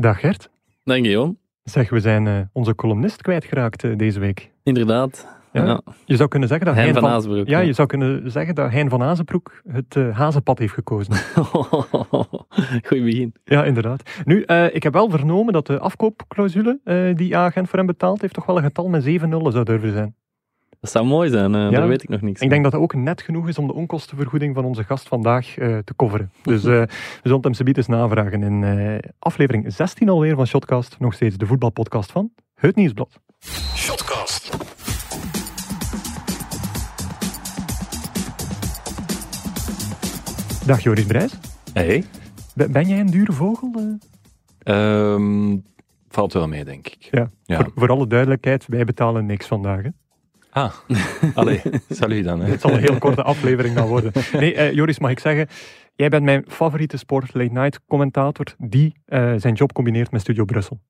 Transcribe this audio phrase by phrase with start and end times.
[0.00, 0.50] Dag Gert.
[0.84, 1.38] Dank je, Johan.
[1.62, 4.50] Zeg, we zijn uh, onze columnist kwijtgeraakt uh, deze week.
[4.62, 5.26] Inderdaad.
[5.52, 5.64] Ja.
[5.64, 5.80] ja.
[6.04, 7.48] Je zou kunnen zeggen dat Hein, van Azenbroek.
[7.48, 11.14] Ja, je zou kunnen zeggen dat Hein van Azenbroek het uh, hazenpad heeft gekozen.
[12.88, 13.34] Goed begin.
[13.44, 14.10] Ja, inderdaad.
[14.24, 14.42] Nu,
[14.72, 18.56] ik heb wel vernomen dat de afkoopclausule die agent voor hem betaald heeft, toch wel
[18.56, 20.14] een getal met zeven nullen zou durven zijn.
[20.80, 22.40] Dat zou mooi zijn, ja, daar weet ik nog niks.
[22.40, 25.46] Ik denk dat dat ook net genoeg is om de onkostenvergoeding van onze gast vandaag
[25.54, 26.30] te coveren.
[26.42, 26.88] Dus we
[27.22, 32.12] zullen hem subiet eens navragen in aflevering 16 alweer van Shotcast, nog steeds de voetbalpodcast
[32.12, 33.20] van Het Nieuwsblad.
[33.74, 34.50] Shotcast.
[40.66, 41.32] Dag Joris Brijs.
[41.72, 42.04] Hey.
[42.54, 43.98] Ben jij een dure vogel?
[44.64, 45.64] Um,
[46.08, 47.08] valt wel mee, denk ik.
[47.10, 47.28] Ja.
[47.44, 47.56] ja.
[47.56, 49.82] Voor, voor, alle duidelijkheid, wij betalen niks vandaag.
[49.82, 49.88] Hè?
[50.50, 50.72] Ah,
[51.34, 52.40] allee, salut dan.
[52.40, 52.50] Hè.
[52.50, 54.12] Het zal een heel korte aflevering dan worden.
[54.32, 55.46] Nee, uh, Joris, mag ik zeggen,
[55.94, 60.44] jij bent mijn favoriete sport late night commentator die uh, zijn job combineert met Studio
[60.44, 60.80] Brussel.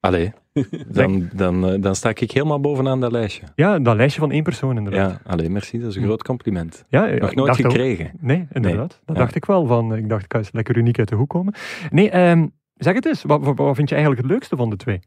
[0.00, 0.32] Allee,
[0.88, 3.46] dan, dan, dan sta ik helemaal bovenaan dat lijstje.
[3.54, 5.10] Ja, dat lijstje van één persoon inderdaad.
[5.10, 6.84] Ja, allee, merci, dat is een groot compliment.
[6.88, 8.10] Ja, Nog nooit gekregen.
[8.20, 9.00] Nee, inderdaad.
[9.04, 9.22] Dat ja.
[9.22, 11.54] dacht ik wel van, ik dacht, ik ga eens lekker uniek uit de hoek komen.
[11.90, 14.76] Nee, um, zeg het eens, wat, wat, wat, vind je eigenlijk het leukste van de
[14.76, 15.00] twee?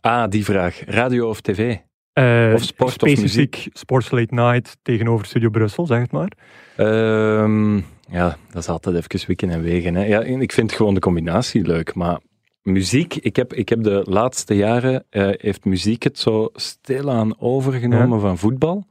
[0.00, 0.82] Ah, die vraag.
[0.84, 1.78] Radio of tv?
[2.18, 3.68] Uh, of sport specifiek of muziek?
[3.72, 6.32] Sports Late Night tegenover Studio Brussel, zeg het maar.
[6.76, 9.94] Um, ja, dat is altijd even wikken en wegen.
[9.94, 10.04] Hè.
[10.04, 12.20] Ja, ik vind gewoon de combinatie leuk, maar
[12.62, 18.18] muziek, ik heb, ik heb de laatste jaren, uh, heeft muziek het zo stilaan overgenomen
[18.18, 18.18] ja.
[18.18, 18.86] van voetbal.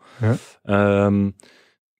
[0.63, 1.05] Ja.
[1.05, 1.35] Um,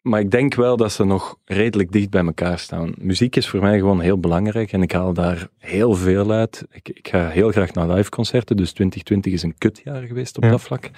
[0.06, 2.94] maar ik denk wel dat ze nog redelijk dicht bij elkaar staan.
[2.98, 6.66] Muziek is voor mij gewoon heel belangrijk en ik haal daar heel veel uit.
[6.72, 10.44] Ik, ik ga heel graag naar live concerten, dus 2020 is een kutjaar geweest op
[10.44, 10.50] ja.
[10.50, 10.90] dat vlak.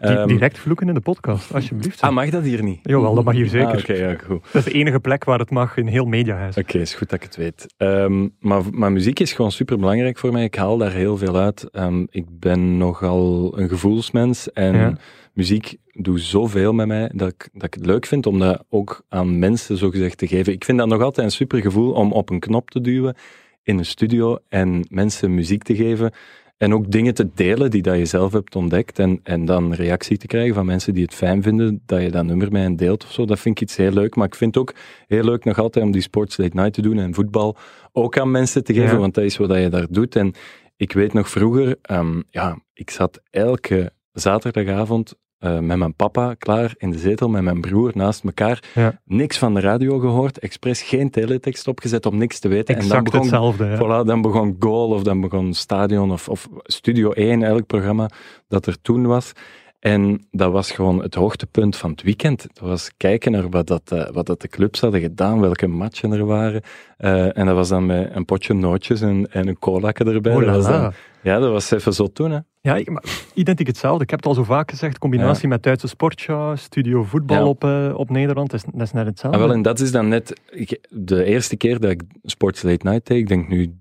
[0.00, 2.00] Um, direct vloeken in de podcast, alsjeblieft.
[2.00, 2.78] Ah, mag dat hier niet?
[2.82, 3.68] Jawel, dat mag hier zeker.
[3.68, 4.42] Ah, okay, ja, goed.
[4.52, 6.56] Dat is de enige plek waar het mag in heel mediahuis.
[6.56, 7.74] Oké, okay, is goed dat ik het weet.
[7.76, 10.44] Um, maar, maar muziek is gewoon super belangrijk voor mij.
[10.44, 11.68] Ik haal daar heel veel uit.
[11.72, 14.96] Um, ik ben nogal een gevoelsmens en ja.
[15.36, 19.04] Muziek doet zoveel met mij dat ik, dat ik het leuk vind om dat ook
[19.08, 20.52] aan mensen zogezegd te geven.
[20.52, 23.16] Ik vind dat nog altijd een super gevoel om op een knop te duwen
[23.62, 26.12] in een studio en mensen muziek te geven.
[26.56, 28.98] En ook dingen te delen die dat je zelf hebt ontdekt.
[28.98, 32.24] En, en dan reactie te krijgen van mensen die het fijn vinden dat je dat
[32.24, 33.24] nummer met hen deelt of zo.
[33.24, 34.14] Dat vind ik iets heel leuk.
[34.16, 34.74] Maar ik vind het ook
[35.06, 37.56] heel leuk nog altijd om die sports late night te doen en voetbal
[37.92, 38.96] ook aan mensen te geven, Ja.
[38.98, 40.16] want dat is wat je daar doet.
[40.16, 40.34] En
[40.76, 46.74] ik weet nog vroeger, um, ja, ik zat elke zaterdagavond uh, met mijn papa klaar
[46.76, 48.62] in de zetel, met mijn broer naast elkaar.
[48.74, 49.00] Ja.
[49.04, 52.74] Niks van de radio gehoord, expres geen teletext opgezet om niks te weten.
[52.74, 53.64] Exact en dan begon, hetzelfde.
[53.64, 53.76] Ja.
[53.76, 58.10] voilà, dan begon Goal of dan begon Stadion of, of Studio 1, elk programma
[58.48, 59.32] dat er toen was.
[59.80, 62.46] En dat was gewoon het hoogtepunt van het weekend.
[62.52, 66.12] Dat was kijken naar wat, dat, uh, wat dat de clubs hadden gedaan, welke matchen
[66.12, 66.62] er waren.
[66.98, 70.34] Uh, en dat was dan met een potje nootjes en, en een colaatje erbij.
[70.34, 70.92] Oh, dat was dan,
[71.26, 72.30] ja, dat was even zo toen.
[72.30, 72.38] Hè.
[72.60, 73.04] Ja, ik, maar
[73.34, 74.02] identiek hetzelfde.
[74.02, 74.98] Ik heb het al zo vaak gezegd.
[74.98, 77.44] Combinatie met Duitse sportshow, studio voetbal Ja.
[77.46, 78.50] op, uh, op Nederland.
[78.50, 79.38] Dat is, dat is net hetzelfde.
[79.38, 82.88] Ah, wel, en dat is dan net ik- de eerste keer dat ik Sports Late
[82.88, 83.18] Night deed.
[83.18, 83.74] Ik denk nu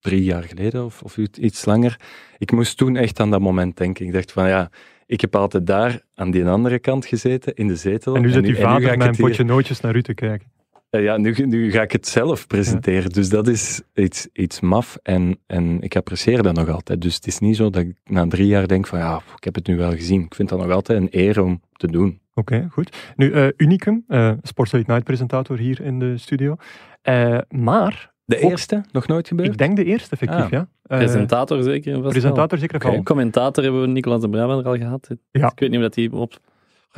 [0.00, 2.00] drie jaar geleden of, of iets langer.
[2.38, 4.06] Ik moest toen echt aan dat moment denken.
[4.06, 4.70] Ik dacht van ja,
[5.06, 8.14] ik heb altijd daar aan die andere kant gezeten, in de zetel.
[8.14, 10.51] en nu zit uw vader met een potje nootjes naar u te kijken.
[10.92, 13.10] Eh, ja, nu, nu ga ik het zelf presenteren.
[13.10, 17.00] Dus dat is iets, iets maf en, en ik apprecieer dat nog altijd.
[17.00, 19.54] Dus het is niet zo dat ik na drie jaar denk van ja, ik heb
[19.54, 20.20] het nu wel gezien.
[20.22, 22.20] Ik vind dat nog altijd een eer om te doen.
[22.34, 23.12] Oké, goed.
[23.16, 26.56] Nu, eh, Unicum, eh Sports Night presentator hier in de studio.
[27.02, 28.84] Eh, maar, De Ook- eerste?
[28.92, 29.48] Nog nooit gebeurd?
[29.48, 30.50] ik denk de eerste effectief, Ah.
[30.50, 30.68] ja.
[30.82, 32.00] Presentator zeker.
[32.00, 32.10] wel.
[32.10, 33.02] presentator zeker wel.
[33.02, 35.08] Commentator hebben we Nicolas de Brabander al gehad.
[35.30, 35.46] Ja.
[35.50, 36.38] Ik weet niet of dat die op...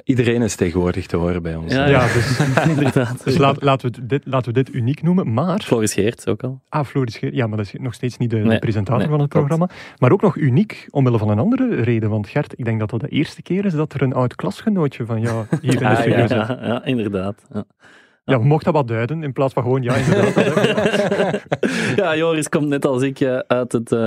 [0.05, 1.73] Iedereen is tegenwoordig te horen bij ons.
[1.73, 2.39] Ja, dus,
[2.69, 3.25] Inderdaad.
[3.25, 5.33] dus laat- laten, we dit, laten we dit uniek noemen.
[5.33, 6.61] Maar, Floris Geert ook al.
[6.69, 9.21] ah, Floris Geer, ja, maar dat is nog steeds niet de, Nee, presentator nee, van
[9.21, 9.47] het klopt.
[9.47, 9.75] programma.
[9.99, 12.11] Maar ook nog uniek, omwille van een andere reden.
[12.11, 15.07] Want Gert, ik denk dat dat de eerste keer is dat er een oud klasgenootje
[15.07, 16.27] van jou hier in de Ah, studio ja.
[16.29, 16.37] zit.
[16.37, 17.43] Ja, ja, inderdaad.
[18.27, 18.33] Ja.
[18.35, 21.45] Ja, we mochten dat wat duiden, in plaats van gewoon ja, inderdaad.
[21.97, 23.99] ja, Joris komt net als ik eh, uit, het, eh,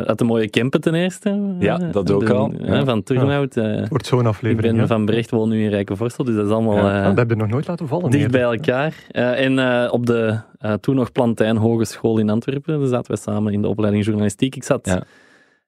[0.00, 1.54] uit de mooie Kempen ten eerste.
[1.58, 2.52] Ja, Eh, dat ook de- al.
[2.58, 2.84] Ja.
[2.84, 3.56] Van Turnhout.
[3.56, 4.72] eh, Het wordt zo'n ik aflevering.
[4.72, 4.86] ben ja.
[4.86, 6.90] van Brecht, woon nu in Rijkenvorstel, dus dat is allemaal Ja.
[6.92, 8.10] eh, Ah, dat heb je nog nooit laten vallen.
[8.10, 8.94] dicht bij elkaar.
[9.10, 13.20] Eh, en eh, op de eh, toen nog Plantijn Hogeschool in Antwerpen, daar zaten we
[13.20, 14.56] samen in de opleiding journalistiek.
[14.56, 15.02] Ik, zat, Ja.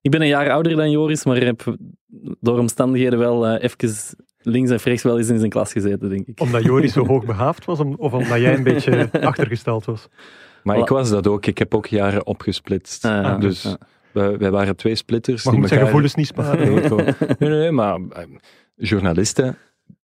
[0.01, 1.75] ik ben een jaar ouder dan Joris, maar heb
[2.41, 3.89] door omstandigheden wel even
[4.47, 6.41] links en rechts wel eens in zijn klas gezeten, denk ik.
[6.41, 10.09] Omdat Joris zo hoogbegaafd was, om- of omdat jij een beetje achtergesteld was.
[10.63, 10.81] Maar Voilà.
[10.81, 11.47] ik was dat ook.
[11.47, 13.05] Ik heb ook jaren opgesplitst.
[13.05, 13.37] Ah, ja.
[13.39, 13.79] dus Ja.
[14.13, 15.45] wij, wij waren twee splitters.
[15.45, 16.75] Maar je die moet elkaar- gevoelens niet sparen.
[17.39, 18.23] Nee, nee, maar eh,
[18.75, 19.57] journalisten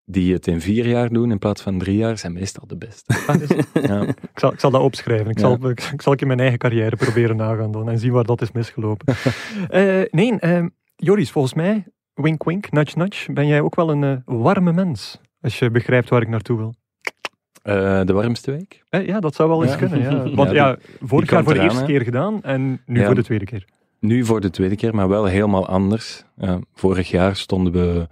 [0.04, 3.14] die het in vier jaar doen in plaats van drie jaar, zijn meestal de beste.
[3.26, 3.36] Ah,
[3.88, 4.02] Ja.
[4.02, 5.30] ik, zal, ik zal dat opschrijven.
[5.30, 5.42] Ik, Ja.
[5.58, 8.24] zal, ik, ik zal ik in mijn eigen carrière proberen nagaan dan en zien waar
[8.24, 9.14] dat is misgelopen.
[9.68, 10.64] Eh, nee, eh,
[10.96, 11.84] Joris, volgens mij,
[12.22, 15.20] wink wink, nudge nudge, ben jij ook wel een eh, warme mens.
[15.40, 16.74] Als je begrijpt waar ik naartoe wil.
[17.62, 18.82] Eh, de warmste week?
[18.88, 19.78] Eh, ja, dat zou wel eens Ja.
[19.78, 20.00] kunnen.
[20.00, 20.30] Ja.
[20.36, 23.64] Want Ja, vorig jaar voor de eerste keer gedaan en nu voor de tweede keer.
[24.00, 26.24] Nu voor de tweede keer, maar wel helemaal anders.
[26.74, 28.06] Vorig jaar stonden we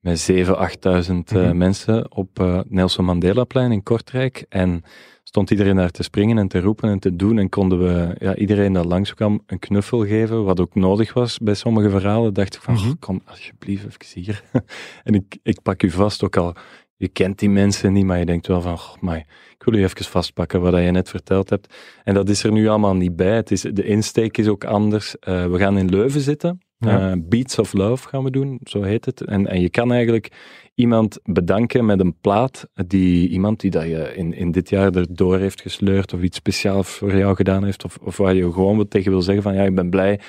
[0.00, 1.56] met 7.000, 8.000 eh, Mhm.
[1.56, 4.44] mensen op Nelson Mandelaplein in Kortrijk.
[4.48, 4.82] En
[5.28, 7.38] stond iedereen daar te springen en te roepen en te doen.
[7.38, 11.54] En konden we ja, iedereen dat langskwam een knuffel geven, wat ook nodig was bij
[11.54, 12.34] sommige verhalen.
[12.34, 12.86] Dacht ik van, Mhm.
[12.88, 14.42] "Oh, kom alsjeblieft even hier.
[15.04, 16.54] en ik, ik pak u vast, ook al
[16.96, 19.18] je kent die mensen niet, maar je denkt wel van, "Goh, maar
[19.58, 21.74] ik wil u even vastpakken wat je net verteld hebt.
[22.04, 23.34] En dat is er nu allemaal niet bij.
[23.36, 25.18] Het is, de insteek is ook anders.
[25.18, 26.60] Eh, we gaan in Leuven zitten.
[26.78, 27.10] Ja.
[27.10, 29.20] Eh, Beats of Love gaan we doen, zo heet het.
[29.24, 30.32] En, en je kan eigenlijk
[30.76, 35.38] iemand bedanken met een plaat die iemand die dat je in, in dit jaar erdoor
[35.38, 38.90] heeft gesleurd of iets speciaals voor jou gedaan heeft of, of waar je gewoon wat
[38.90, 40.20] tegen wil zeggen van ja, ik ben blij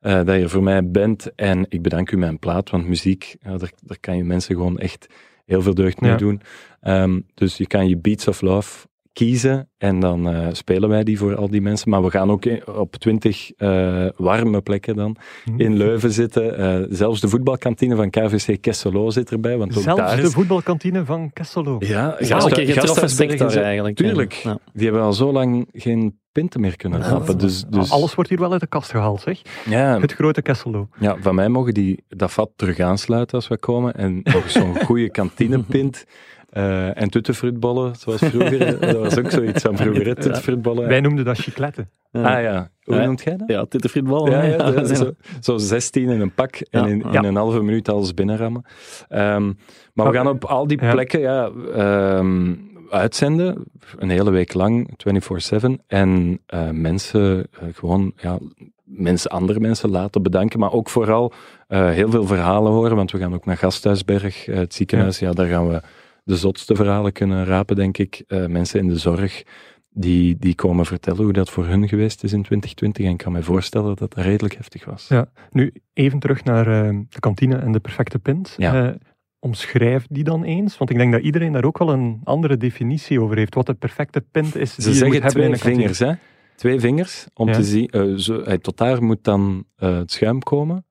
[0.00, 2.86] eh, dat je er voor mij bent en ik bedank u met een plaat, want
[2.88, 5.06] muziek, ja, daar, daar kan je mensen gewoon echt
[5.44, 6.16] heel veel deugd mee Ja.
[6.16, 6.40] doen.
[6.80, 8.86] Ehm, dus je kan je Beats of Love
[9.26, 11.90] kiezen en dan eh, spelen wij die voor al die mensen.
[11.90, 15.60] Maar we gaan ook in- op twintig eh, warme plekken dan Mhm.
[15.60, 16.58] in Leuven zitten.
[16.58, 20.32] Eh, zelfs de voetbalkantine van KVC Kesselo zit erbij, want ook Zelfs daar de is...
[20.32, 21.76] voetbalkantine van Kesselo.
[21.78, 23.96] Ja, Ja, Gast- een keer getroffen Gasthuisbergen sector zit- eigenlijk.
[23.96, 24.32] Tuurlijk.
[24.32, 24.58] Ja.
[24.72, 28.30] Die hebben al zo lang geen pinten meer kunnen Ja, is Dus, dus, Alles wordt
[28.30, 29.42] hier wel uit de kast gehaald, zeg.
[29.68, 30.88] ja, Het grote Kesselo.
[31.00, 33.94] ja, van mij mogen die dat vat terug aansluiten als we komen.
[33.94, 36.04] En nog zo'n goede kantinepint.
[36.50, 38.80] Eh en tuttenfruitbollen, zoals vroeger.
[38.80, 40.86] dat was ook zoiets van vroeger, hè.
[40.86, 41.86] Wij noemden dat chiclette.
[42.12, 42.36] Ja.
[42.36, 43.04] Ah ja, hoe Ja.
[43.04, 43.48] noemt jij dat?
[43.48, 44.30] Ja, tittenfrietbal.
[44.30, 48.64] Ja, zo, zo 16 in een pak en Ja, in, een halve minuut alles binnenrammen.
[49.08, 49.52] Ehm,
[49.94, 52.54] maar we gaan op al die plekken ja, ehm,
[52.90, 53.64] uitzenden,
[53.98, 55.78] een hele week lang, 24-7.
[55.86, 58.38] En eh, mensen eh, gewoon, ja,
[58.84, 61.32] mensen, andere mensen laten bedanken, maar ook vooral
[61.68, 65.18] eh, heel veel verhalen horen, want we gaan ook naar Gasthuisberg, het ziekenhuis.
[65.18, 65.32] Ja.
[65.32, 65.80] daar gaan we
[66.24, 68.22] de zotste verhalen kunnen rapen, denk ik.
[68.26, 69.42] Eh, mensen in de zorg
[69.90, 73.04] die, die komen vertellen hoe dat voor hun geweest is in 2020.
[73.04, 75.08] En ik kan me voorstellen dat dat redelijk heftig was.
[75.08, 75.30] Ja.
[75.50, 78.54] Nu, even terug naar eh, de kantine en de perfecte pint.
[78.56, 78.88] Ja.
[78.88, 78.94] Eh,
[79.38, 83.20] omschrijf die dan eens, want ik denk dat iedereen daar ook wel een andere definitie
[83.20, 83.54] over heeft.
[83.54, 85.94] Wat de perfecte pint is die Ze je moet zeggen hebben in twee een kantine.
[85.94, 86.28] vingers, hè?
[86.56, 87.54] Twee vingers, om Ja.
[87.54, 90.86] te zien, zo, eh, tot daar moet dan het schuim komen.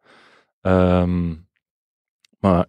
[0.62, 1.34] Ehm,
[2.40, 2.68] maar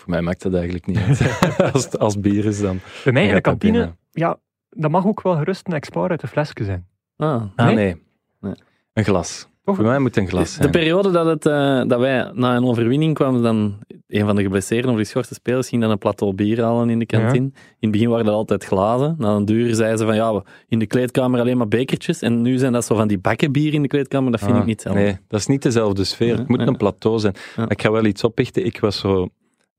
[0.00, 1.20] voor mij maakt dat eigenlijk niet uit.
[1.72, 2.80] als, het, als bier is dan.
[3.04, 4.38] Bij mij in de kantine, ja,
[4.70, 6.86] dat mag ook wel gerust een export uit de flesje zijn.
[7.16, 7.42] Ah.
[7.56, 7.74] Ah, Nee?
[7.74, 8.02] nee.
[8.40, 8.54] Nee.
[8.92, 9.48] Een glas.
[9.64, 9.76] Toch?
[9.76, 10.70] Voor mij moet een glas De zijn.
[10.70, 14.90] periode dat, het, eh, dat wij na een overwinning kwamen, dan een van de geblesseerden
[14.90, 17.44] of die schorte spelers ging dan een plateau bier halen in de kantine.
[17.44, 19.14] In het begin waren dat altijd glazen.
[19.18, 22.22] Na een duur zeiden ze van ja, we- in de kleedkamer alleen maar bekertjes.
[22.22, 24.30] En nu zijn dat zo van die bakken bier in de kleedkamer.
[24.30, 25.00] Dat vind Ah, ik niet hetzelfde.
[25.02, 26.28] Nee, dat is niet dezelfde sfeer.
[26.32, 26.66] Ja, het moet ja.
[26.66, 27.34] een plateau zijn.
[27.56, 27.68] Ja.
[27.68, 28.64] Ik ga wel iets oppichten.
[28.64, 29.28] Ik was zo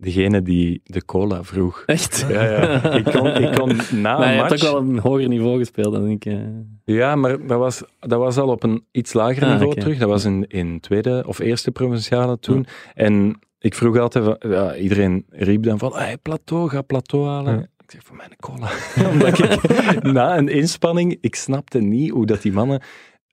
[0.01, 1.83] degene die de cola vroeg.
[1.85, 2.25] Echt?
[2.29, 2.91] Ja, ja.
[2.93, 3.67] Ik kon, ik kon
[4.01, 4.63] na Maar een je hebt match...
[4.65, 6.33] ook wel op een hoger niveau gespeeld, dan denk ik.
[6.33, 6.39] eh.
[6.83, 9.97] Ja, maar dat was, dat was al op een iets lager Ah, niveau terug.
[9.97, 12.65] Dat was in, in tweede of eerste provinciale toen.
[12.93, 17.53] En ik vroeg altijd, van, ja, iedereen riep dan van, hey, plateau, ga plateau halen.
[17.53, 17.59] Ja.
[17.61, 18.69] Ik zeg, voor mij een cola.
[19.11, 22.81] Omdat ik na een inspanning, ik snapte niet hoe dat die mannen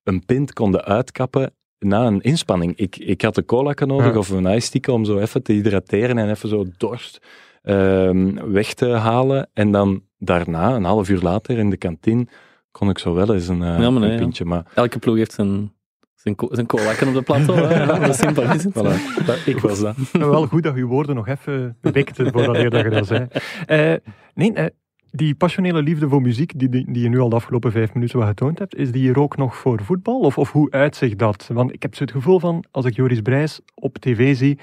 [0.05, 2.77] een pint konden uitkappen na een inspanning.
[2.77, 4.19] Ik, ik had een cola nodig Ja.
[4.19, 7.19] of een ijstieke om zo even te hydrateren en even zo dorst
[7.63, 9.49] ehm, weg te halen.
[9.55, 12.27] En dan daarna, een half uur later in de kantine,
[12.71, 14.21] kon ik zo wel eens een, eh, Ja, maar nee, een ja.
[14.23, 14.45] pintje.
[14.45, 15.73] Maar Elke ploeg heeft zijn,
[16.15, 17.61] zijn, co- zijn colakken op de plateau.
[17.61, 18.13] hè.
[18.23, 18.73] Simpel is het.
[18.75, 19.97] voilà, dat- ik was dat.
[20.13, 23.27] Maar wel goed dat je woorden nog even wikte voordat dat je dat zei.
[23.67, 23.95] Eh,
[24.35, 24.67] nee, eh,
[25.11, 28.19] die passionele liefde voor muziek die, die, die je nu al de afgelopen vijf minuten
[28.19, 30.21] wat getoond hebt, is die hier ook nog voor voetbal?
[30.21, 31.51] Of, of hoe uitzicht dat?
[31.53, 34.57] Want ik heb zo het gevoel van, als ik Joris Brijs op tv zie,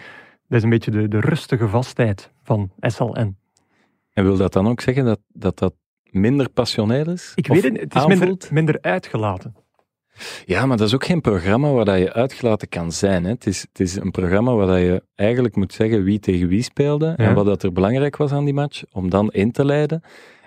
[0.47, 3.37] dat is een beetje de, de rustige vastheid van SLN.
[4.13, 5.73] En wil dat dan ook zeggen dat dat, dat
[6.03, 7.31] minder passioneel is?
[7.35, 9.55] Ik weet het, het is minder, uitgelaten.
[10.45, 13.23] Ja, maar dat is ook geen programma waar dat je uitgelaten kan zijn.
[13.23, 13.29] Hè.
[13.29, 16.61] Het, is, het is een programma waar dat je eigenlijk moet zeggen wie tegen wie
[16.61, 17.15] speelde Ja.
[17.15, 20.03] en wat dat er belangrijk was aan die match, om dan in te leiden.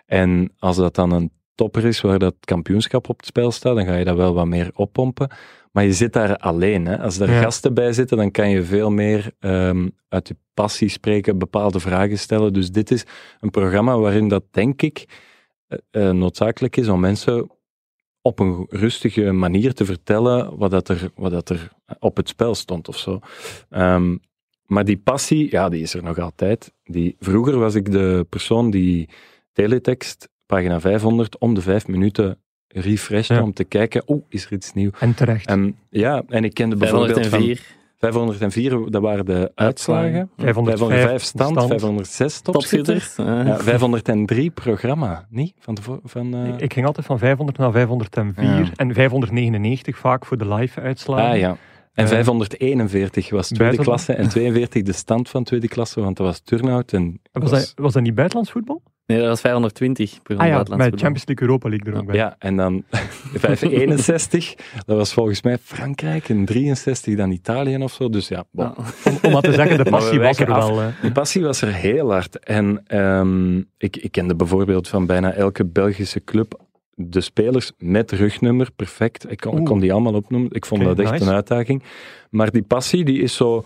[0.08, 3.84] En als dat dan een topper is waar dat kampioenschap op het spel staat, dan
[3.84, 5.30] ga je dat wel wat meer oppompen.
[5.72, 6.86] Maar je zit daar alleen.
[6.86, 6.98] Hè.
[6.98, 7.40] Als er Ja.
[7.40, 12.18] gasten bij zitten, dan kan je veel meer ehm, uit je passie spreken, bepaalde vragen
[12.18, 12.52] stellen.
[12.52, 13.04] Dus dit is
[13.40, 15.04] een programma waarin dat, denk ik,
[15.66, 17.50] eh, eh, noodzakelijk is om mensen
[18.22, 22.54] op een rustige manier te vertellen wat, dat er, wat dat er op het spel
[22.54, 23.18] stond of zo.
[23.70, 24.16] Ehm,
[24.66, 26.72] maar die passie, ja, die is er nog altijd.
[26.84, 29.08] Die, vroeger was ik de persoon die
[29.62, 32.38] teletext, pagina 500, om de vijf minuten
[32.68, 33.42] refreshte Ja.
[33.42, 34.98] om te kijken, oh, is er iets nieuws?
[35.00, 35.46] En terecht.
[35.46, 40.30] En, ja, en ik kende bijvoorbeeld van 504 504, dat waren de uitslagen.
[40.36, 41.68] 505 505 stand, stand.
[41.68, 42.94] 506 topschutter.
[42.94, 43.46] topschutters.
[43.46, 45.54] Ja, 503 programma, niet?
[45.58, 48.68] Van de, van, eh, Ik, ik ging altijd van 500 naar 504 Ja.
[48.76, 51.30] en 599 vaak voor de live-uitslagen.
[51.30, 51.56] ah ja.
[51.92, 54.04] En Eh, 541 was tweede buitenland.
[54.04, 56.92] klasse en 42 de stand van tweede klasse, want dat was turnout.
[56.92, 58.82] En Was, dat, was dat niet buitenlands voetbal?
[59.08, 61.00] Nee, dat was 520 per Ah ja, buitenlands met.
[61.00, 62.16] Champions League Europa League er ook bij.
[62.16, 62.84] Ja, en dan
[63.34, 64.54] 561,
[64.86, 68.08] dat was volgens mij Frankrijk, en 63 dan Italië of zo.
[68.08, 68.64] Dus ja, bon.
[68.64, 68.84] Ja.
[69.04, 70.68] Om, om maar te zeggen, de passie was er af.
[70.68, 70.90] wel.
[71.02, 72.38] Die passie was er heel hard.
[72.38, 76.60] En ehm, ik, ik kende bijvoorbeeld van bijna elke Belgische club
[76.94, 79.30] de spelers met rugnummer, perfect.
[79.30, 79.68] Ik kon, ik Oeh.
[79.68, 80.50] kon die allemaal opnoemen.
[80.52, 81.24] Ik vond dat echt nice.
[81.24, 81.82] een uitdaging.
[82.30, 83.64] Maar die passie, die is zo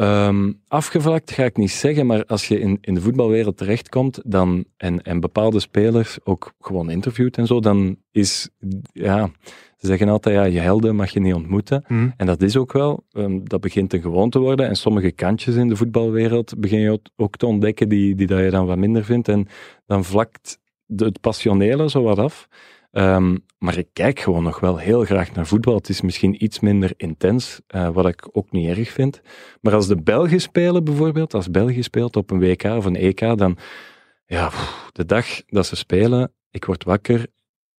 [0.00, 2.06] ehm, afgevlakt, ga ik niet zeggen.
[2.06, 6.90] Maar als je in, in de voetbalwereld terechtkomt dan, en, en bepaalde spelers ook gewoon
[6.90, 8.48] interviewt en zo, dan is,
[8.92, 9.30] ja,
[9.76, 11.84] ze zeggen altijd, ja, je helden mag je niet ontmoeten.
[11.86, 12.08] Hm.
[12.16, 14.68] En dat is ook wel, ehm, dat begint een gewoon te worden.
[14.68, 18.38] En sommige kantjes in de voetbalwereld begin je ook- ook te ontdekken die, die dat
[18.40, 19.28] je dan wat minder vindt.
[19.28, 19.48] En
[19.86, 22.48] dan vlakt de, het passionele zo wat af.
[22.90, 25.74] Ehm, maar ik kijk gewoon nog wel heel graag naar voetbal.
[25.74, 29.20] Het is misschien iets minder intens, eh, wat ik ook niet erg vind.
[29.60, 33.20] Maar als de Belgen spelen bijvoorbeeld, als België speelt op een WK of een EK,
[33.20, 33.58] dan,
[34.26, 34.50] ja,
[34.92, 37.26] de dag dat ze spelen, ik word wakker,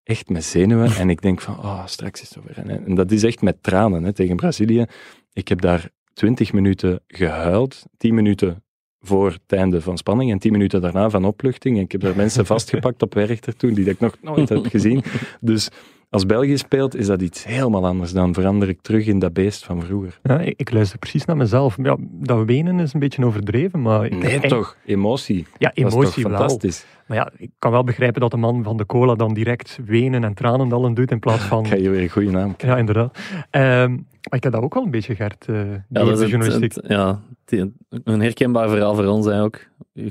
[0.03, 0.91] echt met zenuwen.
[1.01, 2.57] En ik denk van, oh, straks is het over.
[2.57, 4.85] En, en dat is echt met tranen hè, tegen Brazilië.
[5.33, 8.63] Ik heb daar 20 minuten gehuild, 10 minuten
[9.01, 11.77] voor het einde van spanning en 10 minuten daarna van opluchting.
[11.77, 15.03] En ik heb daar mensen vastgepakt op Werchter toen, die ik nog nooit heb gezien.
[15.39, 15.69] Dus
[16.11, 18.11] als België speelt, is dat iets helemaal anders.
[18.13, 20.19] Dan verander ik terug in dat beest van vroeger.
[20.23, 21.77] Ja, ik, ik luister precies naar mezelf.
[21.83, 24.05] Ja, dat wenen is een beetje overdreven, maar...
[24.05, 24.75] Ik Nee, toch?
[24.85, 25.45] Emotie.
[25.57, 26.37] Ja, Dat is toch emotie wel.
[26.37, 26.85] fantastisch.
[27.05, 30.23] Maar ja, ik kan wel begrijpen dat de man van de cola dan direct wenen
[30.23, 31.63] en tranendallen doet in plaats van...
[31.65, 32.53] Ik ga je weer een goede naam.
[32.57, 33.17] Ja, inderdaad.
[33.49, 36.19] Ehm, maar ik heb dat ook wel een beetje, Gert, eh Ja, dat is de
[36.21, 36.73] het- journalistiek.
[36.75, 39.59] het- ja, die- een herkenbaar verhaal voor ons hè, ook.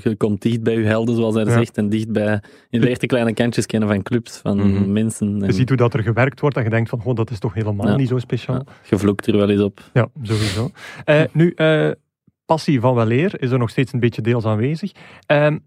[0.03, 1.51] Je komt dicht bij je helden, zoals hij Ja.
[1.51, 2.41] zegt, en dicht bij...
[2.69, 4.91] Je leert de kleine kantjes kennen van clubs, van Mhm.
[4.91, 5.27] mensen.
[5.41, 7.39] En, Je ziet hoe dat er gewerkt wordt en je denkt van, oh, dat is
[7.39, 7.95] toch helemaal Ja.
[7.95, 8.55] niet zo speciaal.
[8.55, 9.89] ja, je vloekt er wel eens op.
[9.93, 10.69] Ja, sowieso.
[11.05, 11.89] Eh, nu, eh,
[12.45, 14.91] passie van weleer is er nog steeds een beetje deels aanwezig.
[15.25, 15.57] Ehm,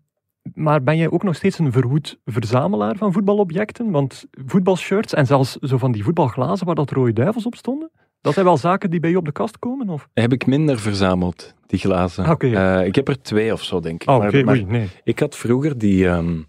[0.54, 3.90] maar ben jij ook nog steeds een verwoed verzamelaar van voetbalobjecten?
[3.90, 7.90] Want voetbalshirts en zelfs zo van die voetbalglazen waar dat rode duivels op stonden,
[8.24, 9.88] dat zijn wel zaken die bij je op de kast komen?
[9.88, 10.08] Of?
[10.14, 12.24] Heb ik minder verzameld, die glazen.
[12.24, 12.80] Ah, ja.
[12.80, 14.08] Eh, ik heb er twee of zo, denk ik.
[14.08, 14.88] Oh, Maar- oké, maar oei, nee.
[15.04, 16.40] Ik had vroeger die, ehm,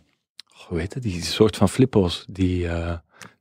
[0.67, 2.93] hoe heet het, die soort van flippo's, die, eh,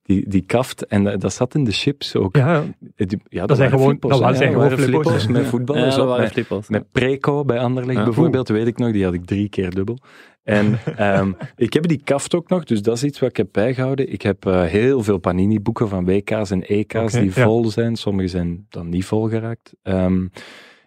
[0.07, 2.37] die, die kaft, en eh, dat zat in de chips ook.
[2.37, 2.65] Ja,
[2.97, 5.33] Eh, die- ja, Dat zijn gewoon- dat zijn Ja, gewoon waren flippo's, flippo's hè.
[5.33, 6.69] met Ja, voetballers dat op, waren met, flippo's.
[6.69, 8.05] met Preco bij Anderlecht Ja.
[8.05, 9.99] bijvoorbeeld, weet ik nog, die had ik drie keer dubbel.
[10.43, 13.49] En ehm, ik heb die kaft ook nog, dus dat is iets wat ik heb
[13.53, 14.13] bijgehouden.
[14.13, 17.31] Ik heb eh, heel veel Panini-boeken van WK's en EK's die ja.
[17.45, 17.97] vol zijn.
[17.97, 19.73] Sommige zijn dan niet vol geraakt.
[19.83, 20.27] Ehm,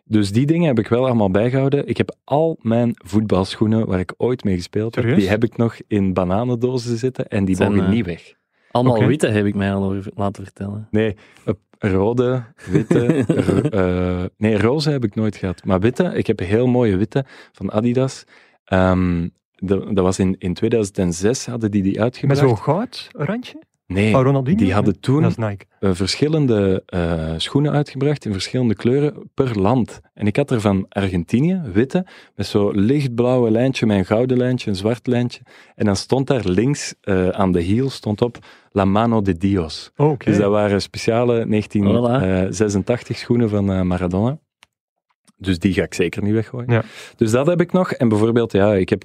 [0.06, 1.88] dus die dingen heb ik wel allemaal bijgehouden.
[1.88, 5.22] Ik heb al mijn voetbalschoenen waar ik ooit mee gespeeld heb, Serieus?
[5.22, 8.34] die heb ik nog in bananendozen zitten en die Zijn, mogen niet weg.
[8.78, 9.06] Allemaal Oké.
[9.08, 10.88] witte heb ik mij al over laten vertellen.
[10.92, 11.16] Nee,
[11.80, 13.06] rode, witte.
[13.72, 15.64] eh, nee, roze heb ik nooit gehad.
[15.66, 18.24] Maar witte, ik heb een heel mooie witte van Adidas.
[18.66, 22.40] Ehm, de- dat was in, in 2006, hadden die die Met uitgebracht.
[22.40, 24.58] zo'n goud randje Nee, Ronaldinho?
[24.64, 25.66] die hadden toen Dat is Nike.
[25.80, 30.00] eh, verschillende eh, schoenen uitgebracht in verschillende kleuren per land.
[30.14, 34.70] En ik had er van Argentinië, witte, met zo'n lichtblauwe lijntje, met een gouden lijntje,
[34.70, 35.42] een zwart lijntje.
[35.76, 38.38] En dan stond daar links eh, aan de hiel stond op
[38.72, 39.92] La Mano de Dios.
[39.96, 40.18] Oh.
[40.20, 44.40] Dus dat waren speciale 1986 schoenen van Maradona.
[45.38, 46.72] Dus die ga ik zeker niet weggooien.
[46.74, 46.84] Ja.
[47.16, 47.92] Dus dat heb ik nog.
[47.92, 49.04] En bijvoorbeeld, ja, ik heb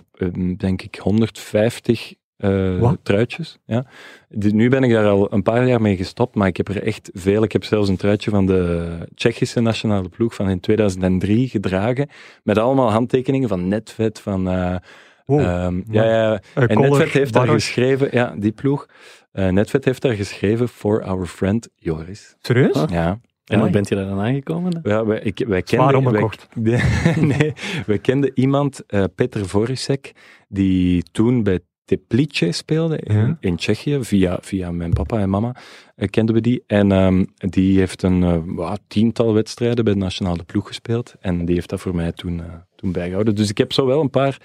[0.56, 2.98] denk ik 150 eh, Wat?
[3.02, 3.58] truitjes.
[3.66, 3.86] Ja.
[4.28, 6.82] Die- nu ben ik daar al een paar jaar mee gestopt, maar ik heb er
[6.82, 7.42] echt veel.
[7.42, 12.08] Ik heb zelfs een truitje van de Tsjechische nationale ploeg van in 2003 gedragen.
[12.42, 14.48] Met allemaal handtekeningen van Netvet, van...
[14.48, 14.76] eh,
[15.24, 15.40] Wow.
[15.40, 18.86] ehm, ja, ja, Eh, en Netvet heeft daar geschreven, ja, die ploeg.
[19.32, 22.34] eh Netvet heeft daar geschreven for our friend Joris.
[22.40, 22.74] Serieus?
[22.74, 22.90] Ah.
[22.90, 23.20] Ja.
[23.44, 24.80] En hoe bent je daar dan aangekomen?
[24.82, 26.12] Ja, wij, ik, wij Zwaar kenden,
[26.54, 26.82] wij,
[27.38, 27.52] nee,
[27.86, 30.12] wij kenden iemand, eh Peter Vorisek,
[30.48, 31.60] die toen bij
[31.96, 33.36] Teplice speelde in, Ja.
[33.40, 33.98] in Tsjechië.
[34.00, 35.56] Via, via mijn papa en mama
[35.96, 36.62] eh, kenden we die.
[36.66, 41.14] En ehm, die heeft een eh, tiental wedstrijden bij de nationale ploeg gespeeld.
[41.20, 42.46] En die heeft dat voor mij toen, eh,
[42.76, 43.34] toen bijgehouden.
[43.34, 44.38] Dus ik heb zo wel een paar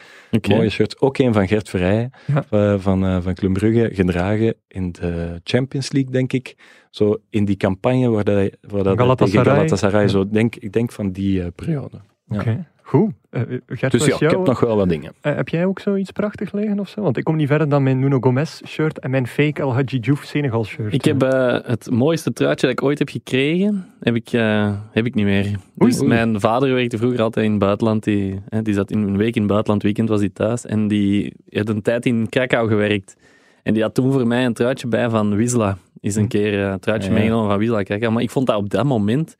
[0.50, 1.00] mooie shirts.
[1.00, 2.78] Ook een van Gert Verrijen Ja.
[2.80, 6.56] van, van Club Brugge, gedragen in de Champions League, denk ik.
[6.90, 10.02] Zo in die campagne waar dat, waar dat Galatasaray.
[10.02, 10.08] Ja.
[10.08, 11.98] zo denk, ik denk van die periode.
[12.30, 13.12] Oké, goed.
[13.32, 15.14] Uh, Gert, dus ja, jou, ik heb nog wel wat dingen.
[15.22, 17.02] Uh, heb jij ook zoiets prachtig liggen of zo?
[17.02, 20.00] Want ik kom niet verder dan mijn Nuno Gomez shirt en mijn fake El Hadji
[20.00, 20.94] Diouf Senegal shirt.
[20.94, 24.30] Ik heb uh, het mooiste truitje dat ik ooit heb gekregen, heb ik,
[24.92, 25.46] heb ik niet meer.
[25.46, 26.08] Oei, dus oei.
[26.08, 28.04] mijn vader werkte vroeger altijd in het buitenland.
[28.04, 30.66] Die, die zat in een week in het buitenland, weekend was hij thuis.
[30.66, 33.16] En die had een tijd in Krakau gewerkt.
[33.64, 35.78] En die had toen voor mij een truitje bij van Wisla.
[36.00, 37.20] Is een keer een truitje ja, ja.
[37.20, 38.12] meegenomen van Wisla Krakau.
[38.12, 39.38] Maar ik vond dat op dat moment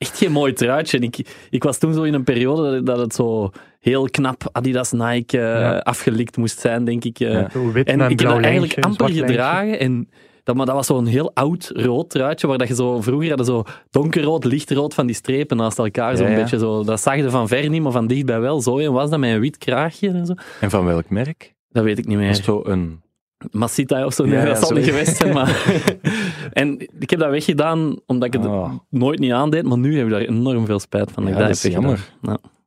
[0.00, 0.96] echt geen mooi truitje.
[0.96, 4.92] En ik, ik was toen zo in een periode dat het zo heel knap Adidas
[4.92, 5.78] Nike uh, ja.
[5.78, 7.20] afgelikt moest zijn, denk ik.
[7.20, 7.32] Uh.
[7.32, 9.78] Ja, wit en en ik heb dat eigenlijk amper gedragen.
[9.78, 10.08] En
[10.44, 13.46] dat, maar dat was zo'n heel oud rood truitje, waar dat je zo, vroeger hadden
[13.46, 16.16] zo donkerrood, lichtrood van die strepen naast elkaar.
[16.16, 16.38] Zo'n Ja, ja.
[16.40, 18.60] beetje zo, dat zag je van ver niet, maar van dichtbij wel.
[18.60, 20.34] Zo en was dat met een wit kraagje en zo.
[20.60, 21.54] En van welk merk?
[21.68, 22.34] Dat weet ik niet Was meer.
[22.34, 23.02] het zo een...
[23.50, 25.32] Masita of zo, nee, Ja, ja, dat zal niet geweest zijn.
[25.32, 25.64] Maar
[26.52, 28.72] en ik heb dat weggedaan omdat ik het Oh.
[28.88, 31.22] nooit niet aandeed, maar nu heb ik daar enorm veel spijt van.
[31.22, 32.10] Ja, ik dat dat is jammer.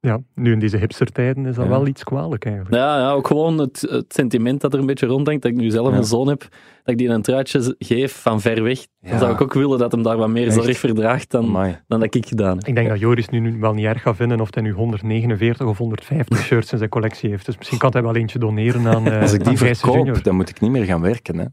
[0.05, 0.19] Ja.
[0.36, 1.69] Nu in deze hipstertijden is dat Ja.
[1.69, 2.75] wel iets kwalijk eigenlijk.
[2.75, 5.69] Ja, ja, ook gewoon het, het sentiment dat er een beetje rondhangt, dat ik nu
[5.69, 5.98] zelf Ja.
[5.98, 6.50] een zoon heb, dat
[6.86, 8.79] ik die een truitje geef van ver weg.
[9.01, 10.53] Dan zou ik ook willen dat hem daar wat meer Echt.
[10.63, 11.79] zorg verdraagt dan, Amai.
[11.88, 12.67] dan dat ik gedaan heb.
[12.67, 15.67] Ik denk dat Joris nu, nu wel niet erg gaat vinden of hij nu 149
[15.67, 17.45] of 150 shirts in zijn collectie heeft.
[17.45, 20.24] Dus misschien kan hij wel eentje doneren aan eh Als ik die verkoop, Junior.
[20.24, 21.38] dan moet ik niet meer gaan werken.
[21.38, 21.45] Hè.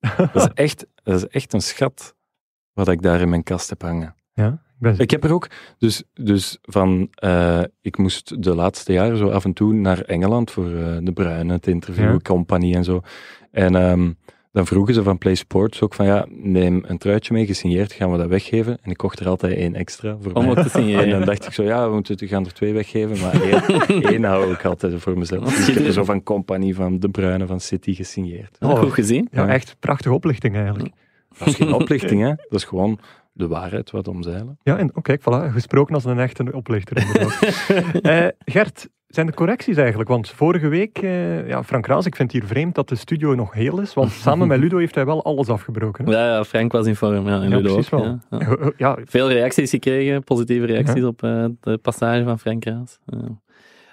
[0.32, 2.14] Dat, is echt, dat is echt een schat
[2.72, 4.14] wat ik daar in mijn kast heb hangen.
[4.32, 4.62] Ja,
[4.96, 9.44] ik heb er ook, dus, dus van, eh, ik moest de laatste jaren zo af
[9.44, 12.18] en toe naar Engeland voor eh, de Bruine, het interview, Ja.
[12.22, 13.00] compagnie en zo.
[13.50, 14.10] En ehm,
[14.52, 18.12] dan vroegen ze van Play Sports ook van, ja, neem een truitje mee, gesigneerd, gaan
[18.12, 18.78] we dat weggeven.
[18.82, 20.50] En ik kocht er altijd één extra voor Om mij.
[20.50, 21.08] ook te En signeren.
[21.10, 24.24] dan dacht ik zo, ja, we, moeten, we gaan er twee weggeven, maar één, één
[24.24, 25.56] hou ik altijd voor mezelf.
[25.56, 28.56] Dus ik heb er zo van compagnie van de Bruine van City gesigneerd.
[28.60, 29.28] Oh, goed gezien.
[29.30, 29.48] ja, Ja.
[29.52, 30.94] echt prachtige oplichting eigenlijk.
[31.38, 32.28] Dat is geen oplichting, hè.
[32.28, 32.98] Dat is gewoon
[33.36, 34.58] de waarheid wat omzeilen.
[34.62, 36.96] Ja, en oh, kijk, voilà, gesproken als een echte oplichter.
[38.02, 40.08] Eh, Gert, zijn er correcties eigenlijk?
[40.08, 43.34] Want vorige week, eh, ja, Frank Raas, ik vind het hier vreemd dat de studio
[43.34, 46.04] nog heel is, want samen met Ludo heeft hij wel alles afgebroken.
[46.04, 46.10] hè?
[46.12, 47.28] Ja, ja, Frank was in vorm.
[47.28, 48.18] Ja, en Ja, Ludo precies ook, wel.
[48.30, 48.38] ja.
[48.38, 48.46] Ja.
[48.48, 52.98] Ja, ja, Veel reacties gekregen, positieve reacties op eh, de passage van Frank Raas.
[53.06, 53.40] Ja.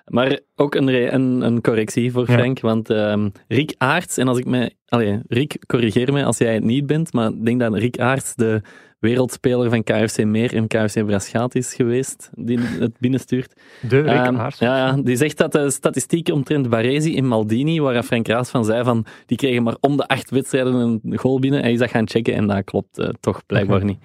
[0.05, 2.33] Maar ook een, een, een correctie voor Ja.
[2.37, 4.73] Frank, want ehm Rick Aarts, en als ik mij...
[4.87, 8.35] Allee, Rick, corrigeer mij als jij het niet bent, maar ik denk dat Rick Aarts
[8.35, 8.61] de
[9.03, 13.53] wereldspeler van KFC Meer en KFC Braschaat is geweest, die het binnenstuurt.
[13.81, 18.03] de Rick Ehm, ja, ja, die zegt dat de statistiek omtrent Baresi in Maldini, waar
[18.03, 21.61] Frank Raas van zei van, die kregen maar om de acht wedstrijden een goal binnen.
[21.61, 23.99] Hij is dat gaan checken en dat klopt eh, toch blijkbaar niet.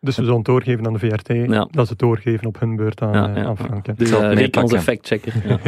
[0.00, 1.68] Dus we zullen het doorgeven aan de VRT, Ja.
[1.70, 3.44] dat ze het doorgeven op hun beurt aan, Ja, eh, ja.
[3.44, 3.86] aan Frank.
[3.86, 3.92] hè.
[3.94, 5.32] Dus zal het eh, Rick, onze factchecker.
[5.48, 5.58] Ja.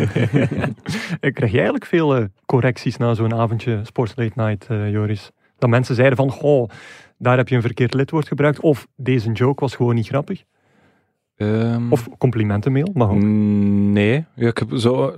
[1.20, 5.30] Eh, Krijg jij eigenlijk veel correcties na zo'n avondje Sports Late Night, Joris?
[5.58, 6.68] Dat mensen zeiden van, goh,
[7.18, 10.42] daar heb je een verkeerd lidwoord gebruikt, of deze joke was gewoon niet grappig.
[11.36, 13.22] Ehm, Of complimentenmail, mag ook.
[13.22, 15.14] Mm, Nee, ja, ik heb zo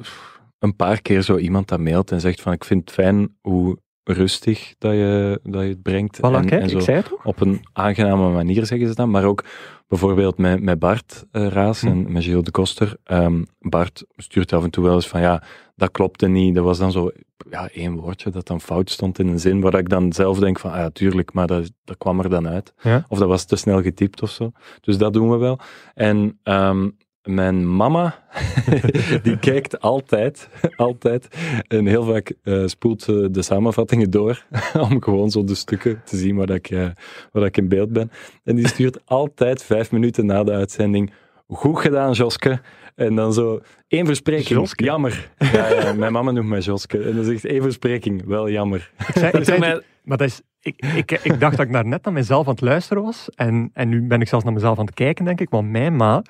[0.58, 3.78] een paar keer zo iemand dat mailt en zegt van ik vind het fijn hoe
[4.04, 6.16] rustig dat je, dat je het brengt.
[6.16, 9.06] Voilà, en, kijk, en zo ik zei het op een aangename manier zeggen ze dat.
[9.06, 9.44] Maar ook
[9.88, 11.86] bijvoorbeeld met, met Bart eh, Raas Hm.
[11.86, 12.96] en met Gilles de Koster.
[13.04, 15.42] Ehm, Bart stuurt af en toe wel eens van ja,
[15.78, 16.54] dat klopte niet.
[16.54, 17.10] Dat was dan zo
[17.50, 20.58] ja, één woordje dat dan fout stond in een zin waar ik dan zelf denk
[20.58, 22.72] van ah, ja, tuurlijk, maar dat, dat kwam er dan uit.
[22.80, 23.04] Ja.
[23.08, 24.50] Of dat was te snel getypt of zo.
[24.80, 25.58] Dus dat doen we wel.
[25.94, 26.88] En ehm,
[27.22, 28.24] mijn mama,
[29.22, 31.28] die kijkt altijd, altijd,
[31.68, 34.44] en heel vaak eh, spoelt ze de samenvattingen door,
[34.90, 36.88] om gewoon zo de stukken te zien waar, ik, eh,
[37.32, 38.10] waar ik in beeld ben.
[38.44, 41.12] En die stuurt altijd vijf minuten na de uitzending,
[41.48, 42.60] goed gedaan Joske.
[42.98, 44.84] En dan zo, één verspreking, Joske?
[44.84, 45.30] jammer.
[45.52, 46.98] Ja, ja, mijn mama noemt mij Joske.
[47.02, 48.90] En dan zegt één verspreking, wel jammer.
[48.98, 51.72] Ik zei, ik Toen zei- mij- maar dat is, ik, ik, ik dacht dat ik
[51.72, 53.28] daar net naar mezelf aan het luisteren was.
[53.34, 55.50] En, en nu ben ik zelfs naar mezelf aan het kijken, denk ik.
[55.50, 56.22] Want mijn ma,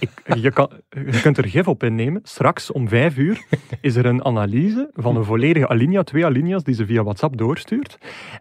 [0.00, 2.20] ik, je, kan, je kunt er gif op innemen.
[2.24, 3.42] Straks om vijf uur
[3.80, 7.98] is er een analyse van een volledige alinea, twee alinea's, die ze via WhatsApp doorstuurt.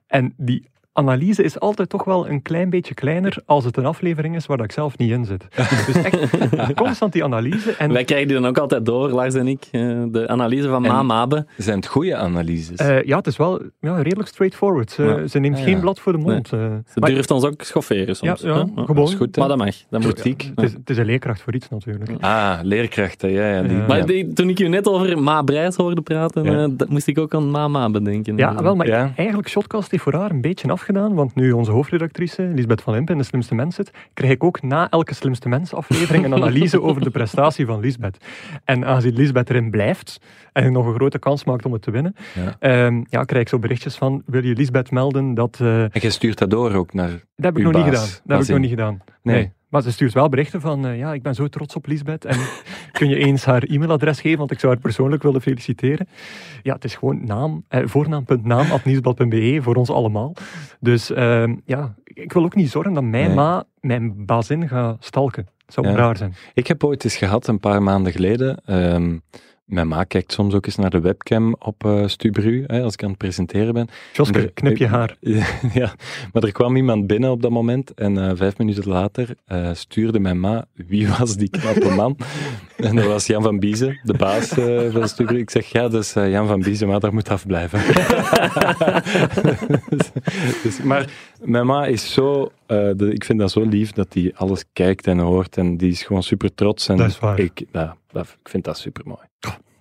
[0.08, 4.36] En die analyse is altijd toch wel een klein beetje kleiner als het een aflevering
[4.36, 5.48] is waar dat ik zelf niet in zit.
[5.86, 6.18] Dus echt
[6.84, 7.72] constant die analyse.
[7.72, 9.68] En Wij krijgen die dan ook altijd door, Lars en ik.
[9.72, 11.46] eh, de analyse van En- Ma Mabe.
[11.58, 12.78] Zijn het goede analyses?
[12.78, 14.92] eh, ja, het is wel ja, redelijk straightforward.
[14.92, 15.28] Ze, Ja.
[15.28, 15.80] ze neemt Ja, geen ja.
[15.80, 16.54] blad voor de mond.
[16.54, 16.60] eh.
[16.60, 18.42] Ze Maar- durft ons ook schofferen soms.
[18.42, 18.96] Ja, gewoon.
[18.96, 19.40] dat is goed, hè?
[19.42, 19.76] Maar dat mag.
[19.90, 20.24] Dat moet.
[20.24, 22.12] Het is, het is een leerkracht voor iets natuurlijk.
[22.24, 23.48] Ah, leerkrachten, ja.
[23.56, 23.86] ja, die, Ja.
[23.88, 26.64] Maar die- toen ik je net over Ma Brijs hoorde praten, Ja.
[26.64, 28.38] eh, dat moest ik ook aan Ma Mabe denken.
[28.38, 29.12] Ja, wel, maar Ja.
[29.16, 33.18] eigenlijk Shotcast heeft voor haar een beetje afgedaan, want nu onze hoofdredactrice, Lisbeth van Impen,
[33.18, 37.02] De Slimste Mens zit, krijg ik ook na elke Slimste Mens aflevering een analyse over
[37.04, 38.18] de prestatie van Lisbeth.
[38.66, 40.20] En aangezien Lisbeth erin blijft
[40.54, 42.56] en nog een grote kans maakt om het te winnen, Ja.
[42.60, 45.58] ehm, ja, krijg ik zo berichtjes van, wil je Lisbeth melden dat...
[45.62, 47.10] eh, En jij stuurt dat door ook naar...
[47.10, 48.08] dat heb ik nog niet gedaan.
[48.24, 49.02] Dat heb ik nog niet gedaan.
[49.24, 49.52] Nee.
[49.70, 52.26] Maar ze stuurt wel berichten van, eh, ja, ik ben zo trots op Lisbeth.
[52.26, 52.38] En
[52.92, 56.08] kun je eens haar e-mailadres geven, want ik zou haar persoonlijk willen feliciteren.
[56.64, 60.34] Ja, het is gewoon naam, eh, voornaam.naam.nieuwsblad.be voor ons allemaal.
[60.80, 63.36] Dus ehm, ja, ik wil ook niet zorgen dat mijn Nee.
[63.36, 65.48] ma mijn bazin gaat stalken.
[65.66, 65.96] Dat zou Ja.
[65.96, 66.34] raar zijn.
[66.54, 68.62] Ik heb ooit eens gehad, een paar maanden geleden.
[68.66, 69.18] ehm,
[69.66, 73.04] mijn ma kijkt soms ook eens naar de webcam op eh Stubru, hè, als ik
[73.04, 73.88] aan het presenteren ben.
[74.14, 75.18] Joske, Er- knip je haar.
[75.74, 75.94] ja,
[76.34, 80.20] maar er kwam iemand binnen op dat moment en eh, vijf minuten later eh, stuurde
[80.20, 82.18] mijn ma wie was die knappe man.
[82.78, 84.48] en dat was Jan van Biezen, de baas
[84.92, 85.38] van Stubru.
[85.38, 87.80] Ik zeg, ja, dat is Jan van Biezen, maar daar moet afblijven.
[90.64, 91.10] dus, maar
[91.42, 95.20] mijn ma is zo, de- ik vind dat zo lief dat hij alles kijkt en
[95.20, 96.88] hoort en die is gewoon super trots.
[96.90, 97.40] En Dat is waar.
[97.40, 99.20] Ik, dat, ik vind dat super mooi.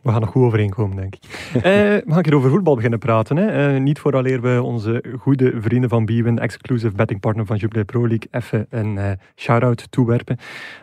[0.02, 1.24] We gaan nog goed overeenkomen, denk ik.
[1.54, 3.36] eh, we gaan hier over voetbal beginnen praten.
[3.36, 3.74] Hè.
[3.74, 8.00] Eh, niet vooraleer we onze goede vrienden van Biewen, exclusive betting partner van Jubilee Pro
[8.08, 10.36] League, even een eh, shout-out toewerpen.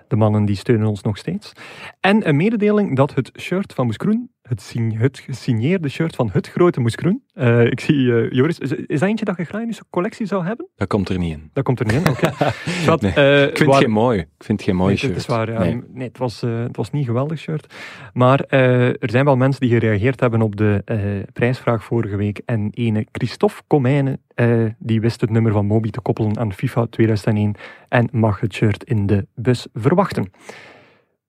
[0.07, 1.51] De mannen die steunen ons nog steeds.
[1.99, 6.47] En een mededeling dat het shirt van Moes Kroen, het, het gesigneerde shirt van het
[6.47, 9.61] grote Moes Kroen, eh, ik zie, eh, Joris, is, is dat eentje dat je graag
[9.61, 10.67] in je collectie zou hebben?
[10.75, 11.49] Dat komt er niet in.
[11.53, 12.31] Dat komt er niet in, oké.
[12.99, 14.19] Nee, Ik vind het geen mooi.
[14.19, 15.11] Ik vind het geen mooi nee, shirt.
[15.11, 15.59] Het is waar, ja.
[15.59, 15.81] Nee.
[15.93, 16.07] nee.
[16.07, 17.73] het, was, eh, het was niet een geweldig shirt.
[18.13, 20.83] Maar er zijn wel mensen die gereageerd hebben op de
[21.33, 22.41] prijsvraag vorige week.
[22.45, 24.21] En ene Christophe Comijnen,
[24.77, 27.55] die wist het nummer van Moby te koppelen aan FIFA 2001
[27.89, 30.31] en mag het shirt in de bus verwachten.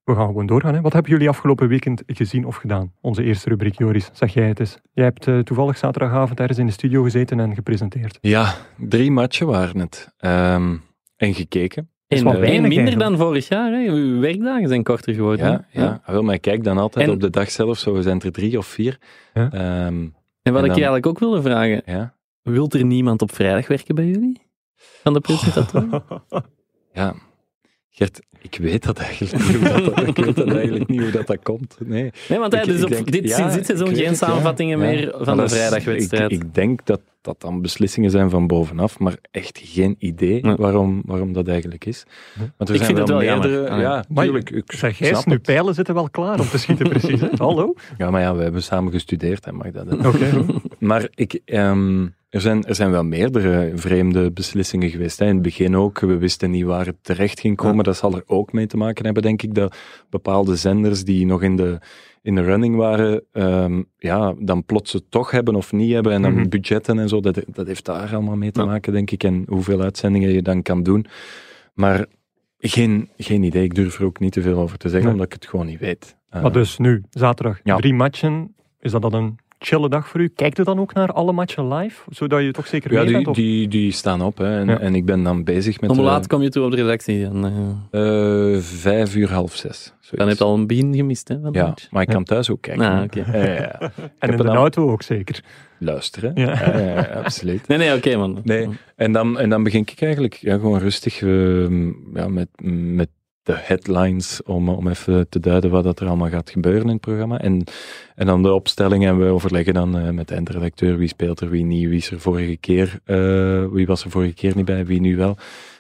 [0.05, 0.75] We gaan gewoon doorgaan.
[0.75, 0.81] Hè.
[0.81, 2.93] Wat hebben jullie afgelopen weekend gezien of gedaan?
[3.01, 4.79] Onze eerste rubriek, Joris, zeg jij het eens.
[4.93, 8.19] Jij hebt eh, toevallig zaterdagavond ergens in de studio gezeten en gepresenteerd.
[8.21, 10.15] Ja, drie matchen waren het.
[10.19, 10.77] Ehm,
[11.17, 11.91] en gekeken.
[12.07, 12.99] is En weinig minder eigenlijk.
[12.99, 13.73] dan vorig jaar.
[13.73, 13.79] Hè.
[13.91, 15.47] Uw werkdagen zijn korter geworden.
[15.51, 15.83] Ja, hè.
[15.83, 16.01] ja.
[16.05, 18.33] Ah, wel, maar ik kijk dan altijd En- op de dag zelf, zo zijn er
[18.33, 18.99] drie of vier.
[19.35, 19.51] Ja.
[19.53, 19.59] Ehm,
[20.43, 21.83] En wat En ik dan- je eigenlijk ook wilde vragen.
[21.87, 22.15] ja.
[22.43, 24.41] Wilt er niemand op vrijdag werken bij jullie?
[25.03, 26.03] Van de presentatoren?
[26.93, 27.15] ja,
[28.01, 31.27] Gert, ik weet dat eigenlijk niet hoe dat, ik weet dat eigenlijk niet hoe dat,
[31.27, 31.77] dat komt.
[31.85, 32.11] Nee.
[32.29, 34.17] Nee, want hij Ik- dus ik op, denk- dit, ja, sinds dit seizoen geen het,
[34.17, 34.85] samenvattingen Ja.
[34.85, 36.33] meer van de vrijdagwedstrijd.
[36.33, 40.57] Ik, ik denk dat dat dan beslissingen zijn van bovenaf, maar echt geen idee Ja.
[40.57, 42.05] waarom, waarom dat eigenlijk is.
[42.57, 43.49] Want er Ik zijn vind het wel jammer.
[43.49, 43.71] meerdere.
[43.71, 44.05] Ah, ja.
[44.09, 44.51] Maar tuurlijk.
[44.51, 47.21] Ik Zeg, nu pijlen zitten wel klaar om te schieten, precies.
[47.21, 47.29] Hè?
[47.45, 47.75] Hallo?
[47.99, 50.07] Ja, maar ja, we hebben samen gestudeerd, hè, mag dat.
[50.07, 50.45] Oké.
[50.79, 55.19] Maar ik, ehm, er, zijn, er zijn wel meerdere vreemde beslissingen geweest.
[55.19, 55.27] Hè.
[55.27, 57.85] In het begin ook, we wisten niet waar het terecht ging komen.
[57.85, 59.77] Dat zal er ook mee te maken hebben, denk ik, dat
[60.11, 61.79] bepaalde zenders die nog in de,
[62.23, 66.13] in de running waren, ehm, ja, dan plots het toch hebben of niet hebben.
[66.13, 66.49] En dan Mhm.
[66.49, 68.67] budgetten en zo, dat, dat heeft daar allemaal mee te Ja.
[68.67, 69.23] maken, denk ik.
[69.25, 71.07] En hoeveel uitzendingen je dan kan doen.
[71.75, 72.07] Maar
[72.59, 75.13] geen, geen idee, ik durf er ook niet te veel over te zeggen, Nee.
[75.13, 76.17] omdat ik het gewoon niet weet.
[76.29, 77.77] Eh, Maar dus nu, zaterdag, Ja.
[77.77, 78.55] drie matchen.
[78.81, 80.29] Is dat dan een chille dag voor u?
[80.29, 82.03] Kijkt u dan ook naar alle matchen live?
[82.11, 83.27] Zodat je toch zeker ja, mee die, bent?
[83.29, 83.37] Of?
[83.37, 84.39] die, die staan op.
[84.39, 84.59] Hè.
[84.59, 84.79] En, Ja.
[84.79, 85.91] en ik ben dan bezig met...
[85.91, 87.23] Om hoe eh, laat kom je toe op de redactie?
[87.23, 87.45] Dan,
[87.91, 89.83] eh, Eh, vijf uur, half zes.
[89.85, 90.11] zoiets.
[90.11, 91.91] dan heb je al een begin gemist hè, van Ja, match.
[91.91, 92.85] maar ik kan thuis ook kijken.
[92.91, 93.25] Ah, oké.
[93.33, 93.81] Ja, ja, ja.
[94.19, 95.45] en in de auto ook zeker.
[95.79, 96.33] Luisteren.
[96.35, 96.47] Ja.
[96.47, 96.79] Ja.
[96.79, 97.67] Ja, ja, absoluut.
[97.69, 98.41] Nee, nee, oké man.
[98.45, 98.69] Nee.
[98.97, 102.49] En dan, en dan begin ik eigenlijk ja, gewoon rustig ehm, ja, met,
[102.95, 103.09] met
[103.43, 107.01] de headlines om, om even te duiden wat dat er allemaal gaat gebeuren in het
[107.01, 107.41] programma.
[107.41, 107.65] En,
[108.15, 111.51] en dan de opstelling en we overleggen dan eh, met de eindredacteur wie speelt er,
[111.51, 114.87] wie niet, wie is er vorige keer, eh, wie was er vorige keer niet bij,
[114.87, 115.37] wie nu wel.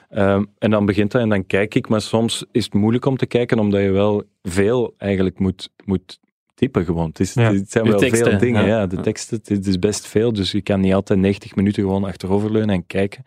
[0.08, 3.16] Ehm, en dan begint dat en dan kijk ik, maar soms is het moeilijk om
[3.16, 6.20] te kijken omdat je wel veel eigenlijk moet, moet
[6.54, 7.08] typen gewoon.
[7.08, 7.52] Het, is, Ja.
[7.52, 8.78] het zijn De wel teksten, veel dingen, ja.
[8.78, 8.86] ja.
[8.86, 12.74] De teksten, het is best veel, dus je kan niet altijd 90 minuten gewoon achteroverleunen
[12.74, 13.24] en kijken.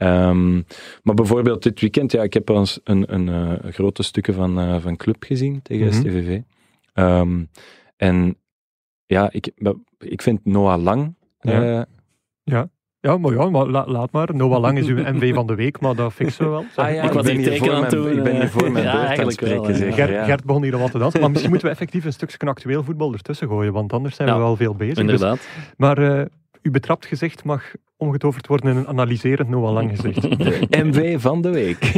[0.00, 0.54] Ehm,
[1.02, 4.58] maar bijvoorbeeld dit weekend, ja, ik heb wel eens een, een, eh, grote stukken van,
[4.60, 5.94] eh, van Club gezien tegen Mhm.
[5.94, 6.40] STVV.
[6.92, 7.44] Ehm,
[7.96, 8.36] en
[9.06, 9.50] ja, ik,
[9.98, 11.14] ik vind Noah Lang...
[11.40, 11.62] Ja.
[12.44, 12.62] eh,
[13.02, 14.34] Ja, maar, ja, maar la- laat maar.
[14.34, 16.64] Noah Lang is uw MV van de week, maar dat fixen we wel.
[16.74, 18.92] Ah ja, Ik was ben hier voor mijn- doen, Ik ben hier voor mijn Ja,
[18.92, 19.78] beurt aan het eigenlijk wel, spreken, ja.
[19.78, 19.94] zeg.
[19.94, 20.24] Gert, ja.
[20.24, 21.20] Gert begon hier al wat te dansen.
[21.20, 24.34] Maar misschien moeten we effectief een stukje actueel voetbal ertussen gooien, want anders zijn we
[24.34, 24.94] Ja, wel veel bezig.
[24.94, 25.48] Dus- Inderdaad.
[25.76, 26.26] maar eh,
[26.62, 29.92] uw betrapt gezicht mag omgetoverd worden in een analyserend Noah Lang.
[29.92, 31.84] De MV van de week.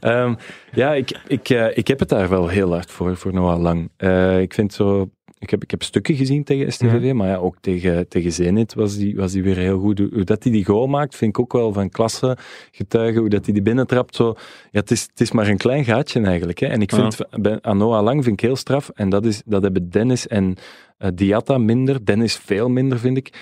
[0.00, 0.34] Ehm,
[0.72, 3.90] ja, ik, ik, eh, ik heb het daar wel heel hard voor, voor Noah Lang.
[3.96, 5.10] Eh, ik vind zo...
[5.42, 8.96] Ik heb, ik heb stukken gezien tegen STVV, maar ja, ook tegen, tegen Zenit was
[8.96, 9.98] die, was die weer heel goed.
[9.98, 12.36] Hoe, dat hij die goal maakt, vind ik ook wel van klasse
[12.70, 13.20] getuigen.
[13.20, 14.34] Hoe dat hij die binnentrapt, zo...
[14.70, 16.58] Ja, het is, het is maar een klein gaatje eigenlijk.
[16.58, 16.66] Hè.
[16.66, 18.88] En ik vind, bij, aan Noah Lang vind ik heel straf.
[18.88, 20.56] En dat, is, dat hebben Dennis en
[20.98, 22.04] eh Diatta minder.
[22.04, 23.32] Dennis veel minder, vind ik.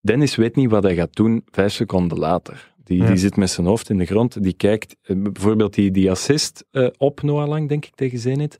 [0.00, 2.72] Dennis weet niet wat hij gaat doen vijf seconden later.
[2.84, 3.06] Die, Ja.
[3.06, 4.42] die zit met zijn hoofd in de grond.
[4.42, 8.58] Die kijkt, eh, bijvoorbeeld die, die assist eh, op Noah Lang, denk ik, tegen Zenit.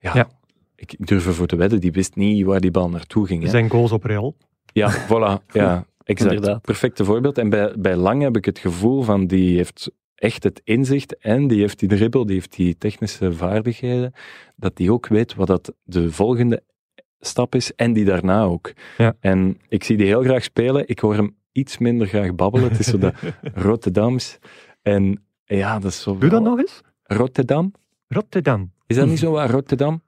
[0.00, 0.30] Ja.
[0.80, 3.42] Ik, durf ervoor te wedden, die wist niet waar die bal naartoe ging.
[3.42, 3.48] Hè.
[3.48, 4.36] Zijn goals op Real.
[4.72, 5.46] Ja, voilà.
[5.52, 6.32] Ja, exact.
[6.32, 6.62] Inderdaad.
[6.62, 7.38] Perfecte voorbeeld.
[7.38, 11.46] En bij, bij Lang heb ik het gevoel van, die heeft echt het inzicht en
[11.46, 14.12] die heeft die dribbel, die heeft die technische vaardigheden,
[14.56, 16.62] dat die ook weet wat dat de volgende
[17.20, 18.72] stap is en die daarna ook.
[18.96, 19.16] Ja.
[19.20, 20.88] En ik zie die heel graag spelen.
[20.88, 22.68] Ik hoor hem iets minder graag babbelen.
[22.68, 23.12] Het is zo de
[23.66, 24.38] Rotterdams.
[24.82, 26.18] En ja, dat is zo...
[26.18, 26.80] Doe dat nog eens.
[27.02, 27.72] Rotterdam?
[28.08, 28.72] Rotterdam.
[28.86, 30.02] Is dat niet zo waar, Rotterdam?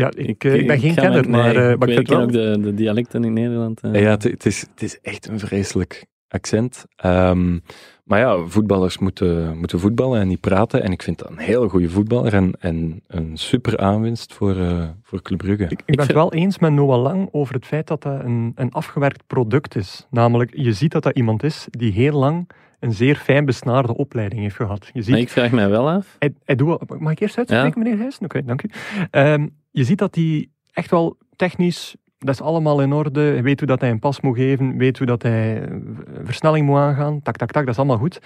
[0.00, 2.16] Ja, ik, eh, ik ben geen kenner, maar, nee, eh, ik maar ik weet- ken
[2.16, 2.24] wel...
[2.26, 3.80] ook de, de dialecten in Nederland.
[3.80, 4.00] eh.
[4.00, 6.84] Ja, het, is, het is echt een vreselijk accent.
[6.96, 7.58] Ehm,
[8.04, 10.82] maar ja, voetballers moeten, moeten voetballen en niet praten.
[10.82, 14.84] En ik vind dat een hele goede voetballer en, en een super aanwinst voor, eh,
[15.02, 15.64] voor Club Brugge.
[15.64, 18.52] Ik, ik ben het wel eens met Noah Lang over het feit dat dat een,
[18.54, 20.06] een afgewerkt product is.
[20.10, 22.48] Namelijk, je ziet dat dat iemand is die heel lang
[22.80, 24.90] een zeer fijn besnaarde opleiding heeft gehad.
[24.92, 26.16] Je ziet, Maar ik vraag mij wel af.
[26.18, 28.18] hij, hij doet, mag ik eerst uitspreken, meneer Heijs?
[28.18, 28.70] Oké, dank u.
[29.10, 33.42] Ehm, je ziet dat hij echt wel technisch, dat is allemaal in orde.
[33.42, 35.76] Weet hoe dat hij een pas moet geven, weet hoe dat hij eh,
[36.24, 37.22] versnelling moet aangaan.
[37.22, 38.20] Tak, tak, tak, dat is allemaal goed.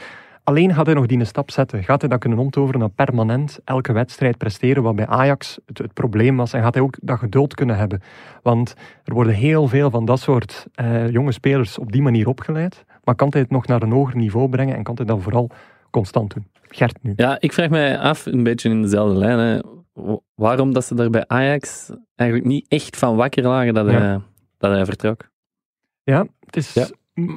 [0.45, 1.85] Alleen gaat hij nog die stap zetten.
[1.85, 6.37] Gaat hij dat kunnen omtoveren naar permanent elke wedstrijd presteren, wat bij Ajax het, probleem
[6.37, 6.53] was.
[6.53, 8.03] En gaat hij ook dat geduld kunnen hebben.
[8.43, 12.85] Want er worden heel veel van dat soort eh, jonge spelers op die manier opgeleid.
[13.05, 15.51] Maar kan hij het nog naar een hoger niveau brengen en kan hij dat vooral
[15.91, 16.47] constant doen?
[16.69, 17.13] Gert nu.
[17.17, 19.63] Ja, ik vraag mij af, een beetje in dezelfde lijn,
[20.35, 23.93] waarom dat ze daar bij Ajax eigenlijk niet echt van wakker lagen dat, Ja.
[23.93, 24.19] hij,
[24.59, 25.29] dat hij vertrok.
[26.03, 26.73] Ja, het is...
[26.75, 26.87] Ja,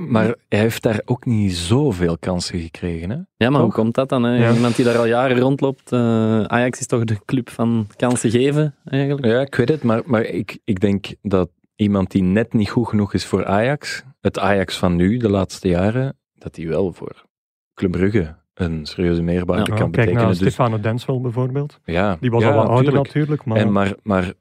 [0.08, 3.10] Maar hij heeft daar ook niet zoveel kansen gekregen.
[3.10, 3.18] Hè?
[3.36, 4.24] Ja, maar hoe komt dat dan?
[4.24, 4.36] Hè?
[4.36, 4.54] Ja.
[4.54, 5.92] Iemand die daar al jaren rondloopt.
[5.92, 9.26] eh, Ajax is toch de club van kansen geven, eigenlijk?
[9.28, 12.88] Ja, ik weet het, maar, maar ik, ik denk dat iemand die net niet goed
[12.88, 17.26] genoeg is voor Ajax, het Ajax van nu, de laatste jaren, dat die wel voor
[17.74, 20.28] Club Brugge een serieuze meerwaarde Ja, kan Kijk betekenen.
[20.28, 21.80] Dus, Stefano Denswell bijvoorbeeld.
[21.86, 23.06] ja, Die was ja, al wat ouder tuurlijk.
[23.06, 23.58] natuurlijk, maar...
[23.58, 24.34] En maar maar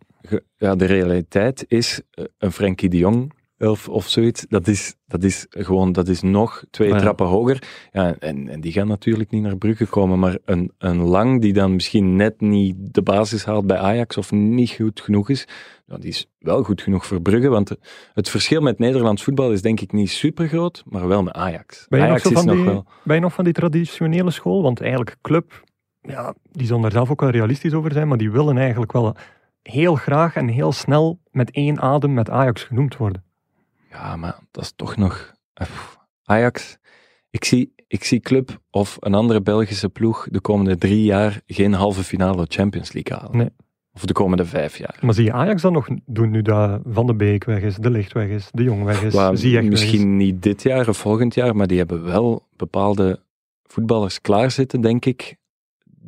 [0.57, 3.33] ja, de realiteit is, eh, een Frenkie de Jong
[3.69, 6.99] of, of zoiets, dat is, dat is gewoon, dat is nog twee Ja.
[6.99, 7.63] trappen hoger.
[7.93, 11.53] Ja, en, en die gaan natuurlijk niet naar Brugge komen, maar een, een Lang die
[11.53, 15.49] dan misschien net niet de basis haalt bij Ajax of niet goed genoeg is,
[15.87, 17.77] ja, die is wel goed genoeg voor Brugge, want
[18.13, 21.87] het verschil met Nederlands voetbal is denk ik niet super groot, maar wel met Ajax.
[21.89, 22.85] Ben je, nog Ajax zo is van nog die, wel...
[23.03, 24.63] ben je nog van die traditionele school?
[24.63, 25.65] Want eigenlijk club,
[26.01, 29.17] ja, die zullen daar zelf ook wel realistisch over zijn, maar die willen eigenlijk wel
[29.63, 33.25] heel graag en heel snel met één adem met Ajax genoemd worden.
[33.93, 35.33] Ja, maar dat is toch nog.
[35.55, 35.67] eh,
[36.25, 36.79] Ajax.
[37.31, 41.73] Ik zie, ik zie Club of een andere Belgische ploeg de komende drie jaar geen
[41.73, 43.37] halve finale Champions League halen.
[43.37, 43.51] Nee.
[43.95, 44.99] Of de komende vijf jaar.
[45.01, 47.91] Maar zie je Ajax dan nog doen nu dat Van de Beek weg is, De
[47.91, 49.69] Licht weg is, De Jong weg is, Waar Ziyech weg is?
[49.81, 53.23] misschien niet dit jaar of volgend jaar, maar die hebben wel bepaalde
[53.63, 55.37] voetballers klaarzitten, denk ik.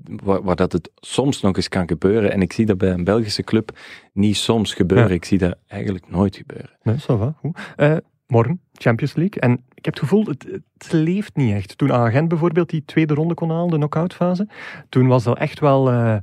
[0.04, 2.32] Waar, waar dat het soms nog eens kan gebeuren.
[2.32, 3.78] En ik zie dat bij een Belgische club
[4.12, 5.08] niet soms gebeuren.
[5.08, 5.14] Ja.
[5.14, 6.70] Ik zie dat eigenlijk nooit gebeuren.
[6.82, 7.58] Nee, ça va, goed.
[7.76, 9.40] Eh, morgen, Champions League.
[9.40, 10.46] En ik heb het gevoel, het,
[10.78, 11.78] het leeft niet echt.
[11.78, 14.48] Toen Agent bijvoorbeeld die tweede ronde kon halen, de knock-outfase,
[14.88, 15.90] toen was dat echt wel...
[15.90, 16.16] eh,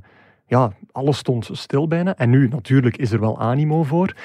[0.46, 2.16] ja, alles stond stil bijna.
[2.16, 4.16] En nu, natuurlijk, is er wel animo voor.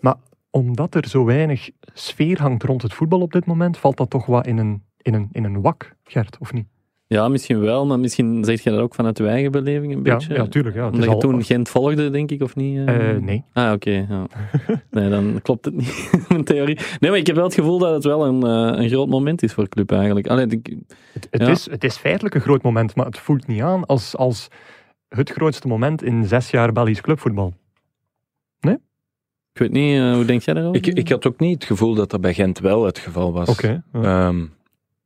[0.00, 0.14] Maar
[0.50, 4.26] omdat er zo weinig sfeer hangt rond het voetbal op dit moment, valt dat toch
[4.26, 6.66] wat in een, in een, in een wak, Gert, of niet?
[7.08, 10.16] Ja, misschien wel, maar misschien zeg je dat ook vanuit uw eigen beleving een Ja,
[10.16, 10.34] beetje.
[10.34, 10.74] ja, tuurlijk.
[10.76, 10.84] Ja.
[10.84, 12.76] Het Omdat is je al- toen Gent volgde, denk ik, of niet?
[12.88, 13.10] eh?
[13.10, 13.44] Eh, nee.
[13.52, 13.90] Ah, oké.
[14.08, 14.26] ja.
[14.90, 16.78] Nee, dan klopt het niet, mijn theorie.
[17.00, 19.42] Nee, maar ik heb wel het gevoel dat het wel een, eh, een groot moment
[19.42, 20.26] is voor de club eigenlijk.
[20.26, 20.76] Allee, ik,
[21.12, 21.48] Het, het Ja.
[21.48, 24.48] is, het is feitelijk een groot moment, maar het voelt niet aan als, als
[25.08, 27.52] het grootste moment in zes jaar Belgisch clubvoetbal.
[29.52, 30.76] ik weet niet, hoe denk jij daarover?
[30.76, 33.48] Ik, ik had ook niet het gevoel dat dat bij Gent wel het geval was.
[33.48, 33.82] Oké.
[33.92, 34.44] Ehm,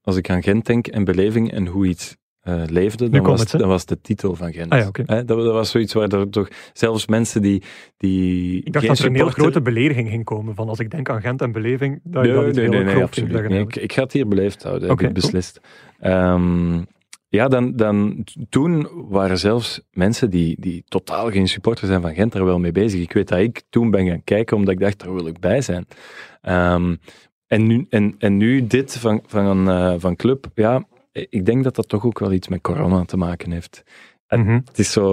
[0.03, 3.51] als ik aan Gent denk en beleving en hoe iets eh, leefde, dan was, het,
[3.51, 4.71] dat was de titel van Gent.
[4.71, 7.63] Ah ja, dat, dat was zoiets waar er toch zelfs mensen die,
[7.97, 10.55] die Ik dacht dat er een heel grote belediging ging komen.
[10.55, 12.85] Van als ik denk aan Gent en beleving, dat je Nee, dat iets nee, heel
[12.85, 13.61] nee, nee, absoluut ging zeggen.
[13.61, 15.61] Ik, ik ga het hier beleefd houden, heb ik beslist.
[15.99, 16.79] Ehm,
[17.29, 22.35] ja, dan, dan, toen waren zelfs mensen die, die totaal geen supporter zijn van Gent
[22.35, 23.01] er wel mee bezig.
[23.01, 25.61] Ik weet dat ik toen ben gaan kijken, omdat ik dacht, daar wil ik bij
[25.61, 25.87] zijn.
[26.41, 26.95] Ehm,
[27.51, 31.75] en, nu, en, en nu dit van, van, eh, van club, ja, ik denk dat
[31.75, 33.83] dat toch ook wel iets met corona te maken heeft.
[34.29, 34.61] Mhm.
[34.65, 35.13] Het is zo,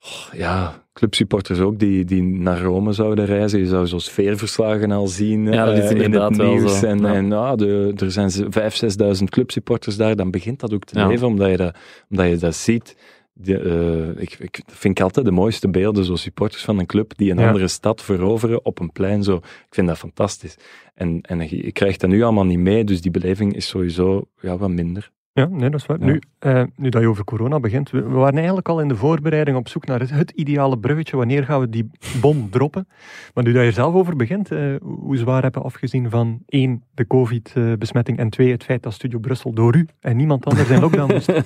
[0.00, 3.58] oh, ja, clubsupporters ook die, die naar Rome zouden reizen.
[3.58, 6.78] Je zou zo sfeerverslagen al zien Ja, dat is eh, in inderdaad het wel nieuws.
[6.78, 6.86] zo.
[6.86, 7.14] En, Ja.
[7.14, 8.74] en ja, de, er zijn vijf,
[9.18, 10.16] 6.000 clubsupporters daar.
[10.16, 11.06] Dan begint dat ook te Ja.
[11.06, 11.76] leven, omdat je dat,
[12.10, 12.96] omdat je dat ziet.
[13.40, 17.12] De, eh, ik, ik vind ik altijd de mooiste beelden, zo supporters van een club
[17.16, 17.46] die een Ja.
[17.46, 19.22] andere stad veroveren op een plein.
[19.22, 19.36] Zo.
[19.36, 20.56] Ik vind dat fantastisch.
[20.94, 24.56] En, en je, krijgt dat nu allemaal niet mee, dus die beleving is sowieso ja,
[24.56, 25.10] wat minder.
[25.32, 26.00] Ja, nee, dat is waar.
[26.00, 26.06] Ja.
[26.06, 28.96] Nu, eh, nu dat je over corona begint, we, we waren eigenlijk al in de
[28.96, 31.16] voorbereiding op zoek naar het, het ideale bruggetje.
[31.16, 32.88] Wanneer gaan we die bom droppen?
[33.34, 36.42] Maar nu dat je er zelf over begint, eh, hoe zwaar heb je afgezien van
[36.46, 40.68] één, de covid-besmetting en twee, het feit dat Studio Brussel door u en niemand anders
[40.68, 41.30] in lockdown moest?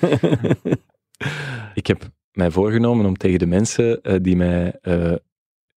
[1.74, 5.14] Ik heb mij voorgenomen om tegen de mensen eh, die mij eh,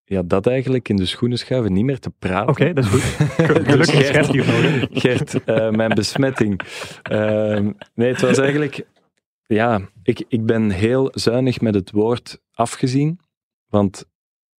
[0.03, 2.49] ja, dat eigenlijk in de schoenen schuiven, niet meer te praten.
[2.49, 3.01] Oké, dat is goed.
[3.47, 6.61] Gelukkig Gert eh, mijn besmetting.
[7.03, 8.85] Ehm, nee, het was eigenlijk...
[9.47, 13.19] Ja, ik, ik ben heel zuinig met het woord afgezien.
[13.69, 14.05] Want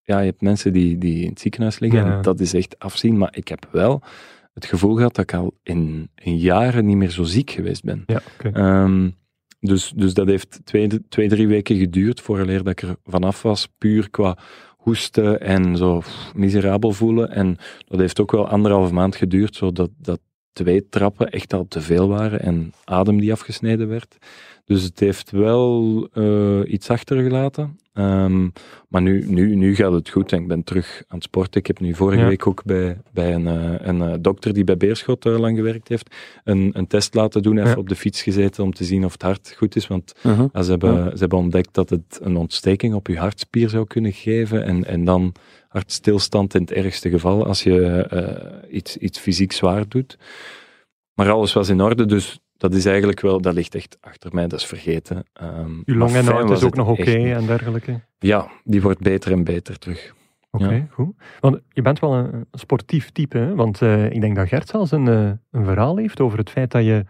[0.02, 2.16] ja, je hebt mensen die, die in het ziekenhuis liggen Ja.
[2.16, 3.18] en dat is echt afzien.
[3.18, 4.02] Maar ik heb wel
[4.54, 8.02] het gevoel gehad dat ik al in, in jaren niet meer zo ziek geweest ben.
[8.06, 8.50] Ja, oké.
[8.58, 9.10] Ehm,
[9.66, 13.68] dus, dus dat heeft twee, twee, drie weken geduurd vooraleer dat ik er vanaf was,
[13.78, 14.38] puur qua
[14.76, 16.02] hoesten en zo
[16.34, 17.30] miserabel voelen.
[17.30, 20.20] En dat heeft ook wel anderhalve maand geduurd, zodat dat
[20.52, 24.16] twee trappen echt al te veel waren en adem die afgesneden werd.
[24.64, 27.78] Dus het heeft wel eh, iets achtergelaten.
[27.96, 28.48] Ehm,
[28.88, 31.60] maar nu, nu, nu gaat het goed en ik ben terug aan het sporten.
[31.60, 32.28] Ik heb nu vorige Ja.
[32.28, 35.88] week ook bij, bij een, eh, een eh, dokter die bij Beerschot eh, lang gewerkt
[35.88, 37.76] heeft, een, een test laten doen, even Ja.
[37.76, 39.86] op de fiets gezeten om te zien of het hart goed is.
[39.86, 40.62] Want Uh-huh.
[40.62, 44.64] ze, hebben, ze hebben ontdekt dat het een ontsteking op je hartspier zou kunnen geven
[44.64, 45.34] en, en dan
[45.68, 50.18] hartstilstand in het ergste geval als je iets, iets fysiek zwaar doet.
[51.14, 54.46] Maar alles was in orde, dus dat is eigenlijk wel, dat ligt echt achter mij,
[54.46, 55.24] dat is vergeten.
[55.32, 58.00] Ehm, Uw fijn is was ook nog oké en dergelijke.
[58.18, 60.14] Ja, die wordt beter en beter terug.
[60.50, 60.86] Oké, Ja.
[60.90, 61.14] goed.
[61.40, 63.54] Want je bent wel een sportief type, hè?
[63.54, 66.70] want eh, ik denk dat Gert zelfs een, eh, een verhaal heeft over het feit
[66.70, 67.04] dat je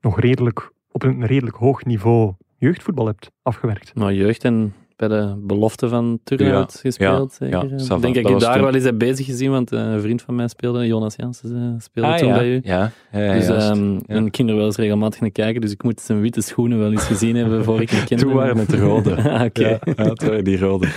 [0.00, 3.94] nog redelijk, op een redelijk hoog niveau jeugdvoetbal hebt afgewerkt.
[3.94, 7.36] Maar jeugd en bij de belofte van Turnhout gespeeld.
[7.38, 7.68] ja, zeker?
[8.00, 10.34] denk dat ik daar toen- wel eens heb bezig gezien, want eh, een vriend van
[10.34, 12.34] mij speelde, Jonas Jansen, eh, speelde toen ja.
[12.34, 12.60] bij u.
[12.62, 13.70] Ja, ja, ja, dus juist.
[13.70, 14.00] ehm, ja.
[14.06, 16.78] en ik ging er wel eens regelmatig naar kijken, dus ik moet zijn witte schoenen
[16.78, 18.22] wel eens gezien hebben voor ik hem kende.
[18.24, 19.14] Toen waren het rode.
[19.32, 19.68] Ah, Oké.
[19.68, 20.88] Ja, ja, het waren die rode.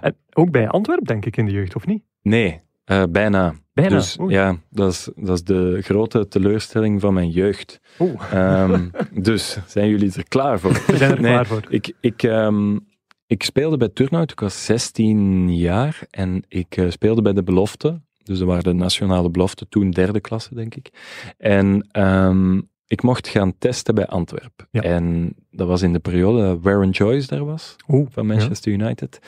[0.00, 2.02] En ook bij Antwerpen, denk ik, in de jeugd, of niet?
[2.22, 3.54] Nee, eh, bijna.
[3.72, 3.90] Bijna.
[3.96, 4.34] Dus Oei.
[4.34, 7.80] ja, dat is, dat is de grote teleurstelling van mijn jeugd.
[7.98, 8.88] Oeh, Ehm,
[9.28, 10.72] dus, zijn jullie er klaar voor?
[10.86, 11.62] we zijn er Nee, klaar voor.
[11.68, 12.78] Ik, ik, ehm,
[13.26, 18.00] ik speelde bij Turnhout, ik was 16 jaar en ik eh, speelde bij de belofte.
[18.22, 20.90] Dus dat waren de nationale belofte, toen derde klasse, denk ik.
[21.38, 24.68] En ehm, ik mocht gaan testen bij Antwerpen.
[24.70, 24.82] Ja.
[24.82, 29.18] En dat was in de periode dat Warren Joyce daar was, Oeh, van Manchester United.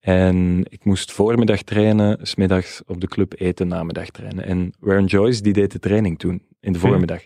[0.00, 4.44] En ik moest voormiddag trainen, smiddags op de club eten, namiddag trainen.
[4.44, 7.22] En Warren Joyce, die deed de training toen, in de voormiddag.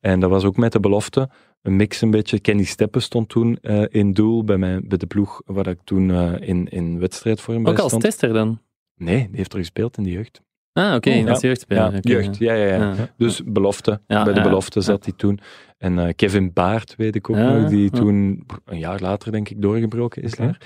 [0.00, 1.30] En dat was ook met de belofte,
[1.64, 2.40] een mix een beetje.
[2.40, 6.10] Kenny Steppen stond toen eh, in doel bij, mij, bij de ploeg waar ik toen
[6.10, 8.02] eh, in, in wedstrijdvorm bij Ook als stond.
[8.02, 8.60] tester dan?
[8.96, 10.42] Nee, die heeft er gespeeld in de jeugd.
[10.72, 11.48] Ah, oké, Oh, als ja.
[11.48, 11.92] jeugdspeler.
[11.92, 12.94] Ja, jeugd, ja, ja, ja.
[12.96, 13.14] Ja.
[13.16, 14.84] Dus belofte, Ja, bij de ja, belofte ja.
[14.84, 15.40] zat hij toen.
[15.84, 17.90] En eh, Kevin Baart, weet ik ook Ja, nog, die ja.
[17.90, 20.60] toen een jaar later, denk ik, doorgebroken is daar.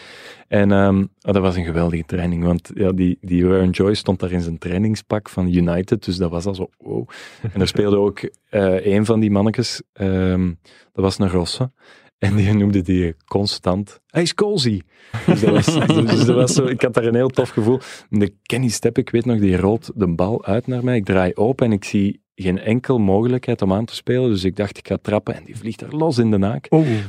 [0.49, 4.21] En ehm, oh, dat was een geweldige training, want ja, die, die Warren Joyce stond
[4.21, 7.09] daar in zijn trainingspak van United, dus dat was al zo, wow.
[7.53, 10.53] En er speelde ook eh, een van die mannetjes, ehm,
[10.93, 11.71] dat was een Rosse.
[12.19, 14.81] En die noemde die constant, hij is Colsy.
[15.27, 15.67] Dus dat was,
[16.11, 17.81] dus dat was zo, ik had daar een heel tof gevoel.
[18.11, 20.97] De Kenny Step, ik weet nog, die rolt de bal uit naar mij.
[20.97, 24.31] Ik draai open en ik zie geen enkel mogelijkheid om aan te spelen.
[24.31, 26.67] Dus ik dacht, ik ga trappen en die vliegt er los in de naak.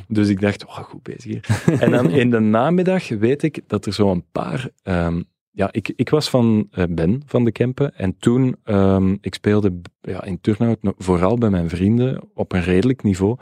[0.07, 1.45] Dus ik dacht, oh, goed bezig hier.
[1.83, 4.69] en dan in de namiddag weet ik dat er zo een paar...
[4.83, 9.33] ehm, ja, ik, ik was van eh, Ben van de Kempen en toen, um, ik
[9.33, 13.37] speelde ja, in Turnhout vooral bij mijn vrienden op een redelijk niveau.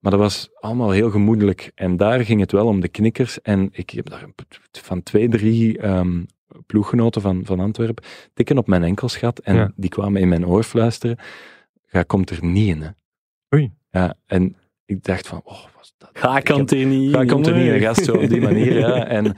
[0.00, 1.72] Maar dat was allemaal heel gemoedelijk.
[1.74, 3.40] En daar ging het wel om de knikkers.
[3.40, 4.26] En ik heb daar
[4.70, 6.22] van twee, drie ehm,
[6.66, 9.38] ploeggenoten van, van Antwerpen tikken op mijn enkels gehad.
[9.38, 9.72] En Ja.
[9.76, 11.18] die kwamen in mijn oor fluisteren.
[11.86, 12.88] Ga komt er niet in, hè.
[13.54, 13.72] Oei.
[13.90, 16.10] Ja, en ik dacht van, oh, wat is dat?
[16.12, 17.14] Ga heb- er niet.
[17.14, 19.06] Ga komt er niet, een gast zo op die manier, ja.
[19.18, 19.36] En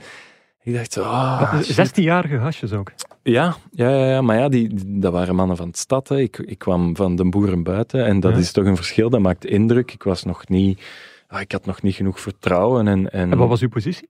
[0.61, 1.89] ik dacht zo, ah, shit.
[1.89, 2.91] 16-jarige gastjes ook.
[3.23, 6.07] Ja, ja, ja, ja, maar ja, die, die- dat waren mannen van de stad.
[6.09, 6.19] Hè.
[6.19, 8.37] Ik, ik kwam van de boeren buiten en dat Ja.
[8.37, 9.09] is toch een verschil.
[9.09, 9.91] Dat maakt indruk.
[9.93, 10.81] Ik was nog niet,
[11.27, 12.87] ah, ik had nog niet genoeg vertrouwen.
[12.87, 14.09] En, en, En wat was uw positie?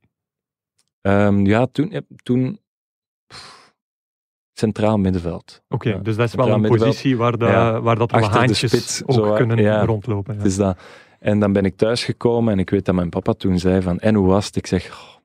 [1.01, 2.59] Ehm, ja, toen, ja, toen
[4.59, 5.61] centraal middenveld.
[5.69, 6.89] Oké, dus dat is wel een middenveld.
[6.89, 9.85] positie waar, Ja, waar dat haantjes spits, ook zo, kunnen ja.
[9.85, 10.33] rondlopen.
[10.33, 10.39] Ja.
[10.39, 10.77] Het is dat.
[11.19, 14.15] En dan ben ik thuisgekomen en ik weet dat mijn papa toen zei van, en
[14.15, 14.55] hoe was het?
[14.55, 15.15] Ik zeg, "Goh,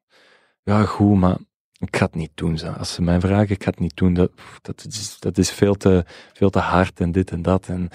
[0.62, 1.36] ja goed, maar
[1.78, 2.58] ik ga het niet doen.
[2.58, 2.66] Zo.
[2.66, 4.14] Als ze mij vragen, ik ga het niet doen.
[4.14, 4.30] Dat,
[4.62, 7.68] dat, is, dat is veel te, veel te hard en dit en dat.
[7.68, 7.88] En,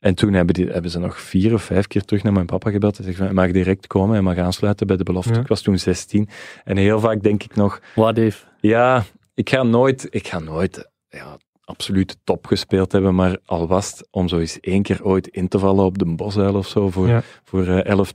[0.00, 2.70] en toen hebben, die, hebben ze nog vier of vijf keer terug naar mijn papa
[2.70, 5.34] gebeld en zeggen, hij mag direct komen, hij mag aansluiten bij de belofte.
[5.34, 5.40] Ja.
[5.40, 6.28] Ik was toen 16.
[6.64, 8.46] En heel vaak denk ik nog, Wat if?
[8.60, 9.04] ja,
[9.38, 14.08] ik ga nooit, ik ga nooit ja, absolute top gespeeld hebben, maar al was het
[14.10, 17.08] om zo eens één keer ooit in te vallen op de bosuil of zo voor,
[17.08, 17.22] Ja.
[17.44, 18.12] voor eh, 11,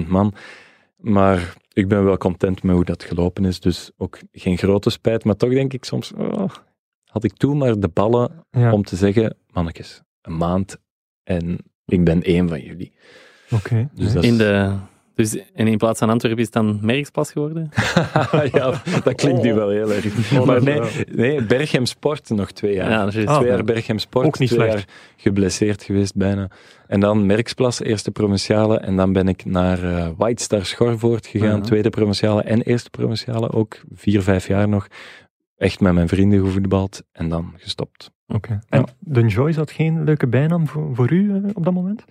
[0.00, 0.34] 12.000 man.
[0.96, 5.24] Maar ik ben wel content met hoe dat gelopen is, dus ook geen grote spijt,
[5.24, 6.48] maar toch denk ik soms, oh,
[7.04, 10.76] had ik toen maar de ballen Ja, om te zeggen, mannetjes, een maand
[11.24, 12.92] en ik ben één van jullie.
[13.50, 13.88] oké.
[13.94, 14.76] Dus is- In de,
[15.18, 17.70] dus, en in plaats van Antwerpen is het dan Merksplas geworden?
[18.52, 20.32] ja, dat klinkt nu wel heel erg.
[20.38, 22.90] Oh, maar nee, nee, Berchem Sport nog twee jaar.
[22.90, 23.54] Ja, dat is Ah, twee ja.
[23.54, 24.74] jaar Berchem Sport, Ook niet twee slecht.
[24.74, 24.84] jaar
[25.16, 26.50] geblesseerd geweest bijna.
[26.86, 28.78] En dan Merksplas, eerste provinciale.
[28.78, 33.52] En dan ben ik naar eh White Star Schorvoort gegaan, tweede provinciale en eerste provinciale.
[33.52, 34.86] Ook vier, vijf jaar nog.
[35.56, 38.10] Echt met mijn vrienden gevoetbald en dan gestopt.
[38.26, 38.60] Oké.
[38.68, 42.04] En de Joy had geen leuke bijnaam voor, voor u eh, op dat moment?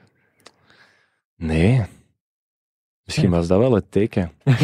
[1.35, 1.83] Nee.
[3.07, 4.31] Misschien was dat wel het teken.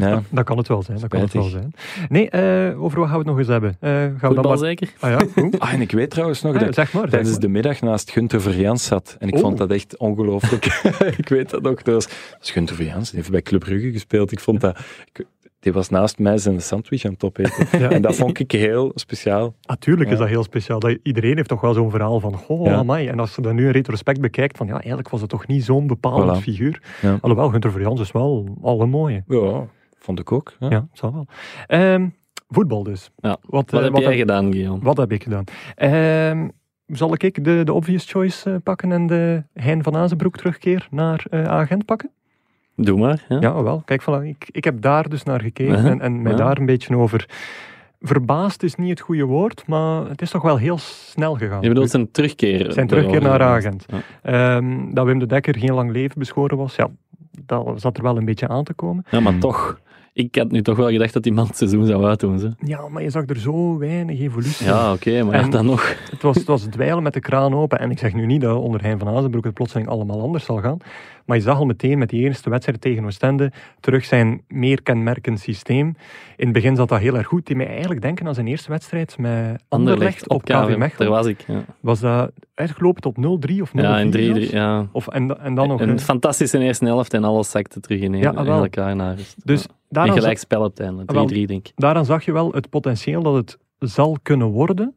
[0.00, 0.22] Ja.
[0.30, 0.98] Dat kan het wel zijn.
[1.00, 1.72] Dat kan het wel zijn.
[2.08, 3.76] Nee, eh, over wat gaan we het nog eens hebben?
[3.80, 4.58] Eh, gaan we dan maar...
[4.58, 4.92] zeker?
[4.98, 5.58] Ah ja, goed.
[5.58, 7.02] Ah, en ik weet trouwens nog Ah, dat ik zeg maar.
[7.02, 7.40] zeg tijdens maar.
[7.40, 9.16] de middag naast Gunther Verjans zat.
[9.18, 9.40] En ik Oh.
[9.40, 10.64] vond dat echt ongelooflijk.
[11.18, 11.82] ik weet dat nog.
[11.82, 14.32] Dat was, dat is Gunther Verjans, die heeft bij Club Brugge gespeeld.
[14.32, 14.78] Ik vond dat...
[15.12, 15.26] Ik,
[15.66, 17.66] die was naast mij zijn sandwich aan het opeten.
[17.80, 17.90] Ja.
[17.90, 19.54] En dat vond ik heel speciaal.
[19.62, 20.20] Natuurlijk is Ja.
[20.20, 20.78] dat heel speciaal.
[20.78, 22.74] Dat, iedereen heeft toch wel zo'n verhaal van, goh, Ja.
[22.74, 23.08] amai.
[23.08, 25.64] En als je dat nu in retrospect bekijkt, van ja, eigenlijk was het toch niet
[25.64, 26.42] zo'n bepalend Voilà.
[26.42, 26.82] figuur.
[27.02, 27.18] Ja.
[27.20, 29.24] Alhoewel, Gunter Verjans is wel al een mooie.
[29.26, 29.66] Ja,
[29.98, 30.54] vond ik ook.
[30.58, 30.68] Ja.
[30.70, 31.26] Ja, zal wel.
[31.66, 32.08] Ehm,
[32.48, 33.10] voetbal dus.
[33.16, 33.36] Ja.
[33.46, 34.82] Wat, Wat eh, heb jij gedaan, Guillaume?
[34.82, 35.44] Wat heb ik gedaan?
[35.74, 36.48] Ehm,
[36.86, 41.26] zal ik de, de obvious choice eh, pakken en de Hein van Azenbroek terugkeer naar
[41.30, 42.10] eh, agent pakken?
[42.76, 43.24] Doe maar.
[43.28, 43.40] Ja.
[43.40, 43.82] Ja, wel.
[43.84, 45.90] Kijk, voilà, ik, ik heb daar dus naar gekeken Uh-huh.
[45.90, 46.38] en, en mij Ja.
[46.38, 47.28] daar een beetje over...
[48.00, 51.62] Verbaasd is niet het goede woord, maar het is toch wel heel snel gegaan.
[51.62, 52.72] Je bedoelt zijn terugkeer?
[52.72, 53.86] Zijn terugkeer naar agent.
[53.86, 54.56] Ja.
[54.56, 56.88] Ehm, dat Wim de Dekker geen lang leven beschoren was, ja,
[57.46, 59.04] dat zat er wel een beetje aan te komen.
[59.10, 59.80] Ja, maar toch.
[60.16, 62.38] Ik had nu toch wel gedacht dat die man het seizoen zou uitdoen.
[62.38, 62.50] Ze.
[62.58, 64.66] Ja, maar je zag er zo weinig evolutie.
[64.66, 65.96] Ja, oké, maar En- dan nog.
[66.10, 67.78] Het, was, het was dweilen met de kraan open.
[67.78, 70.56] En ik zeg nu niet dat onder Hein van Azenbroek het plotseling allemaal anders zal
[70.60, 70.76] gaan.
[71.24, 75.40] Maar je zag al meteen met die eerste wedstrijd tegen Oostende terug zijn meer kenmerkend
[75.40, 75.86] systeem.
[76.36, 77.46] In het begin zat dat heel erg goed.
[77.46, 81.10] Die mij eigenlijk denken aan zijn eerste wedstrijd met Anderlecht op KV Daar Mechelen.
[81.10, 81.44] was ik.
[81.46, 83.72] Ja, Was dat uitgelopen tot 0-3 of 0-4?
[83.72, 84.12] ja in 3-3.
[84.14, 84.50] zelfs?
[84.50, 84.86] Ja.
[84.92, 85.80] Of, en, en dan nog...
[85.80, 90.14] Een fantastische eerste helft en alles zakte terug in, Ja, in elkaar naar dus daaraan,
[90.16, 90.24] het
[91.16, 91.32] einde.
[91.34, 91.46] 3-3 wel.
[91.46, 91.72] denk ik.
[91.76, 94.94] daaraan zag je wel het potentieel dat het zal kunnen worden.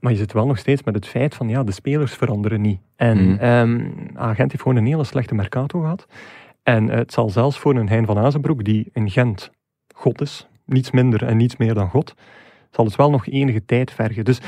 [0.00, 2.80] Maar je zit wel nog steeds met het feit van ja, de spelers veranderen niet.
[2.96, 3.38] En Mhm.
[3.38, 6.06] ehm, Agent heeft gewoon een hele slechte mercato gehad.
[6.62, 9.50] En het zal zelfs voor een Hein van Azenbroek, die in Gent
[9.94, 12.14] God is, niets minder en niets meer dan God,
[12.70, 14.24] zal het wel nog enige tijd vergen.
[14.24, 14.38] Dus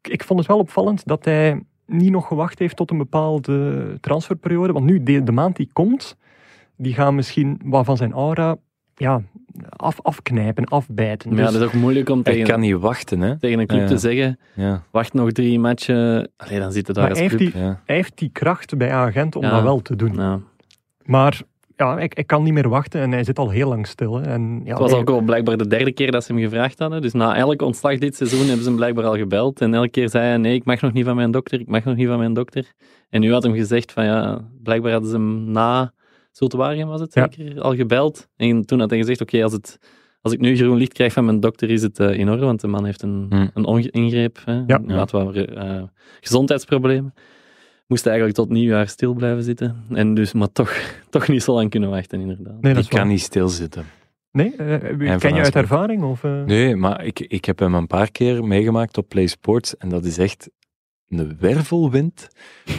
[0.00, 3.98] ik- ik vond het wel opvallend dat hij niet nog gewacht heeft tot een bepaalde
[4.00, 4.72] transferperiode.
[4.72, 6.16] Want nu, de, de maand die komt,
[6.76, 8.56] die gaan misschien wat van zijn aura
[8.96, 9.22] ja,
[9.68, 11.28] af, afknijpen, afbijten.
[11.30, 13.38] Maar ja, Dus- dat is ook moeilijk om tegen, kan niet wachten, hè.
[13.38, 13.86] tegen een club Ja.
[13.86, 14.82] te zeggen, Ja.
[14.90, 16.30] wacht nog drie matchen.
[16.36, 17.52] Allee, dan zit het daar Maar als hij heeft, club.
[17.52, 17.80] die, ja.
[17.84, 19.50] hij heeft die kracht bij agent om Ja.
[19.50, 20.14] dat wel te doen.
[20.14, 20.40] Ja.
[21.04, 21.40] Maar
[21.76, 24.14] ja, ik, ik kan niet meer wachten en hij zit al heel lang stil.
[24.16, 24.22] Hè.
[24.26, 27.02] En, ja, Het was ook al blijkbaar de derde keer dat ze hem gevraagd hadden.
[27.02, 29.60] Dus na elk ontslag dit seizoen hebben ze hem blijkbaar al gebeld.
[29.60, 31.84] En elke keer zei hij, nee, ik mag nog niet van mijn dokter, ik mag
[31.84, 32.72] nog niet van mijn dokter.
[33.10, 35.92] En nu had hem gezegd van, ja, blijkbaar hadden ze hem na
[36.36, 37.28] Zulte Waregem, was het Ja.
[37.30, 38.28] zeker, al gebeld.
[38.36, 39.78] En toen had hij gezegd, oké, als het...
[40.20, 42.60] Als ik nu groen licht krijg van mijn dokter, is het eh, in orde, want
[42.60, 43.48] de man heeft een, Hm.
[43.54, 44.38] een ingreep.
[44.44, 44.62] Hè.
[44.66, 44.80] Ja.
[44.86, 45.82] Hij had wat eh,
[46.20, 47.14] gezondheidsproblemen.
[47.86, 49.84] Moest eigenlijk tot nieuwjaar stil blijven zitten.
[49.90, 50.72] En dus, maar toch,
[51.10, 52.60] toch niet zo lang kunnen wachten, inderdaad.
[52.60, 53.84] nee, dat Ik kan niet stilzitten.
[54.32, 56.02] Nee, En ken je uit ervaring?
[56.02, 56.42] Of, eh?
[56.44, 60.04] Nee, maar ik, ik heb hem een paar keer meegemaakt op Play Sports en dat
[60.04, 60.50] is echt
[61.08, 62.28] een wervelwind.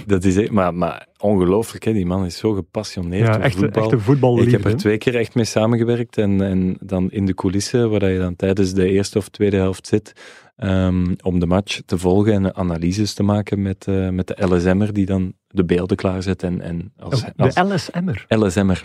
[0.06, 1.94] Dat is echt, maar, maar ongelooflijk, hè?
[1.94, 3.84] die man is zo gepassioneerd ja, echte, voetbal.
[3.84, 4.58] echte voetballiefde.
[4.58, 8.10] Ik heb er twee keer echt mee samengewerkt en, en dan in de coulissen, waar
[8.10, 10.14] je dan tijdens de eerste of tweede helft zit,
[10.56, 14.94] ehm, om de match te volgen en analyses te maken met, eh, met de LSM'er
[14.94, 16.44] die dan de beelden klaarzet.
[16.44, 18.26] En, en als, Oh, als de LSM'er.
[18.28, 18.84] LSM'er.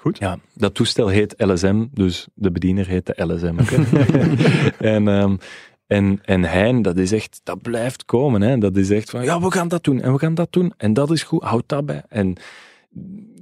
[0.00, 0.18] Goed.
[0.18, 3.58] Ja, dat toestel heet LSM, dus de bediener heet de LSM.
[4.94, 5.36] en, ehm,
[5.90, 8.40] en, en Hein, dat is echt, dat blijft komen.
[8.42, 8.58] Hè.
[8.58, 10.72] Dat is echt van, ja, we gaan dat doen en we gaan dat doen.
[10.76, 12.02] En dat is goed, houd dat bij.
[12.08, 12.36] En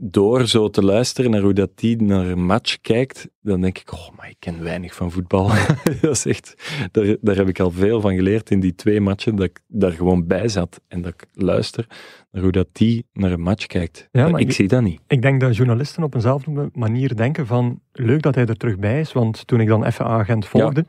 [0.00, 3.92] door zo te luisteren naar hoe dat die naar een match kijkt, dan denk ik,
[3.92, 5.50] oh, maar ik ken weinig van voetbal.
[6.00, 6.54] dat is echt,
[6.92, 9.92] daar, daar heb ik al veel van geleerd in die twee matchen, dat ik daar
[9.92, 11.86] gewoon bij zat en dat ik luister
[12.30, 14.08] naar hoe dat die naar een match kijkt.
[14.12, 15.00] Ja, maar ik ik- zie dat niet.
[15.06, 19.00] Ik denk dat journalisten op eenzelfde manier denken van leuk dat hij er terug bij
[19.00, 20.84] is, want toen ik dan even agent volgde,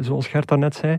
[0.00, 0.96] zoals Gert daarnet zei,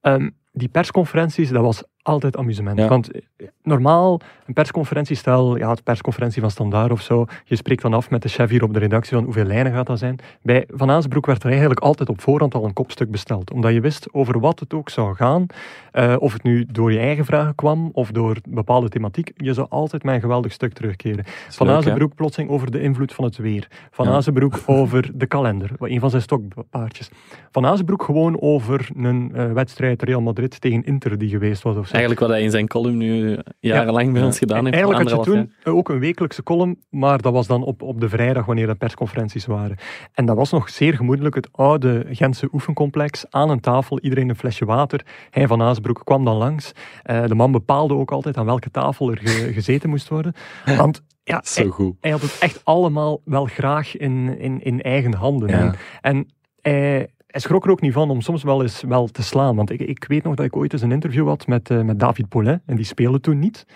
[0.00, 2.78] ehm, die persconferenties, dat was altijd amusement.
[2.78, 2.88] Ja.
[2.88, 7.82] Want eh, normaal, een persconferentie, stel, ja, het persconferentie van Standaard of zo, je spreekt
[7.82, 10.18] dan af met de chef hier op de redactie van hoeveel lijnen gaat dat zijn.
[10.42, 13.80] Bij Van Azenbroek werd er eigenlijk altijd op voorhand al een kopstuk besteld, omdat je
[13.80, 15.46] wist over wat het ook zou gaan,
[15.92, 19.66] eh, of het nu door je eigen vragen kwam of door bepaalde thematiek, je zou
[19.70, 21.24] altijd met een geweldig stuk terugkeren.
[21.48, 21.68] Van?
[21.68, 23.68] Azenbroek plotseling over de invloed van het weer.
[23.90, 24.12] Van Ja.
[24.12, 27.10] Azenbroek over de kalender, een van zijn stokpaardjes.
[27.50, 31.88] Van Azenbroek gewoon over een eh, wedstrijd Real Madrid tegen Inter die geweest was of.
[31.90, 34.74] Eigenlijk wat hij in zijn column nu jarenlang bij ons gedaan heeft.
[34.76, 38.08] Eigenlijk had je toen ook een wekelijkse column, maar dat was dan op, op de
[38.08, 39.76] vrijdag wanneer de persconferenties waren.
[40.12, 44.36] En dat was nog zeer gemoedelijk het oude Gentse oefencomplex aan een tafel, iedereen een
[44.36, 45.06] flesje water.
[45.30, 46.72] Hij van Aasbroek kwam dan langs.
[47.02, 50.32] Eh, de man bepaalde ook altijd aan welke tafel er ge- gezeten moest worden.
[50.64, 51.96] Want ja, Zo hij, goed.
[52.00, 55.48] hij had het echt allemaal wel graag in, in, in eigen handen.
[55.48, 55.58] Ja.
[55.58, 56.26] En, en
[56.60, 59.56] hij, hij schrok er ook niet van om soms wel eens wel te slaan.
[59.56, 61.98] Want ik, ik weet nog dat ik ooit eens een interview had met, eh, met
[61.98, 62.60] David Paulet.
[62.66, 63.66] En die speelde toen niet.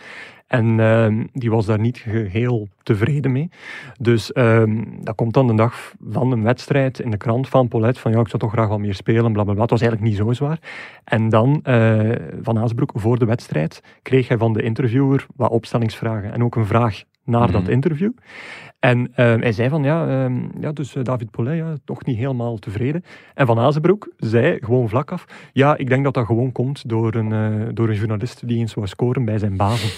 [0.47, 3.49] En ehm, die was daar niet geheel tevreden mee.
[4.01, 7.99] Dus ehm, dat komt dan de dag van een wedstrijd in de krant van Paulet.
[7.99, 9.63] Van ja, ik zou toch graag wat meer spelen, bla bla bla.
[9.63, 10.59] Het was eigenlijk niet zo zwaar.
[11.05, 12.11] En dan, eh,
[12.43, 16.33] Van Aasbroek, voor de wedstrijd, kreeg hij van de interviewer wat opstellingsvragen.
[16.33, 17.71] En ook een vraag naar dat Mhm.
[17.71, 18.11] interview.
[18.85, 22.17] En ehm, hij zei van, ja, ehm, ja dus eh, David Paulet, ja, toch niet
[22.17, 23.05] helemaal tevreden.
[23.35, 27.15] En Van Azenbroek zei gewoon vlak af, ja, ik denk dat dat gewoon komt door
[27.15, 29.91] een, eh, door een journalist die eens wou scoren bij zijn bazen.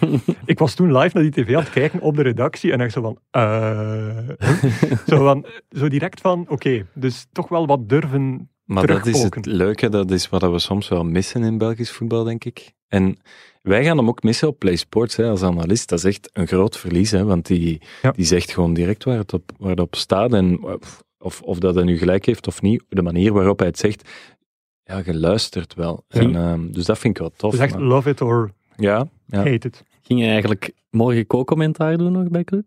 [0.44, 2.90] ik was toen live naar die tv aan het kijken op de redactie en ik
[2.90, 4.28] zo van, eh,
[5.06, 9.46] zo, van zo direct van, oké, dus toch wel wat durven Maar dat is het
[9.46, 12.72] leuke, dat is wat we soms wel missen in Belgisch voetbal, denk ik.
[12.88, 13.16] En
[13.62, 15.88] wij gaan hem ook missen op Play Sports hè, als analist.
[15.88, 18.10] Dat is echt een groot verlies, hè, want die, Ja.
[18.10, 20.32] die zegt gewoon direct waar het op, waar het op staat.
[20.32, 20.62] En
[21.18, 24.08] of, of dat hij nu gelijk heeft of niet, de manier waarop hij het zegt,
[24.82, 26.04] ja, je luistert wel.
[26.08, 26.20] Ja.
[26.20, 27.50] En, ehm, dus dat vind ik wel tof.
[27.50, 29.38] Dus echt maar- love it or ja, ja.
[29.38, 29.84] hate it.
[30.02, 32.64] Ging je eigenlijk morgen co-commentaar doen nog bij Club?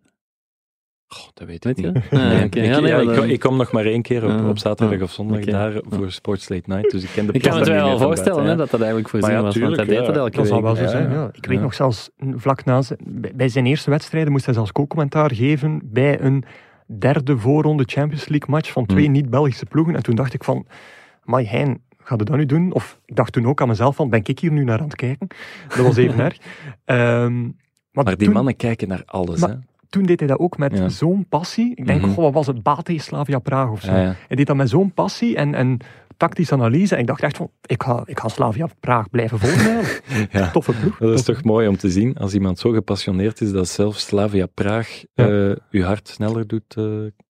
[1.16, 2.12] Goh, dat weet ik Weet niet.
[2.12, 4.30] Nee, ik, Ja, nee, ja, maar ik, dan- ik kom nog maar één keer op,
[4.32, 7.42] Ah, op zaterdag of zondag daar voor Sports Late Night, dus ik ken de Ik
[7.42, 9.90] kan het wel voorstellen hè, dat dat eigenlijk voorzien Maar ja, was, want hij tuurlijk,
[10.00, 10.14] deed ja.
[10.14, 10.66] dat elke Dat zal week.
[10.66, 11.16] wel zo zijn, ja.
[11.22, 11.30] ja.
[11.34, 11.64] Ik weet Ja.
[11.64, 13.00] nog zelfs, vlak na zijn,
[13.36, 16.44] bij- zijn eerste wedstrijden moest hij zelfs co-commentaar geven bij een
[17.00, 19.14] derde voorronde Champions League match van twee Hmm.
[19.14, 19.96] niet-Belgische ploegen.
[19.96, 20.66] En toen dacht ik van,
[21.24, 22.74] Mai Hein, ga je dat nu doen?
[22.74, 24.96] Of ik dacht toen ook aan mezelf van, ben ik hier nu naar aan het
[24.96, 25.28] kijken?
[25.68, 26.38] Dat was even erg.
[26.86, 27.52] Ehm, maar
[27.92, 29.40] Maar die toen, mannen kijken naar alles.
[29.40, 29.56] Maar- hè.
[29.92, 30.90] Toen deed hij dat ook met Ja.
[30.90, 31.72] zo'n passie.
[31.76, 32.12] Ik denk, Mhm.
[32.12, 32.64] goh, wat was het?
[32.64, 33.92] Bate Slavia Praag of zo.
[33.92, 35.78] Hij deed dat met zo'n passie en, en
[36.18, 36.96] tactische analyse.
[36.96, 39.80] En ik dacht echt van, ik ga, ik ga Slavia Praag blijven volgen.
[40.40, 40.52] Ja.
[40.52, 40.98] Toffe ploeg.
[40.98, 44.46] Dat is toch mooi om te zien, als iemand zo gepassioneerd is, dat zelfs Slavia
[44.46, 45.28] Praag Ja.
[45.50, 46.86] eh, uw hart sneller doet eh,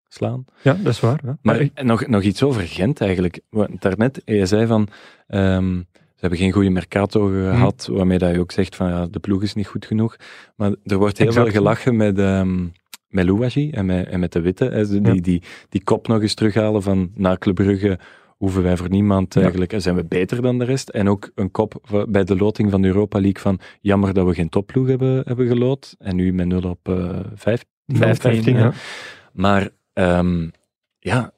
[0.08, 0.46] slaan.
[0.62, 1.20] Ja, dat is waar.
[1.26, 1.38] Ja.
[1.42, 3.40] Maar ik- nog, nog iets over Gent eigenlijk.
[3.50, 4.88] Want Daarnet, je zei van,
[5.28, 5.82] ehm,
[6.22, 9.44] ze hebben geen goede mercato gehad, waarmee dat je ook zegt van, ja, de ploeg
[9.44, 10.16] is niet goed genoeg.
[10.56, 11.46] Maar er wordt heel Exact.
[11.50, 12.68] veel gelachen met, ehm
[13.08, 14.66] met Louagie en met, en met de Witte.
[14.66, 14.88] hè.
[14.88, 15.22] Die, Ja.
[15.22, 18.00] die, die kop nog eens terughalen van, na Club Brugge
[18.38, 19.42] hoeven wij voor niemand Ja.
[19.42, 20.90] eigenlijk, en zijn we beter dan de rest.
[20.90, 24.34] En ook een kop bij de loting van de Europa League van, jammer dat we
[24.34, 25.96] geen topploeg hebben, hebben geloot.
[26.00, 27.66] En nu met 0 op eh 5.
[27.88, 28.74] 15, 15, ja.
[29.34, 30.50] Maar ehm,
[31.00, 31.34] ja,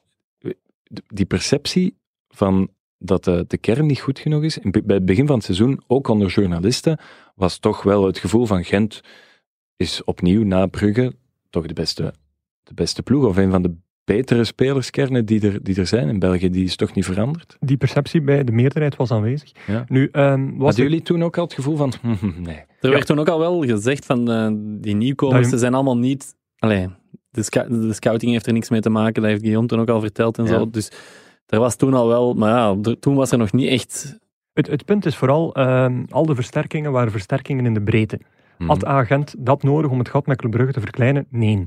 [1.06, 1.96] die perceptie
[2.28, 2.68] van
[3.04, 6.08] dat de, de kern niet goed genoeg is, bij het begin van het seizoen, ook
[6.08, 6.98] onder journalisten,
[7.34, 9.00] was toch wel het gevoel van Gent
[9.76, 11.12] is opnieuw na Brugge
[11.50, 12.14] toch de beste,
[12.62, 13.74] de beste ploeg, of een van de
[14.04, 17.56] betere spelerskernen die er, die er zijn in België, die is toch niet veranderd.
[17.60, 19.50] Die perceptie bij de meerderheid was aanwezig.
[19.66, 19.84] Ja.
[19.88, 21.92] Nu, ehm, was Hadden jullie toen ook al het gevoel van,
[22.36, 24.48] nee, Er werd toen ook al wel gezegd van eh,
[24.80, 26.34] die nieuwkomers, je- ze zijn allemaal niet...
[26.58, 26.88] Allee,
[27.30, 30.38] de, scouting heeft er niks mee te maken, dat heeft Guillaume toen ook al verteld
[30.38, 30.50] en Ja.
[30.50, 30.70] zo.
[30.70, 30.90] Dus
[31.46, 32.34] er was toen al wel...
[32.34, 34.18] Maar ja, er- toen was er nog niet echt...
[34.52, 38.20] het, het punt is vooral, ehm, al de versterkingen waren versterkingen in de breedte.
[38.58, 38.68] Mhm.
[38.68, 41.26] Had Agent dat nodig om het gat met Club Brugge te verkleinen?
[41.30, 41.66] Nee.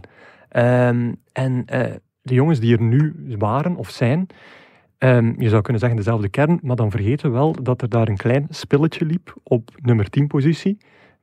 [0.49, 4.27] Ehm, en eh, de jongens die er nu waren of zijn,
[4.97, 8.07] ehm, je zou kunnen zeggen dezelfde kern, maar dan vergeten we wel dat er daar
[8.07, 10.77] een klein spilletje liep op nummer 10 positie,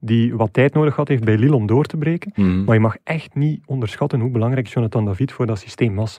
[0.05, 2.32] die wat tijd nodig had heeft bij Lille om door te breken.
[2.34, 2.64] Mhm.
[2.64, 6.18] Maar je mag echt niet onderschatten hoe belangrijk Jonathan David voor dat systeem was.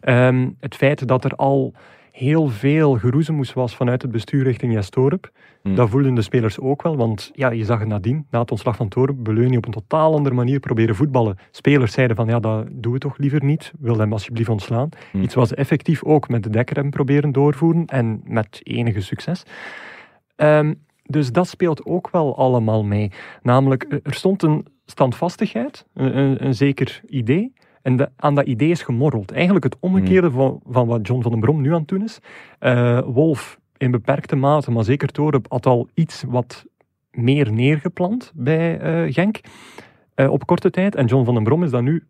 [0.00, 1.74] Ehm, het feit dat er al
[2.12, 5.30] heel veel geroezemoes was vanuit het bestuur richting Jes Torup,
[5.62, 5.74] Mhm.
[5.74, 6.96] dat voelden de spelers ook wel.
[6.96, 10.14] Want ja, je zag het nadien, na het ontslag van Torup, Beleuni op een totaal
[10.14, 11.36] andere manier proberen voetballen.
[11.50, 13.72] Spelers zeiden van, ja, dat doen we toch liever niet.
[13.78, 14.88] Wil hem alsjeblieft ontslaan.
[15.12, 15.22] Mhm.
[15.22, 19.42] Iets wat ze effectief ook met de dekkerrem proberen doorvoeren en met enige succes.
[20.36, 20.74] Ehm,
[21.12, 23.10] dus dat speelt ook wel allemaal mee.
[23.42, 27.52] Namelijk, eh, er stond een standvastigheid, een, een, een zeker idee.
[27.82, 29.32] En de- aan dat idee is gemorreld.
[29.32, 32.18] Eigenlijk het omgekeerde van, van wat John van den Brom nu aan het doen is.
[32.58, 36.64] Eh, Wolf in beperkte mate, maar zeker Torup had al iets wat
[37.10, 39.40] meer neergeplant bij eh, Genk
[40.16, 40.94] op korte tijd.
[40.94, 42.06] En John van den Brom is dat nu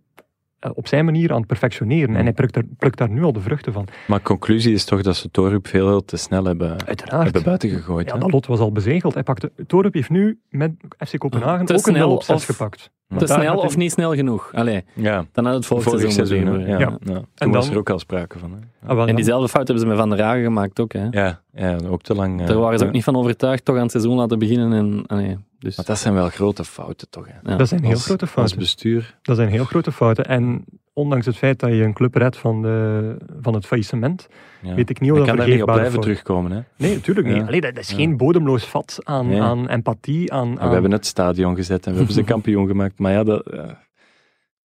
[0.75, 2.17] op zijn manier aan het perfectioneren.
[2.17, 3.87] En hij plukt daar, plukt daar nu al de vruchten van.
[4.07, 7.23] Maar conclusie is toch dat ze Torup veel te snel hebben, Uiteraard.
[7.25, 8.07] hebben buiten gegooid.
[8.07, 8.19] Ja, hè?
[8.21, 9.15] dat lot was al bezegeld.
[9.15, 12.35] Hij pakte, Torup heeft nu met FC Kopenhagen Te ook een 0 snel op 6
[12.37, 12.91] of- gepakt.
[13.19, 14.51] Te snel of niet snel genoeg?
[14.55, 15.25] Allee, ja.
[15.33, 16.67] dan had het vorig, Vorig seizoen, seizoen, ja.
[16.67, 16.79] ja.
[16.79, 16.97] Ja.
[17.05, 18.51] Toen En was dan- er ook al sprake van.
[18.51, 18.89] Hè.
[18.89, 20.93] Ah, wel, En diezelfde fout hebben ze met Van der Hagen gemaakt ook.
[20.93, 21.07] Hè.
[21.11, 22.41] Ja, ja, ook te lang.
[22.41, 24.73] eh, Daar waren ze ook niet van overtuigd, toch aan het seizoen laten beginnen.
[24.73, 27.27] En, allee, dus, Maar dat zijn wel grote fouten, toch?
[27.29, 27.51] Hè?
[27.51, 27.57] ja.
[27.57, 28.59] Dat zijn heel Als- grote Als fouten.
[28.59, 29.19] bestuur.
[29.23, 30.25] Dat zijn heel grote fouten.
[30.25, 34.29] En ondanks het feit dat je een club redt van, de, van het faillissement,
[34.63, 34.75] Ja.
[34.75, 36.51] weet ik niet of Je dat kan daar niet op vergeefbare blijven terugkomen.
[36.53, 36.61] Hè?
[36.77, 37.37] Nee, natuurlijk niet.
[37.37, 37.47] Ja.
[37.47, 37.97] Allee, dat, dat is Ja.
[37.97, 39.41] geen bodemloos vat aan, Nee.
[39.43, 40.55] aan empathie, aan...
[40.55, 42.99] We hebben het stadion gezet en we hebben ze kampioen gemaakt.
[42.99, 43.65] Maar ja, dat, eh,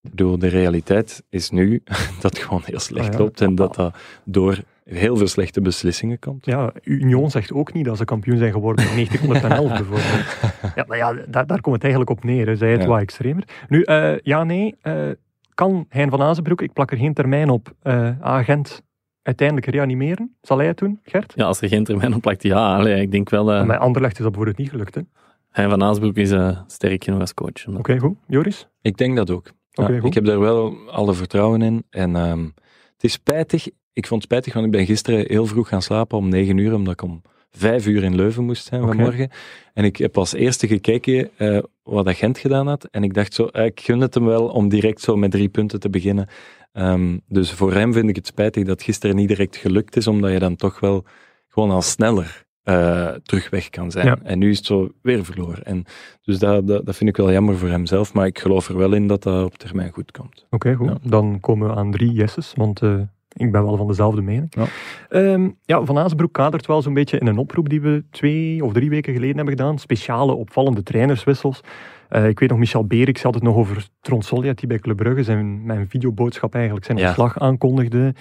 [0.01, 1.81] bedoel, de realiteit is nu
[2.21, 3.19] dat het gewoon heel slecht Ah, ja.
[3.19, 3.41] loopt.
[3.41, 4.57] En dat dat door
[4.87, 6.45] heel veel slechte beslissingen komt.
[6.45, 10.35] Ja, Union zegt ook niet dat ze kampioen zijn geworden in 1911 bijvoorbeeld.
[10.75, 12.47] Ja, maar ja, daar, daar komt het eigenlijk op neer.
[12.47, 12.55] Hè.
[12.55, 12.87] Zij het Ja.
[12.87, 13.43] wat extremer.
[13.67, 14.75] Nu, eh, ja, nee.
[14.81, 15.09] eh,
[15.53, 18.81] kan Hein van Azenbroek, ik plak er geen termijn op, eh, agent
[19.21, 20.35] uiteindelijk reanimeren?
[20.41, 21.33] Zal hij het doen, Gert?
[21.35, 22.75] ja, als er geen termijn op plakt, ja.
[22.75, 24.95] Allee, ik denk wel dat Bij Anderlecht is dat bijvoorbeeld niet gelukt.
[24.95, 25.01] hè.
[25.01, 25.09] Oké,
[25.51, 26.33] hij van Aasbroek is
[26.67, 27.65] sterk genoeg als coach.
[27.99, 28.17] goed.
[28.27, 28.67] Joris?
[28.81, 29.51] Ik denk dat ook.
[29.69, 30.07] Ja, Oké, goed.
[30.07, 31.83] ik heb daar wel alle vertrouwen in.
[31.89, 32.43] En ehm,
[32.93, 33.67] het is spijtig.
[33.97, 36.73] Ik vond het spijtig, want ik ben gisteren heel vroeg gaan slapen om negen uur,
[36.73, 37.21] omdat ik om
[37.51, 39.29] vijf uur in Leuven moest zijn vanmorgen.
[39.73, 42.87] En ik heb als eerste gekeken eh, wat dat Gent gedaan had.
[42.91, 45.49] En ik dacht zo, eh, ik gun het hem wel om direct zo met drie
[45.49, 46.27] punten te beginnen.
[46.73, 50.31] Ehm, dus voor hem vind ik het spijtig dat gisteren niet direct gelukt is, omdat
[50.31, 51.05] je dan toch wel
[51.47, 54.05] gewoon al sneller eh, terug weg kan zijn.
[54.05, 54.17] Ja.
[54.23, 55.63] En nu is het zo weer verloren.
[55.63, 55.85] En
[56.21, 58.93] dus dat, dat, dat vind ik wel jammer voor hemzelf, maar ik geloof er wel
[58.93, 60.45] in dat dat op termijn goed komt.
[60.49, 60.87] Oké, goed.
[60.87, 60.97] Ja.
[61.03, 62.81] Dan komen we aan drie yeses, want
[63.37, 64.53] ik ben wel van dezelfde mening.
[64.55, 64.65] Ja.
[65.09, 68.73] Ehm, ja, Van Azenbroek kadert wel zo'n beetje in een oproep die we twee of
[68.73, 69.79] drie weken geleden hebben gedaan.
[69.79, 71.61] Speciale opvallende trainerswissels.
[72.09, 75.23] Eh, ik weet nog, Michel Berix had het nog over Tronsolliat, die bij Club Brugge
[75.23, 77.05] zijn, mijn videoboodschap eigenlijk zijn Ja.
[77.05, 78.13] ontslag aankondigde.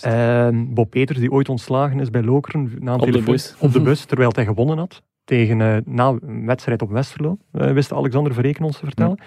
[0.00, 2.70] Ehm, Bob Peters, die ooit ontslagen is bij Lokeren.
[2.78, 3.54] Na een Op de telefoon- bus.
[3.58, 5.02] Op de bus, terwijl hij gewonnen had.
[5.24, 9.18] Tegen, eh, na een wedstrijd op Westerlo, eh, wist Alexander Verreken ons te vertellen.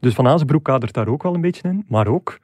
[0.00, 1.84] Dus Van Azenbroek kadert daar ook wel een beetje in.
[1.88, 2.38] Maar ook,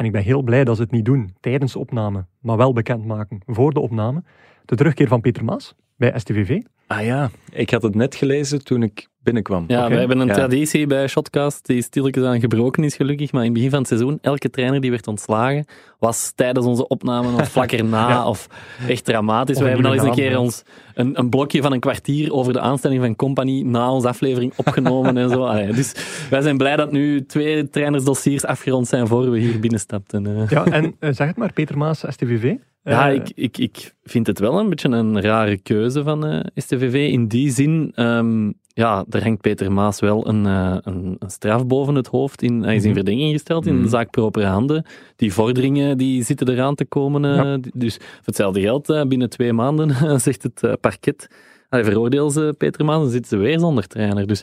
[0.00, 2.72] en ik ben heel blij dat ze het niet doen tijdens de opname, maar wel
[2.72, 4.22] bekendmaken voor de opname,
[4.64, 6.60] de terugkeer van Peter Maas bij STVV.
[6.86, 9.64] Ah ja, ik had het net gelezen toen ik binnenkwam.
[9.68, 10.34] Ja, we hebben een Ja.
[10.34, 13.88] traditie bij Shotcast die stilletjes aan gebroken is gelukkig, maar in het begin van het
[13.88, 15.64] seizoen, elke trainer die werd ontslagen,
[15.98, 18.28] was tijdens onze opname of vlak erna, Ja.
[18.28, 18.46] of
[18.88, 19.56] echt dramatisch.
[19.56, 20.62] Of een hebben al eens een keer ons,
[20.94, 25.16] een, een blokje van een kwartier over de aanstelling van Company na onze aflevering opgenomen
[25.16, 25.44] en zo.
[25.50, 25.94] Allee, dus
[26.30, 30.26] wij zijn blij dat nu twee trainersdossiers afgerond zijn voor we hier binnenstapten.
[30.26, 30.48] eh.
[30.48, 32.54] Ja, en eh, zeg het maar, Peter Maas, STVV.
[32.84, 36.40] Ja, Eh, ik, ik, ik vind het wel een beetje een rare keuze van eh,
[36.54, 37.08] STVV.
[37.12, 41.66] In die zin, ehm, ja, daar hangt Peter Maas wel een, eh, een, een straf
[41.66, 42.42] boven het hoofd.
[42.42, 42.96] In, hij is in Mhm.
[42.96, 43.88] verdenking gesteld in de Mhm.
[43.88, 44.84] zaak propere handen.
[45.16, 47.24] Die vorderingen die zitten eraan te komen.
[47.24, 47.58] eh, Ja.
[47.74, 49.90] Dus voor hetzelfde geld, eh, binnen twee maanden,
[50.20, 51.28] zegt het parket.
[51.68, 54.26] Hij veroordeelt ze Peter Maas en zitten ze weer zonder trainer.
[54.26, 54.42] Dus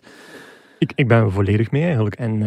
[0.80, 2.16] Ik, ik ben er volledig mee eigenlijk.
[2.16, 2.40] En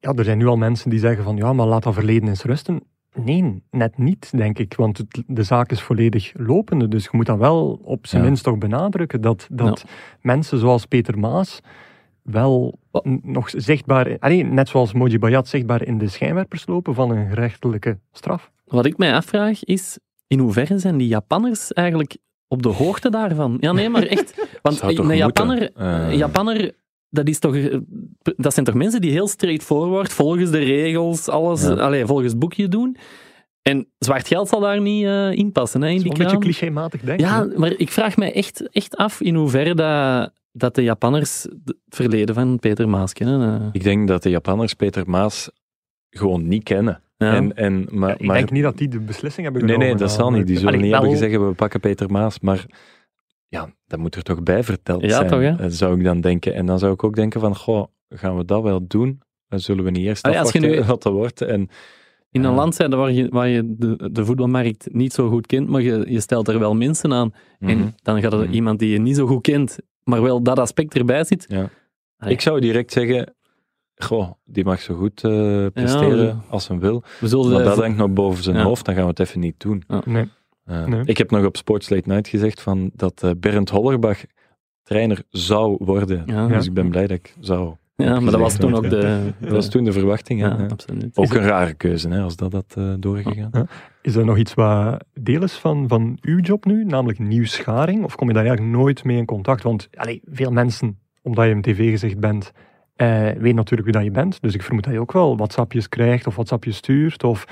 [0.00, 2.42] ja, er zijn nu al mensen die zeggen van ja, maar laat dat verleden eens
[2.44, 2.80] rusten.
[3.14, 4.74] Nee, net niet, denk ik.
[4.74, 6.88] Want het- de zaak is volledig lopende.
[6.88, 8.28] Dus je moet dat wel op zijn Ja.
[8.28, 9.20] minst toch benadrukken.
[9.20, 9.84] Dat, dat
[10.20, 11.60] mensen zoals Peter Maas
[12.22, 12.78] wel
[13.22, 14.16] nog zichtbaar...
[14.18, 18.50] allee, net zoals Moji Bayat zichtbaar in de schijnwerpers lopen van een gerechtelijke straf.
[18.64, 22.16] wat ik mij afvraag is, in hoeverre zijn die Japanners eigenlijk
[22.48, 23.56] op de hoogte daarvan?
[23.60, 24.46] Ja, nee, maar echt.
[24.62, 25.16] Want toch een?
[25.16, 26.08] Japanner, Eh.
[26.10, 26.72] een Japanner
[27.10, 27.78] dat, is toch, eh,
[28.36, 31.72] dat zijn toch mensen die heel straightforward, volgens de regels, alles, Ja.
[31.74, 32.96] allee, volgens het boekje doen.
[33.62, 36.24] En zwart geld zal daar niet eh, in passen, hè, in Dat is die een
[36.30, 37.26] beetje clichématig denken.
[37.26, 41.76] Ja, maar ik vraag mij echt, echt af in hoeverre dat, dat de Japanners het
[41.88, 43.60] verleden van Peter Maas kennen.
[43.60, 43.66] eh.
[43.72, 45.50] Ik denk dat de Japanners Peter Maas
[46.10, 47.02] gewoon niet kennen.
[47.16, 47.34] Ja.
[47.34, 49.96] En, en, maar, ik maar, denk niet dat die de beslissing hebben nee, genomen.
[49.96, 50.46] nee, dat zal niet.
[50.46, 52.40] Die zullen Allee, niet wel- hebben gezegd, we pakken Peter Maas.
[52.40, 52.66] Maar
[53.48, 55.54] ja, dat moet er toch bij verteld Ja, zijn, toch, hè?
[55.56, 56.54] eh, zou ik dan denken.
[56.54, 59.20] En dan zou ik ook denken van, goh, gaan we dat wel doen?
[59.48, 61.40] Dan zullen we niet eerst Ah ja, als je afwachten nu- wat dat wordt.
[61.42, 61.68] En,
[62.30, 62.56] In een Ja.
[62.56, 66.04] land zijn waar je, waar je de, de voetbalmarkt niet zo goed kent, maar je,
[66.08, 67.32] je stelt er wel mensen aan.
[67.58, 67.70] Mhm.
[67.70, 68.52] En dan gaat er Mhm.
[68.52, 71.44] iemand die je niet zo goed kent, maar wel dat aspect erbij zit.
[71.48, 71.70] Ja.
[72.28, 73.34] Ik zou direct zeggen,
[73.94, 77.02] goh, die mag zo goed eh, presteren we- als hij wil.
[77.20, 78.62] we zullen Maar dat hangt nog boven zijn Ja.
[78.62, 79.82] hoofd, dan gaan we het even niet doen.
[80.04, 80.28] Nee.
[80.68, 81.02] Eh, Nee.
[81.04, 84.18] Ik heb nog op Sports Late Night gezegd van dat eh, Bernd Hollerbach
[84.82, 86.22] trainer zou worden.
[86.26, 86.46] Ja.
[86.46, 87.74] Dus ik ben blij dat ik zou.
[87.96, 89.32] ja, maar dat was toen ook de...
[89.40, 90.40] Dat was toen de verwachting.
[90.40, 90.46] hè.
[90.46, 90.66] Ja, Ja.
[90.66, 91.16] absoluut.
[91.16, 93.48] Ook een rare keuze, hè, als dat had eh, doorgegaan.
[93.52, 93.66] Ja.
[94.02, 98.04] Is er nog iets wat deel is van, van uw job nu, namelijk nieuwsgaring?
[98.04, 99.62] Of kom je daar eigenlijk nooit mee in contact?
[99.62, 102.52] Want allee, veel mensen, omdat je een tv-gezicht bent,
[102.96, 104.40] eh, weten natuurlijk wie dat je bent.
[104.42, 107.24] Dus ik vermoed dat je ook wel WhatsAppjes krijgt of WhatsAppjes stuurt.
[107.24, 107.44] Of,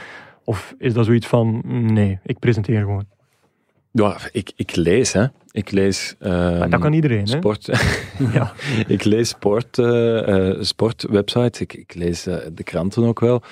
[0.46, 3.04] of is dat zoiets van, nee, ik presenteer gewoon.
[3.92, 5.26] Ja, ik, ik lees, hè.
[5.50, 6.14] Ik lees...
[6.18, 7.26] Maar dat kan iedereen, hè?
[7.26, 7.66] Sport.
[8.32, 8.52] ja.
[8.86, 11.60] ik lees sport, eh, eh, sportwebsites.
[11.60, 13.42] Ik, ik lees eh, de kranten ook wel.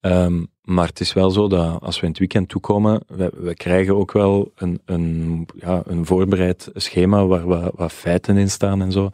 [0.00, 3.54] Ehm, maar het is wel zo dat als we in het weekend toekomen, we, we
[3.54, 8.82] krijgen ook wel een, een, ja, een voorbereid schema waar wat, wat feiten in staan
[8.82, 9.10] en zo.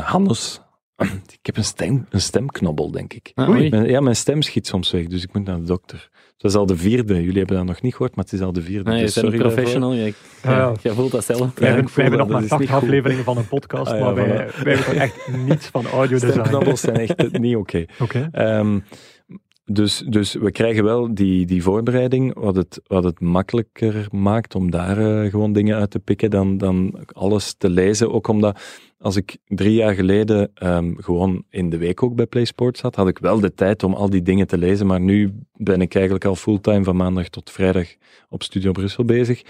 [0.00, 0.60] Hannes,
[1.38, 3.32] ik heb een, stem, een stemknobbel, denk ik.
[3.34, 6.10] Ah, ja, mijn stem schiet soms weg, dus ik moet naar de dokter.
[6.42, 7.14] Het is al de vierde.
[7.22, 8.90] Jullie hebben dat nog niet gehoord, maar het is al de vierde.
[8.90, 9.94] Nee, je dus een professional.
[9.94, 11.38] Jij, Ja, voelt dat zelf.
[11.38, 12.82] Wij Ja, hebben, ik voel wij hebben dat, nog maar dat is niet 80 goed.
[12.82, 14.62] afleveringen van een podcast, Ah, ja, maar wij, voilà.
[14.62, 16.30] wij weten echt niets van audio design.
[16.32, 17.84] Stemknobbels zijn echt niet oké.
[17.98, 18.28] Oké.
[18.32, 18.78] Ehm,
[19.64, 24.70] dus, dus we krijgen wel die, die voorbereiding, wat het, wat het makkelijker maakt om
[24.70, 28.12] daar eh, gewoon dingen uit te pikken dan, dan alles te lezen.
[28.12, 28.60] Ook omdat
[28.98, 33.08] als ik drie jaar geleden ehm, gewoon in de week ook bij PlaySport zat, had
[33.08, 34.86] ik wel de tijd om al die dingen te lezen.
[34.86, 37.88] Maar nu ben ik eigenlijk al fulltime van maandag tot vrijdag
[38.28, 39.42] op Studio Brussel bezig.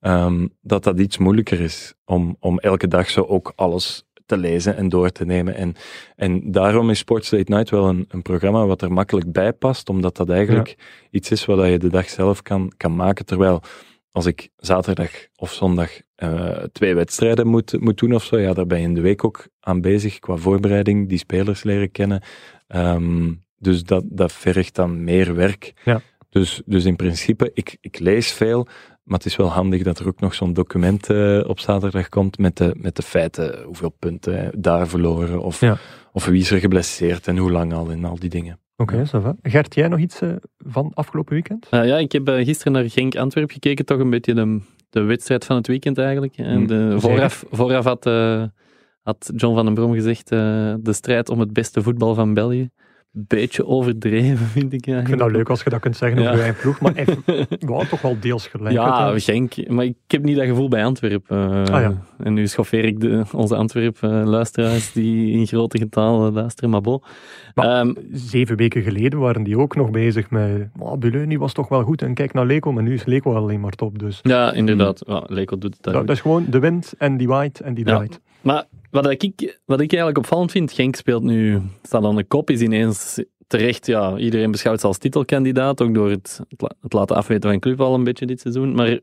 [0.00, 4.76] Ehm, dat dat iets moeilijker is om, om elke dag zo ook alles te lezen
[4.76, 5.54] en door te nemen.
[5.54, 5.74] En,
[6.16, 9.88] en daarom is Sports Late Night wel een, een programma wat er makkelijk bij past,
[9.88, 10.76] omdat dat eigenlijk
[11.10, 13.24] iets is wat je de dag zelf kan, kan maken.
[13.24, 13.62] Terwijl
[14.10, 18.66] als ik zaterdag of zondag eh, twee wedstrijden moet, moet doen of zo, ja, daar
[18.66, 22.22] ben je in de week ook aan bezig qua voorbereiding, die spelers leren kennen.
[22.66, 25.72] Ehm, dus dat, dat vergt dan meer werk.
[25.84, 26.00] Ja.
[26.30, 28.66] Dus, dus in principe, ik, ik lees veel,
[29.08, 32.38] maar het is wel handig dat er ook nog zo'n document eh, op zaterdag komt
[32.38, 35.76] met de, met de feiten, hoeveel punten daar verloren, of, Ja.
[36.12, 38.58] of wie is er geblesseerd en hoe lang al en al die dingen.
[38.76, 39.34] Oké, va.
[39.42, 41.66] Gert, jij nog iets eh, van afgelopen weekend?
[41.70, 45.56] Eh, ja, ik heb gisteren naar Genk-Antwerp gekeken, toch een beetje de, de wedstrijd van
[45.56, 46.36] het weekend eigenlijk.
[46.36, 48.42] En Mm, de, vooraf, vooraf had, eh,
[49.02, 50.38] had John van den Brom gezegd eh,
[50.80, 52.70] de strijd om het beste voetbal van België.
[53.26, 54.86] Beetje overdreven, vind ik.
[54.86, 56.44] Ik vind dat leuk als je dat kunt zeggen over Ja.
[56.44, 57.06] je ploeg, maar hij
[57.66, 58.74] wou toch wel deels gelijk.
[58.74, 59.18] Ja.
[59.18, 59.68] Genk.
[59.68, 61.36] Maar ik heb niet dat gevoel bij Antwerpen.
[61.66, 61.92] Eh, Ah, ja.
[62.22, 67.00] En nu schoffeer ik de, onze Antwerp-luisteraars die in grote getalen luisteren, maar bo.
[67.54, 71.82] Maar- Ehm, Zeven weken geleden waren die ook nog bezig met oh, was toch wel
[71.82, 73.98] goed en kijk naar Leko, maar nu is Leko alleen maar top.
[73.98, 75.02] Dus ja, inderdaad.
[75.06, 77.74] Ja, Leko doet het daar dat, dat is gewoon de wind en die waait en
[77.74, 78.20] die draait.
[78.40, 78.64] Maar
[79.02, 82.60] wat ik, wat ik eigenlijk opvallend vind, Genk speelt nu, staat aan de kop, is
[82.60, 87.16] ineens terecht, ja, iedereen beschouwt ze als titelkandidaat, ook door het, het, la- het laten
[87.16, 88.74] afweten van club al een beetje dit seizoen.
[88.74, 88.98] Maar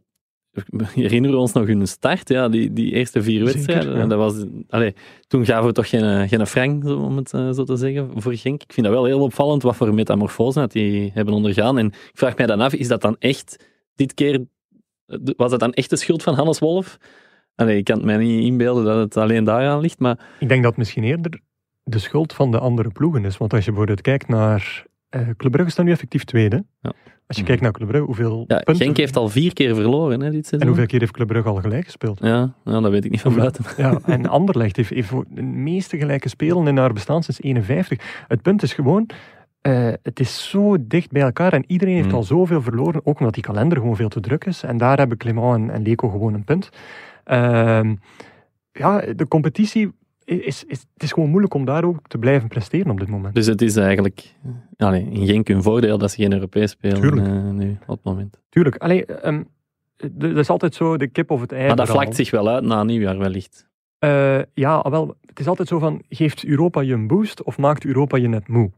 [0.93, 3.97] herinneren we ons nog hun start, ja, die, die eerste vier Zeker, wedstrijden.
[3.97, 4.05] ja.
[4.07, 4.93] Dat was, allee,
[5.27, 8.63] toen gaven we toch geen, geen frank, om het eh, zo te zeggen, voor Genk.
[8.63, 11.77] Ik vind dat wel heel opvallend wat voor metamorfose dat die hebben ondergaan.
[11.77, 13.65] En ik vraag mij dan af, is dat dan echt,
[13.95, 14.45] dit keer,
[15.37, 16.97] was dat dan echt de schuld van Hannes Wolf?
[17.56, 20.62] Allee, ik kan het mij niet inbeelden dat het alleen daaraan ligt, maar Ik denk
[20.62, 21.39] dat het misschien eerder
[21.84, 23.38] de schuld van de andere ploegen is.
[23.38, 24.86] Want als je bijvoorbeeld kijkt naar...
[25.10, 26.66] eh Club Brugge staat nu effectief tweede.
[26.82, 26.91] Ja.
[27.28, 28.86] Als je kijkt naar Club Brugge, hoeveel ja, punten...
[28.86, 30.60] Genk heeft al vier keer verloren hè, dit seizoen.
[30.60, 32.20] En hoeveel keer heeft Club Brugge al gelijk gespeeld?
[32.22, 33.66] Ja, ja, dat weet ik niet van buiten.
[33.78, 38.24] Ja, en Anderlecht heeft, heeft de meeste gelijke spelen in haar bestaan sinds 51.
[38.28, 39.10] Het punt is gewoon,
[39.62, 42.14] eh, het is zo dicht bij elkaar en iedereen heeft Mm.
[42.16, 44.64] al zoveel verloren, ook omdat die kalender gewoon veel te druk is.
[44.64, 46.70] En daar hebben Clément en, en Leco gewoon een punt.
[47.26, 47.95] Ehm,
[48.71, 49.91] ja, de competitie
[50.23, 53.36] is, is, het is gewoon moeilijk om daar ook te blijven presteren op dit moment.
[53.36, 54.36] Dus het is eigenlijk
[54.78, 57.28] allee, in Genk hun voordeel dat ze geen Europees spelen Tuurlijk.
[57.28, 58.39] eh, nu, op het moment.
[58.49, 59.43] Tuurlijk, allee, ehm,
[60.11, 61.67] dat is altijd zo de kip of het ei.
[61.67, 63.67] Maar dat vlakt zich wel uit na nieuwjaar wellicht.
[63.99, 67.86] Eh, ja, wel, het is altijd zo van, geeft Europa je een boost of maakt
[67.86, 68.71] Europa je net moe?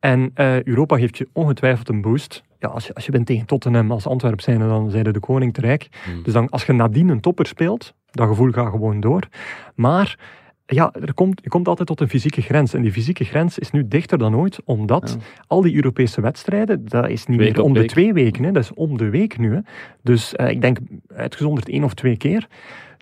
[0.00, 2.42] En eh, Europa geeft je ongetwijfeld een boost.
[2.64, 5.54] Ja, als je, als je bent tegen Tottenham als Antwerp zijn, dan zijn de koning
[5.54, 5.88] te rijk.
[6.04, 6.22] Hmm.
[6.22, 9.28] Dus dan, als je nadien een topper speelt, dat gevoel gaat gewoon door.
[9.74, 10.18] Maar
[10.66, 12.74] ja, er komt, je komt altijd tot een fysieke grens.
[12.74, 15.24] En die fysieke grens is nu dichter dan ooit, omdat Ja.
[15.46, 18.62] al die Europese wedstrijden, dat is niet Week meer om de twee weken, hè, dat
[18.62, 19.54] is om de week nu.
[19.54, 19.60] Hè.
[20.02, 20.78] Dus eh, ik denk
[21.14, 22.46] uitgezonderd één of twee keer.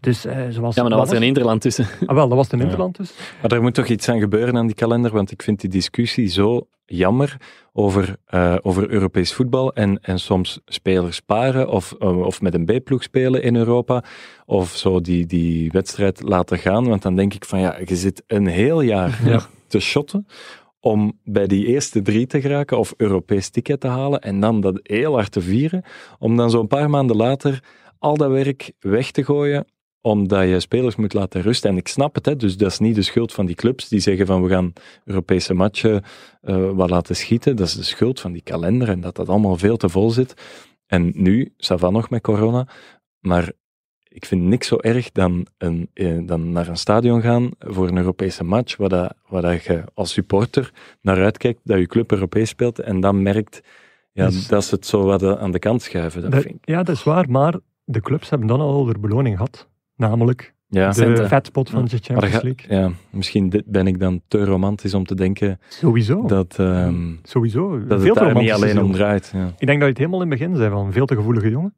[0.00, 1.86] Dus eh, zoals Ja, maar dan was er een Interland tussen.
[2.06, 2.62] Ah, wel, dat was de Ja.
[2.62, 3.14] Interland dus.
[3.42, 6.26] Maar er moet toch iets aan gebeuren aan die kalender, want ik vind die discussie
[6.26, 6.66] zo
[6.96, 7.36] jammer
[7.72, 12.64] over, eh, over Europees voetbal en, en soms spelers paren of, eh, of met een
[12.64, 14.04] B-ploeg spelen in Europa
[14.46, 18.22] of zo die, die wedstrijd laten gaan, want dan denk ik van ja, je zit
[18.26, 19.40] een heel jaar Ja.
[19.66, 20.26] te shotten
[20.80, 24.80] om bij die eerste drie te geraken of Europees ticket te halen en dan dat
[24.82, 25.82] heel hard te vieren,
[26.18, 27.62] om dan zo'n paar maanden later
[27.98, 29.66] al dat werk weg te gooien
[30.02, 31.70] omdat je spelers moet laten rusten.
[31.70, 34.00] En ik snap het, hè, dus dat is niet de schuld van die clubs die
[34.00, 34.72] zeggen van we gaan
[35.04, 36.02] Europese matchen
[36.40, 37.56] eh, wat laten schieten.
[37.56, 40.34] Dat is de schuld van die kalender en dat dat allemaal veel te vol zit.
[40.86, 42.66] En nu, ça va nog met corona,
[43.20, 43.52] maar
[44.08, 47.96] ik vind niks zo erg dan, een, eh, dan naar een stadion gaan voor een
[47.96, 52.48] Europese match, waar, dat, waar dat je als supporter naar uitkijkt dat je club Europees
[52.48, 53.60] speelt en dan merkt
[54.12, 56.22] ja, Dus- dat ze het zo wat eh, aan de kant schuiven.
[56.22, 59.68] Dat Dat- ja, dat is waar, maar de clubs hebben dan al de beloning gehad.
[60.08, 61.28] Namelijk Ja, de centen.
[61.28, 61.86] vetspot van Ja.
[61.86, 62.78] de maar Champions ga- League.
[62.90, 66.26] ja, misschien dit- ben ik dan te romantisch om te denken Sowieso.
[66.26, 67.70] dat, ehm, Sowieso.
[67.86, 69.30] dat veel het te daar niet romantisch alleen is om draait.
[69.34, 69.46] Ja.
[69.58, 71.50] Ik denk dat je het helemaal in het begin zei van een veel te gevoelige
[71.50, 71.74] jongen.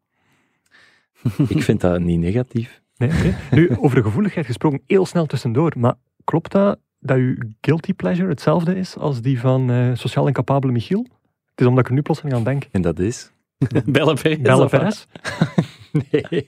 [1.48, 2.82] Ik vind dat niet negatief.
[2.96, 3.34] Nee, nee.
[3.50, 5.72] Nu, over de gevoeligheid gesproken, heel snel tussendoor.
[5.78, 5.94] Maar
[6.24, 11.06] klopt dat dat uw guilty pleasure hetzelfde is als die van eh, sociaal incapabele Michiel?
[11.50, 12.68] Het is omdat ik er nu plotseling aan denk.
[12.70, 13.30] En dat is?
[13.92, 14.38] Perez.
[14.40, 14.68] Belle?
[14.68, 15.04] Perez?
[16.10, 16.44] Nee.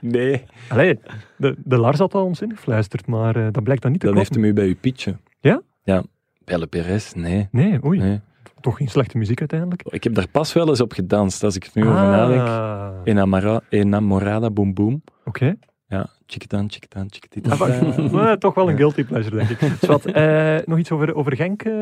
[0.00, 0.44] nee.
[0.68, 0.98] Allee,
[1.36, 4.16] de, de Lars had al ons ingefluisterd, maar eh, dat blijkt dan niet te Dan
[4.16, 5.16] heeft hem u bij uw pietje.
[5.40, 5.62] Ja?
[5.82, 6.02] Ja.
[6.44, 7.48] Belle Perez, nee.
[7.50, 7.98] Nee, oei.
[7.98, 8.20] nee.
[8.60, 9.82] Toch geen slechte muziek uiteindelijk.
[9.88, 12.40] Ik heb daar pas wel eens op gedanst, als ik er nu over nadenk.
[12.48, 15.02] Ah, Enamora, enamorada Boom Boom.
[15.24, 15.56] Oké.
[15.86, 17.50] Ja, chiquitan, chiquitan, chiquitita.
[17.50, 19.72] Ah, maar- maar toch wel een guilty pleasure, denk ik.
[19.80, 21.62] Zwat, eh, nog iets over, over Genk?
[21.62, 21.72] eh,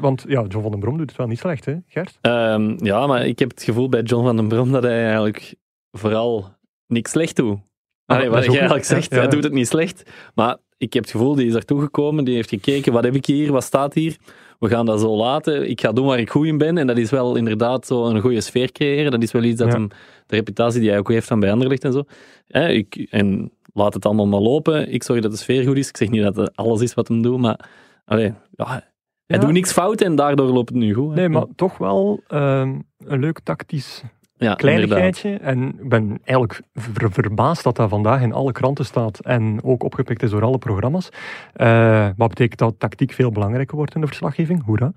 [0.00, 2.18] want ja, John van den Brom doet het wel niet slecht, hè, Gert?
[2.20, 5.54] Ehm, ja, maar ik heb het gevoel bij John van den Brom dat hij eigenlijk
[5.92, 6.48] vooral
[6.90, 7.38] niks slecht.
[7.38, 10.10] Allee, dat wat jij eigenlijk zegt, hij doet het niet slecht.
[10.34, 13.26] Maar ik heb het gevoel, die is daartoe gekomen, die heeft gekeken, wat heb ik
[13.26, 14.16] hier, wat staat hier?
[14.58, 15.70] We gaan dat zo laten.
[15.70, 16.78] Ik ga doen waar ik goed in ben.
[16.78, 19.10] En dat is wel inderdaad zo een goede sfeer creëren.
[19.10, 19.74] Dat is wel iets dat Ja.
[19.74, 19.88] hem,
[20.26, 22.02] de reputatie die hij ook heeft van bij Anderlecht en zo.
[22.46, 24.92] Hè, ik, en laat het allemaal maar lopen.
[24.92, 25.88] Ik zorg dat de sfeer goed is.
[25.88, 27.68] Ik zeg niet dat het alles is wat hem doet, maar
[28.04, 28.82] allee, ja, hij
[29.26, 29.38] Ja.
[29.38, 31.08] doet niks fout en daardoor loopt het nu goed.
[31.10, 31.14] hè.
[31.14, 34.02] Nee, maar toch wel ehm, een leuk tactisch
[34.40, 35.36] ja, kleinigheidje.
[35.38, 39.82] En ik ben eigenlijk ver- verbaasd dat dat vandaag in alle kranten staat en ook
[39.82, 41.08] opgepikt is door alle programma's.
[41.52, 44.64] Eh, wat betekent dat tactiek veel belangrijker wordt in de verslaggeving.
[44.64, 44.92] Hoera.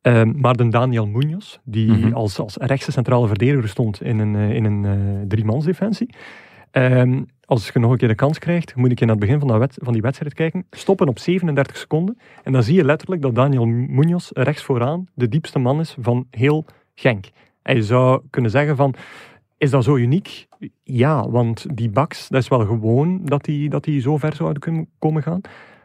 [0.00, 2.12] Ehm, maar de Daniel Munoz, die Mhm.
[2.12, 6.14] als, als rechtse centrale verdediger stond in een, eh, in een eh, driemansdefensie.
[6.70, 9.68] Ehm, als je nog een keer de kans krijgt, moet ik in het begin van,
[9.74, 10.66] van die wedstrijd kijken.
[10.70, 12.18] Stoppen op 37 seconden.
[12.44, 16.26] En dan zie je letterlijk dat Daniel Munoz rechts vooraan de diepste man is van
[16.30, 16.64] heel
[16.94, 17.26] Genk.
[17.68, 18.94] En je zou kunnen zeggen van,
[19.58, 20.46] is dat zo uniek?
[20.82, 24.60] Ja, want die baks, dat is wel gewoon dat die, dat die zo ver zouden
[24.62, 25.40] kunnen komen gaan.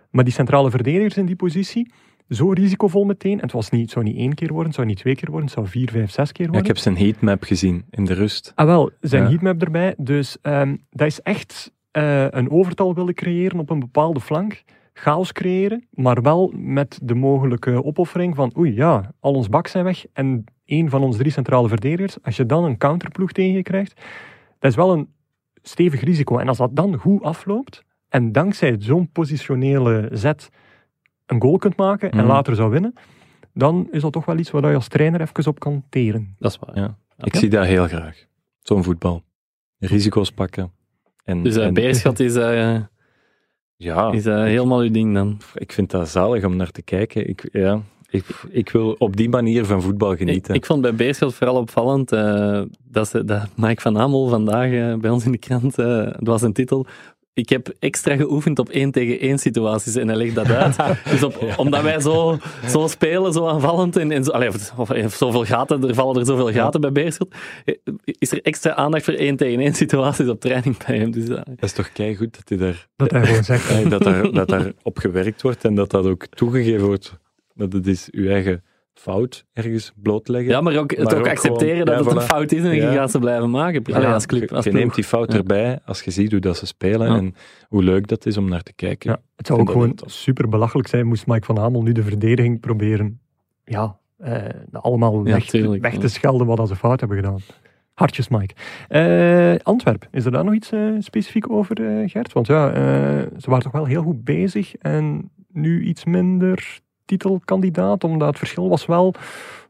[0.10, 1.92] Maar die centrale verdedigers in die positie,
[2.30, 3.34] zo risicovol meteen.
[3.38, 5.30] En het, was niet, het zou niet één keer worden, het zou niet twee keer
[5.30, 6.70] worden, het zou vier, vijf, zes keer Ja, worden.
[6.70, 8.52] ik heb zijn heatmap gezien in de rust.
[8.56, 9.30] Ah wel, zijn Ja.
[9.30, 9.94] heatmap erbij.
[9.98, 14.64] Dus ehm, dat is echt eh, een overtal willen creëren op een bepaalde flank.
[14.94, 19.84] Chaos creëren, maar wel met de mogelijke opoffering van oei ja, al ons bak zijn
[19.84, 22.18] weg en één van ons drie centrale verdedigers.
[22.24, 24.02] Als je dan een counterploeg tegen je krijgt,
[24.60, 25.08] dat is wel een
[25.62, 26.38] stevig risico.
[26.38, 30.50] En als dat dan goed afloopt en dankzij zo'n positionele zet
[31.26, 32.28] een goal kunt maken en Mhm.
[32.28, 32.94] later zou winnen,
[33.54, 36.36] dan is dat toch wel iets waar je als trainer even op kan teren.
[36.40, 36.76] Dat is waar.
[36.80, 36.98] Ja.
[37.18, 38.26] Ik zie dat heel graag.
[38.60, 39.24] Zo'n voetbal.
[39.80, 40.72] Risico's pakken.
[41.24, 42.76] En, Dus uh, en- Beerschot is, eh,
[43.76, 45.38] ja, is eh, helemaal uw ding dan.
[45.56, 47.30] ik vind dat zalig om naar te kijken.
[47.30, 47.82] Ik, ja,
[48.14, 50.56] ik, ik wil op die manier van voetbal genieten.
[50.56, 54.96] ik vond bij Beerschot vooral opvallend eh, dat, ze, dat Mike van Amel vandaag eh,
[54.96, 56.86] bij ons in de krant, eh dat was een titel,
[57.34, 60.76] ik heb extra geoefend op één tegen één situaties en hij legt dat uit.
[61.12, 62.38] dus op, omdat wij zo,
[62.68, 66.20] zo spelen, zo aanvallend en, en zo, allee, of, of, of zoveel gaten, er vallen
[66.20, 67.36] er zoveel gaten bij Beerschot,
[68.04, 71.12] is er extra aandacht voor één tegen één situaties op training bij hem.
[71.12, 73.90] Dus, Dat is toch keigoed dat, hij daar, Dat hij gewoon zegt.
[73.90, 77.22] dat, daar, dat daar op gewerkt wordt en dat dat ook toegegeven wordt.
[77.54, 80.52] Dat het is uw eigen fout ergens blootleggen.
[80.52, 82.64] ja, maar ook, het Maar ook ook accepteren gewoon- dat ja, het een fout is
[82.64, 82.92] en Ja.
[82.92, 83.84] je gaat ze blijven maken.
[83.94, 84.82] Allee, als club, je, als je ploeg.
[84.84, 85.38] neemt die fout Ja.
[85.38, 87.16] erbij als je ziet hoe dat ze spelen Ja.
[87.18, 87.36] en
[87.68, 89.10] hoe leuk dat is om naar te kijken.
[89.12, 92.60] Ja, het zou ook gewoon super belachelijk zijn moest Mike van Hamel nu de verdediging
[92.60, 93.20] proberen
[93.66, 94.42] ja, eh,
[94.72, 96.00] allemaal Ja, weg, tuurlijk, weg ja.
[96.00, 97.40] te schelden wat ze fout hebben gedaan.
[97.94, 98.54] Hartjes, Mike.
[98.88, 101.76] Eh Antwerp, is er daar nog iets eh, specifiek over,
[102.10, 102.34] Gert?
[102.34, 102.82] Want ja, eh,
[103.38, 106.80] ze waren toch wel heel goed bezig en nu iets minder
[107.18, 109.14] titelkandidaat, omdat het verschil was wel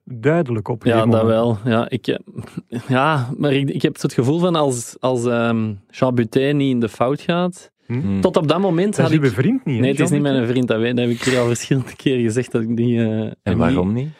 [0.05, 1.39] duidelijk op Ja, gegeven dat moment.
[1.63, 1.71] wel.
[1.73, 6.15] Ja, ik, eh, ja maar ik, ik heb het gevoel van als, als ehm Jean
[6.15, 7.71] Butin niet in de fout gaat.
[7.87, 8.21] Hmm.
[8.21, 9.25] Tot op dat moment Dat had ik.
[9.25, 11.39] vriend niet, hè, Nee, het is niet mijn vriend, dat, weet, dat heb ik hier
[11.39, 12.51] al verschillende keren gezegd.
[12.51, 14.13] Dat ik die, eh, En waarom niet- niet?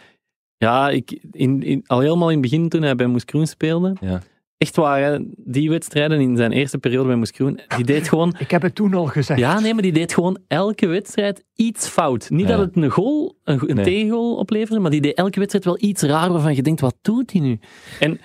[0.58, 3.94] Ja, ik, in, in, al helemaal in het begin toen hij bij Moes Kroen speelde.
[4.02, 4.22] Ja.
[4.64, 8.36] Echt waar, hè, die wedstrijden in zijn eerste periode bij Moes Kroen, die deed gewoon
[8.40, 9.40] Ik heb het toen al gezegd.
[9.40, 12.30] Ja, nee, maar die deed gewoon elke wedstrijd iets fout.
[12.30, 12.56] Niet Ja.
[12.58, 13.86] dat het een goal, een, go- een Nee.
[13.86, 17.32] tegengoal opleverde, maar die deed elke wedstrijd wel iets raar waarvan je denkt, wat doet
[17.32, 17.60] hij nu?
[18.00, 18.20] En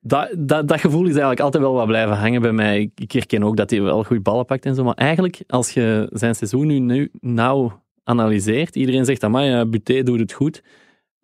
[0.00, 2.80] dat, dat, dat gevoel is eigenlijk altijd wel wat blijven hangen bij mij.
[2.80, 5.70] Ik, ik herken ook dat hij wel goed ballen pakt en zo, maar eigenlijk, als
[5.70, 7.70] je zijn seizoen nu, nu nou
[8.04, 10.62] analyseert, iedereen zegt, amai, ja, Buté doet het goed.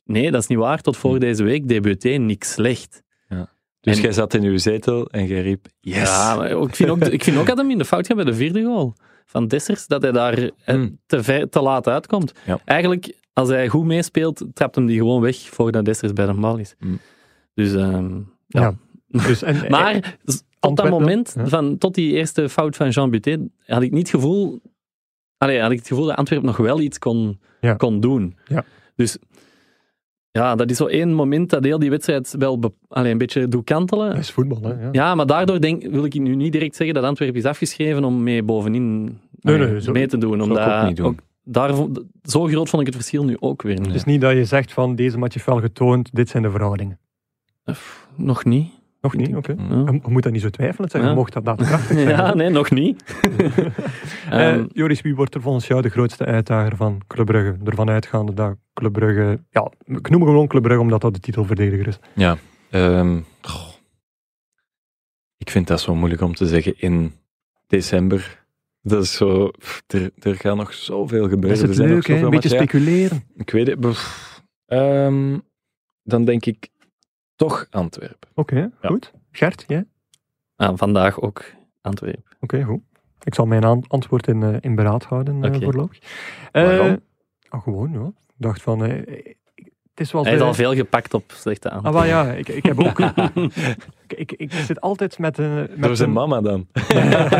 [0.05, 0.81] Nee, dat is niet waar.
[0.81, 1.19] Tot voor Hm.
[1.21, 3.03] deze week deed Buté niks slecht.
[3.87, 5.97] Dus En- jij zat in uw zetel en jij riep, yes!
[6.09, 8.25] Ja, maar ik vind ook, ik vind ook dat hem in de fout gaat bij
[8.25, 8.95] de vierde goal
[9.27, 10.99] van Dessers, dat hij daar eh, Hmm.
[11.07, 12.33] te, ver, te laat uitkomt.
[12.47, 12.61] Ja.
[12.65, 16.57] Eigenlijk, als hij goed meespeelt, trapt hem die gewoon weg voordat Dessers bij de bal
[16.59, 16.75] is.
[16.79, 16.99] Hmm.
[17.55, 18.15] Dus, ehm,
[18.47, 18.61] ja.
[18.61, 18.75] Ja.
[19.27, 21.47] Dus, en, Maar s- tot dat moment, ja.
[21.47, 24.61] van, tot die eerste fout van Jean Butet, had ik niet het gevoel,
[25.39, 27.75] allee, had ik het gevoel dat Antwerpen nog wel iets kon, Ja.
[27.75, 28.37] kon doen.
[28.45, 28.65] Ja.
[28.95, 29.19] Dus
[30.37, 33.65] ja, dat is zo één moment dat heel die wedstrijd wel allee, een beetje doet
[33.65, 34.09] kantelen.
[34.11, 34.69] dat is voetbal, hè.
[34.69, 34.89] Ja.
[34.93, 38.23] Ja, maar daardoor denk, wil ik nu niet direct zeggen dat Antwerpen is afgeschreven om
[38.23, 39.03] mee bovenin
[39.41, 40.41] Nee, allee, nee, zo- mee te doen.
[40.43, 41.19] Omdat ook niet doen.
[41.45, 41.75] daar,
[42.23, 43.81] zo groot vond ik het verschil nu ook weer.
[43.81, 46.51] Het is niet dat je zegt van deze match heeft wel getoond, dit zijn de
[46.51, 46.99] verhoudingen.
[48.17, 48.69] Nog niet.
[49.13, 49.55] Nog niet, oké.
[49.55, 49.71] Mm.
[49.71, 49.93] Ja.
[49.93, 51.15] Je, je moet dat niet zo twijfelen, Ja.
[51.15, 52.09] mocht dat daadkrachtig zijn.
[52.09, 53.03] Ja, nee, nog niet.
[54.31, 57.57] Eh, Ehm, Joris, wie wordt er volgens jou de grootste uitdager van Club Brugge?
[57.65, 59.41] Ervan uitgaande dat Club Brugge...
[59.51, 61.99] Ja, ik noem gewoon Club Brugge omdat dat de titelverdediger is.
[62.15, 62.37] Ja,
[62.71, 63.69] ehm, goh.
[65.37, 67.13] ik vind dat zo moeilijk om te zeggen in
[67.67, 68.45] december.
[68.83, 71.57] Dat is zo, pff, er, er gaat nog zoveel Dat gebeuren.
[71.57, 73.25] is er het zijn leuk, Een beetje speculeren.
[73.37, 73.79] Ik weet het.
[74.67, 75.39] ehm,
[76.03, 76.69] dan denk ik
[77.37, 78.29] toch Antwerpen.
[78.35, 78.89] Oké, Ja.
[78.89, 79.13] goed.
[79.31, 79.79] Gert, jij?
[79.79, 79.87] Oké,
[80.57, 81.45] ah, vandaag ook
[81.81, 82.23] Antwerpen.
[82.63, 82.83] goed.
[83.23, 85.65] Ik zal mijn antwoord in, eh, in beraad houden eh, Oké.
[85.65, 85.99] voorlopig.
[86.53, 87.01] Eh, Waarom?
[87.49, 88.07] ah, gewoon, ja.
[88.07, 88.83] Ik dacht van...
[89.99, 92.01] het is Hij is de- al veel gepakt op slechte Ah, antwoorden.
[92.11, 93.01] wel ja, ik, ik heb ook...
[94.07, 95.55] ik, ik, ik zit altijd met een...
[95.55, 96.67] Met Door zijn een- mama dan.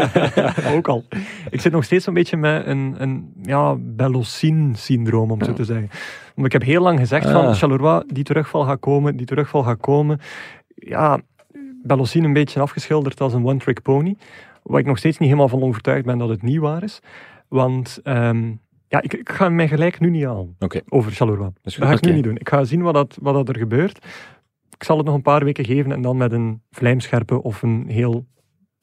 [0.77, 1.05] ook al.
[1.51, 5.89] Ik zit nog steeds een beetje met een, een ja, Bellocine-syndroom, om zo te zeggen.
[6.35, 7.55] Want ik heb heel lang gezegd van Ah.
[7.55, 10.21] Charleroi, die terugval gaat komen, die terugval gaat komen.
[10.75, 11.21] Ja,
[11.83, 14.17] Bellocine een beetje afgeschilderd als een one-trick pony.
[14.63, 17.01] Waar ik nog steeds niet helemaal van overtuigd ben dat het niet waar is.
[17.49, 18.53] Want ehm,
[18.89, 20.57] ja, ik, ik ga mij gelijk nu niet aan
[20.89, 21.51] over Charleroi.
[21.63, 22.37] Dat ga ik nu niet doen.
[22.37, 24.05] Ik ga zien wat, dat, wat dat er gebeurt.
[24.71, 27.85] Ik zal het nog een paar weken geven en dan met een vlijmscherpe of een
[27.89, 28.27] heel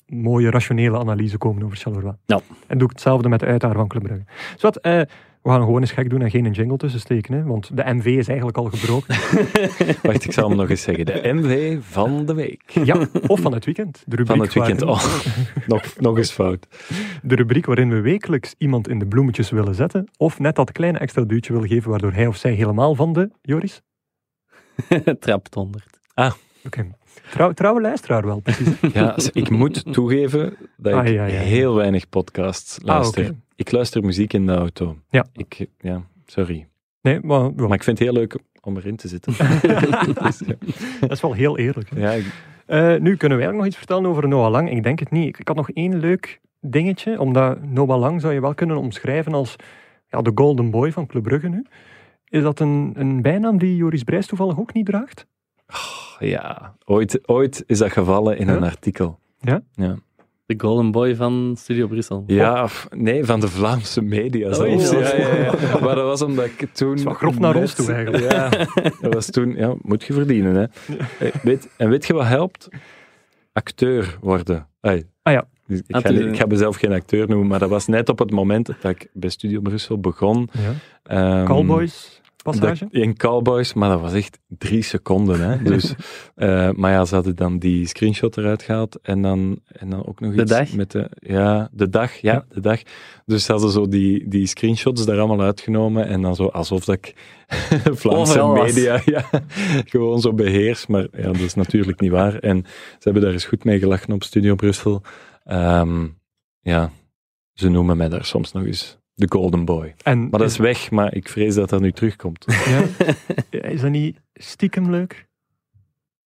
[0.05, 2.15] mooie, rationele analyse komen over Charleroi.
[2.25, 2.39] Ja.
[2.67, 4.25] En doe ik hetzelfde met de uitdager van Club Brugge.
[4.55, 5.01] Zowat, eh,
[5.43, 7.83] we gaan gewoon eens gek doen en geen een jingle tussen steken, hè, want de
[7.93, 9.15] MV is eigenlijk al gebroken.
[10.03, 11.05] Wacht, ik zal hem nog eens zeggen.
[11.05, 12.63] De MV van de week.
[12.83, 14.03] ja, of van het weekend.
[14.05, 14.79] De rubriek, Van het weekend.
[14.81, 16.67] waarin, Oh, nog, nog eens fout.
[17.21, 20.97] de rubriek waarin we wekelijks iemand in de bloemetjes willen zetten, of net dat kleine
[20.97, 23.81] extra duwtje willen geven, waardoor hij of zij helemaal van de, Joris?
[25.19, 25.99] Trapt 100.
[26.65, 26.87] Oké.
[27.31, 28.67] Trouw, trouwe luisteraar wel, precies.
[28.93, 31.39] Ja, ik moet toegeven dat ik Ah, ja, ja, ja.
[31.39, 33.23] heel weinig podcasts luister.
[33.23, 33.39] Ah, oké.
[33.55, 34.97] Ik luister muziek in de auto.
[35.09, 35.25] Ja.
[35.33, 36.67] Ik, ja, sorry.
[37.01, 39.33] Nee, maar, ja, Maar ik vind het heel leuk om erin te zitten.
[40.23, 40.55] Dus, ja.
[40.99, 41.89] dat is wel heel eerlijk.
[41.89, 41.99] hè.
[41.99, 44.71] Ja, ik- Eh, nu kunnen wij ook nog iets vertellen over Noah Lang.
[44.71, 45.27] Ik denk het niet.
[45.27, 49.33] Ik, ik had nog één leuk dingetje, omdat Noah Lang zou je wel kunnen omschrijven
[49.33, 49.55] als
[50.07, 51.65] ja, de golden boy van Club Brugge nu.
[52.27, 55.27] Is dat een, een bijnaam die Joris Brijs toevallig ook niet draagt?
[56.19, 56.75] ja.
[56.85, 58.55] Ooit, ooit is dat gevallen in Ja?
[58.55, 59.19] een artikel.
[60.57, 62.23] De golden boy van Studio Brussel.
[62.27, 65.11] Ja, of- nee, van de Vlaamse media Oei, zelfs.
[65.11, 65.79] ja, Ja, ja, ja.
[65.85, 67.03] Maar dat was omdat ik toen...
[67.03, 68.31] wel grof naar ons toe eigenlijk.
[68.31, 68.49] Ja,
[69.01, 69.55] dat was toen...
[69.55, 70.63] Ja, moet je verdienen, hè.
[71.25, 72.67] Eh, Weet, en weet je wat helpt?
[73.53, 74.67] Acteur worden.
[74.81, 75.03] Ai.
[75.23, 75.45] Ah ja.
[75.67, 78.31] Ik Ah, ga, ik ga mezelf geen acteur noemen, maar dat was net op het
[78.31, 80.49] moment dat ik bij Studio Brussel begon.
[80.51, 80.73] Ja.
[81.03, 82.12] Ehm, Cowboys
[82.43, 82.83] passage?
[82.91, 85.39] dat- in Cowboys, maar dat was echt drie seconden.
[85.49, 85.57] Hè?
[85.73, 85.93] Dus,
[86.35, 90.19] eh, maar ja, ze hadden dan die screenshot eruit gehaald en dan, en dan ook
[90.19, 90.73] nog De iets dag?
[90.73, 91.09] met de...
[91.15, 92.45] Ja, de dag, ja, Ja.
[92.49, 92.81] de dag.
[93.25, 96.95] Dus ze hadden zo die, die screenshots daar allemaal uitgenomen en dan zo alsof dat
[96.95, 97.13] ik
[98.01, 99.25] Vlaamse Overal media ja,
[99.85, 100.87] gewoon zo beheers.
[100.87, 102.35] Maar ja, dat is natuurlijk niet waar.
[102.39, 105.01] En ze hebben daar eens goed mee gelachen op Studio Brussel.
[105.43, 106.07] Ehm,
[106.61, 106.91] ja,
[107.53, 109.95] ze noemen mij daar soms nog eens de Golden Boy.
[110.03, 112.45] En Maar dat is weg, maar ik vrees dat dat nu terugkomt.
[112.72, 112.84] ja,
[113.61, 115.32] is dat niet stiekem leuk?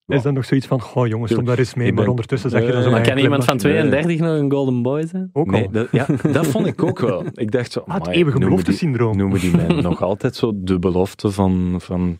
[0.07, 2.51] Is dat nog zoiets van, goh jongens, stop daar eens mee, Ik maar ben- ondertussen
[2.51, 2.89] zeg je dan zo...
[2.91, 3.63] Nee, Maar kan iemand van nee.
[3.73, 5.31] 32 nog een golden boy zijn?
[5.33, 5.71] Ook Nee, al.
[5.71, 7.25] dat, ja, dat vond ik ook wel.
[7.35, 9.17] Ik dacht zo, Ah, het amai, eeuwige noemen die, belofte-syndroom.
[9.17, 12.19] noemen die mij nog altijd zo de belofte van, van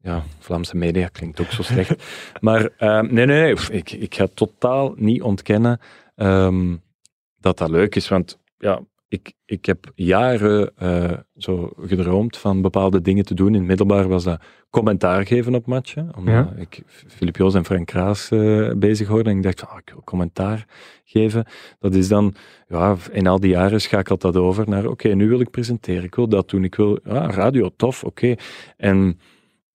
[0.00, 2.04] ja, Vlaamse media, klinkt ook zo slecht.
[2.40, 5.80] Maar eh, nee, nee, nee, ik, ik ga totaal niet ontkennen
[6.14, 6.76] ehm,
[7.40, 13.00] dat dat leuk is, want ja, ik, ik heb jaren eh, zo gedroomd van bepaalde
[13.00, 13.54] dingen te doen.
[13.54, 16.52] In middelbaar was dat commentaar geven op matchen, omdat Ja.
[16.56, 19.30] ik Filip Joos en Frank Kraas eh, bezig hoorde.
[19.30, 20.66] En ik dacht van, ah, ik wil commentaar
[21.04, 21.44] geven.
[21.78, 22.34] Dat is dan,
[22.68, 26.14] ja, in al die jaren schakelt dat over naar, oké, nu wil ik presenteren, ik
[26.14, 28.34] wil dat doen, ik wil, ja, radio, tof, oké.
[28.76, 29.18] En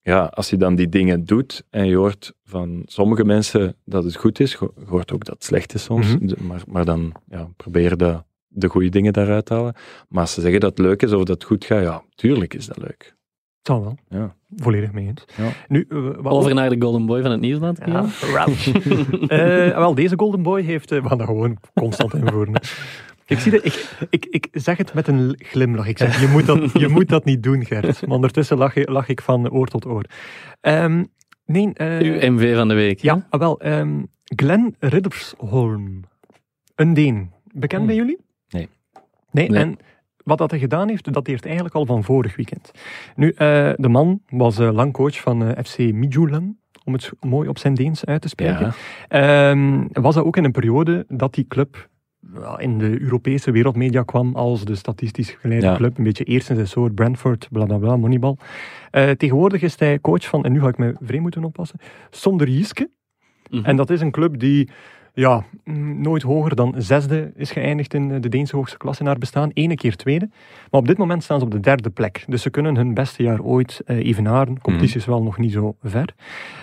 [0.02, 4.16] ja, als je dan die dingen doet en je hoort van sommige mensen dat het
[4.16, 6.48] goed is, je hoort ook dat het slecht is soms, Mhm.
[6.48, 9.76] maar, maar dan ja, probeer de, de goede dingen daaruit halen.
[10.10, 12.54] Maar als ze zeggen dat het leuk is of dat het goed gaat, ja, tuurlijk
[12.54, 13.16] is dat leuk.
[13.58, 13.98] Het zal wel.
[14.20, 14.36] Ja.
[14.56, 15.26] volledig mee eens.
[15.38, 15.50] Ja.
[15.68, 17.80] Nu, eh, wat Over naar de Golden Boy van het Nieuwsblad.
[17.86, 18.06] Ja.
[19.28, 20.92] Eh, wel, deze Golden Boy heeft...
[20.92, 22.54] eh, we gaan dat gewoon constant invoeren.
[23.26, 25.88] Ik, zie dat, ik, ik, ik zeg het met een glimlach.
[25.88, 28.02] Ik zeg, je moet dat, je moet dat niet doen, Gert.
[28.06, 30.04] Maar ondertussen lach, lach ik van oor tot oor.
[30.62, 31.04] Ehm,
[31.46, 33.00] nee, eh, Uw MV van de week.
[33.00, 33.60] ja, ah, wel.
[33.60, 36.02] ehm, Glenn Riddersholm.
[36.76, 37.32] Een Deen.
[37.54, 37.88] Bekend Hmm.
[37.88, 38.18] bij jullie?
[39.32, 39.48] Nee.
[39.48, 39.78] En
[40.24, 42.72] wat dat hij gedaan heeft, dateert eigenlijk al van vorig weekend.
[43.16, 47.48] Nu, eh, de man was eh, lang coach van eh, FC Midtjylland, om het mooi
[47.50, 48.74] op zijn Deens uit te spreken.
[49.10, 49.50] Ja.
[49.52, 51.90] Ehm, was dat ook in een periode dat die club
[52.58, 55.76] in de Europese wereldmedia kwam als de statistisch geleide Ja.
[55.76, 55.98] club.
[55.98, 58.36] Een beetje eerst in zijn soort, Brentford, bla bla bla, Moneyball.
[59.18, 62.90] Tegenwoordig is hij coach van, en nu ga ik me vreemd moeten oppassen, Sonderjiske.
[63.50, 63.66] Mhm.
[63.66, 64.70] En dat is een club die
[65.14, 69.18] ja, mm, nooit hoger dan zesde is geëindigd in eh, de Deense hoogste klasse naar
[69.18, 69.50] bestaan.
[69.54, 70.30] Ene keer tweede.
[70.72, 72.24] Maar op dit moment staan ze op de derde plek.
[72.28, 74.54] Dus ze kunnen hun beste jaar ooit eh, evenaren.
[74.54, 76.14] De competitie is wel nog niet zo ver.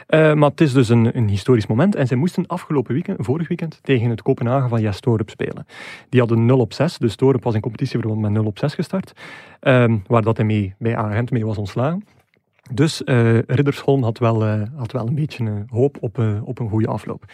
[0.07, 1.95] Eh, maar het is dus een, een historisch moment.
[1.95, 5.67] En zij moesten afgelopen weekend, vorig weekend, tegen het Kopenhagen van Jas Torup spelen.
[6.09, 6.99] Die hadden 0 op 6.
[6.99, 9.13] Dus Torup was in competitieverband met 0 op 6 gestart.
[9.61, 12.05] Ehm, waar dat hij mee, bij Agent mee was ontslagen.
[12.73, 16.69] Dus eh, Riddersholm had wel, eh, had wel een beetje eh, hoop op, op een
[16.69, 17.25] goede afloop.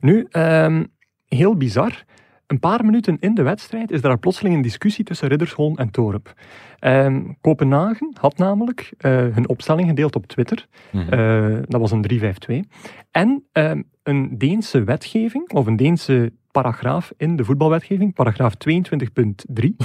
[0.00, 0.84] Nu, ehm,
[1.28, 2.04] heel bizar.
[2.46, 6.34] Een paar minuten in de wedstrijd is er plotseling een discussie tussen Riddersholm en Torup.
[6.78, 10.66] Ehm, Kopenhagen had namelijk hun opstelling gedeeld op Twitter.
[10.92, 11.62] Mhm.
[11.68, 12.64] Dat was een 352.
[13.10, 19.76] En ehm, een Deense wetgeving, of een Deense paragraaf in de voetbalwetgeving, paragraaf 22.3,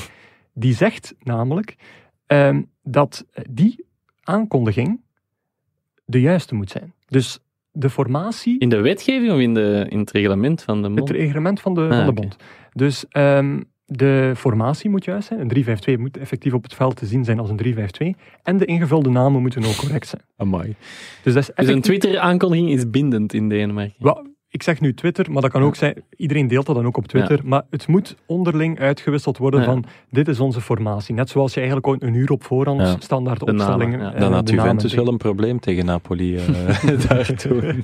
[0.54, 1.76] die zegt namelijk
[2.84, 3.86] dat die
[4.26, 5.02] aankondiging
[6.06, 6.94] de juiste moet zijn.
[7.08, 7.40] Dus
[7.72, 11.10] de formatie, In de wetgeving of in, de, in het reglement van de het mond?
[11.10, 12.36] reglement van de, Ah, van de bond.
[12.74, 15.40] Dus ehm, de formatie moet juist zijn.
[15.40, 18.38] Een 352 moet effectief op het veld te zien zijn als een 352.
[18.44, 20.22] En de ingevulde namen moeten ook correct zijn.
[20.38, 20.76] Amai.
[21.24, 23.96] Dus dat is Dus een Twitter-aankondiging is bindend in Denemarken.
[24.04, 26.98] Wel, ik zeg nu Twitter, maar dat kan ook zijn, iedereen deelt dat dan ook
[26.98, 29.66] op Twitter, maar het moet onderling uitgewisseld worden Ja.
[29.66, 31.16] van, dit is onze formatie.
[31.16, 32.96] Net zoals je eigenlijk ook een uur op voorhand Ja.
[33.00, 34.00] standaard De namen, opstellingen...
[34.00, 34.14] ja.
[34.14, 36.44] eh, Dan had Juventus wel een probleem tegen Napoli eh
[37.08, 37.84] daar toen.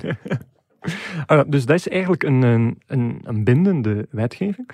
[1.26, 2.78] Ah dus dat is eigenlijk een, een,
[3.24, 4.68] een, bindende wetgeving.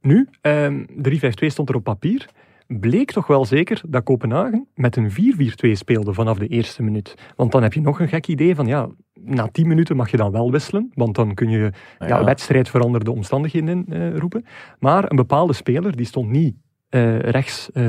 [0.00, 2.26] Nu, ehm 352 stond er op papier.
[2.80, 7.14] Bleek toch wel zeker dat Kopenhagen met een 4-4-2 speelde vanaf de eerste minuut.
[7.36, 8.88] Want dan heb je nog een gek idee van, ja,
[9.24, 12.24] na 10 minuten mag je dan wel wisselen, want dan kun je ja.
[12.24, 14.44] wedstrijd veranderde omstandigheden in eh, roepen.
[14.78, 16.54] Maar een bepaalde speler, die stond niet
[16.88, 17.86] eh, rechts eh,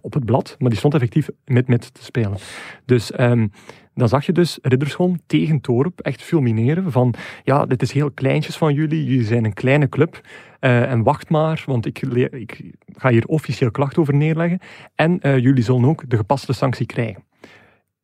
[0.00, 2.36] op het blad, maar die stond effectief met-met te spelen.
[2.84, 3.46] Dus ehm,
[3.94, 7.14] dan zag je dus Riddersholm tegen Torup echt fulmineren van
[7.44, 10.20] ja, dit is heel kleintjes van jullie, jullie zijn een kleine club
[10.60, 14.58] eh, en wacht maar, want ik, ik ga hier officieel klacht over neerleggen
[14.94, 17.24] en eh, jullie zullen ook de gepaste sanctie krijgen.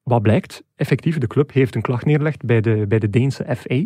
[0.03, 0.63] Wat blijkt?
[0.77, 3.85] Effectief, de club heeft een klacht neergelegd bij de, bij de Deense FA.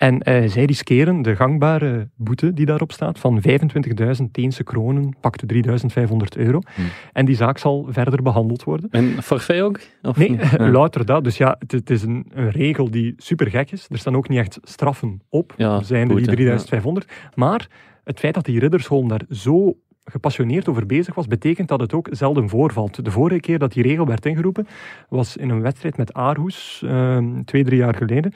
[0.00, 5.46] En eh, zij riskeren de gangbare boete die daarop staat van 25.000 Deense kronen, pakte
[5.54, 6.60] 3.500 euro.
[6.74, 6.84] Hmm.
[7.12, 8.90] En die zaak zal verder behandeld worden.
[8.90, 9.80] En forfait ook?
[10.02, 10.38] Of Nee?
[10.58, 10.70] Ja.
[10.70, 11.24] louter dat.
[11.24, 13.86] Dus ja, het, het is een, een regel die super gek is.
[13.90, 17.12] Er staan ook niet echt straffen op, Ja, zijn boete, die 3500.
[17.34, 17.68] Maar
[18.10, 22.08] het feit dat die Riddersholm daar zo gepassioneerd over bezig was, betekent dat het ook
[22.10, 23.04] zelden voorvalt.
[23.04, 24.66] De vorige keer dat die regel werd ingeroepen,
[25.08, 28.32] was in een wedstrijd met Aarhus, ehm, twee, drie jaar geleden.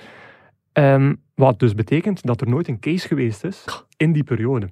[0.72, 3.64] Ehm, wat dus betekent dat er nooit een case geweest is
[3.96, 4.68] in die periode.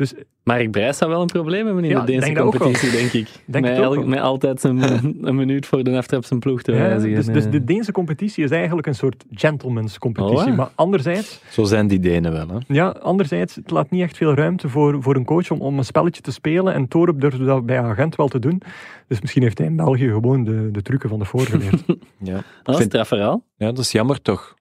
[0.00, 3.12] Dus Mark Brijs zou wel een probleem hebben in Ja, de Deense denk competitie, denk
[3.12, 3.28] ik.
[3.46, 4.02] Denk met, wel.
[4.06, 7.16] met altijd een minuut voor de aftrap zijn ploeg te ja, wijzigen.
[7.16, 10.50] dus, dus Eh, de Deense competitie is eigenlijk een soort gentleman's competitie.
[10.50, 10.56] Oh.
[10.56, 12.58] Maar anderzijds, Zo zijn die Denen wel, hè?
[12.66, 15.84] Ja, anderzijds, het laat niet echt veel ruimte voor, voor een coach om, om een
[15.84, 16.74] spelletje te spelen.
[16.74, 18.62] En Torup durfde dat bij Agent wel te doen.
[19.08, 21.82] Dus misschien heeft hij in België gewoon de, de trucken van de voor geleerd.
[22.22, 22.42] Ja.
[22.62, 23.44] dat is een verhaal.
[23.56, 24.54] ja, dat is jammer toch.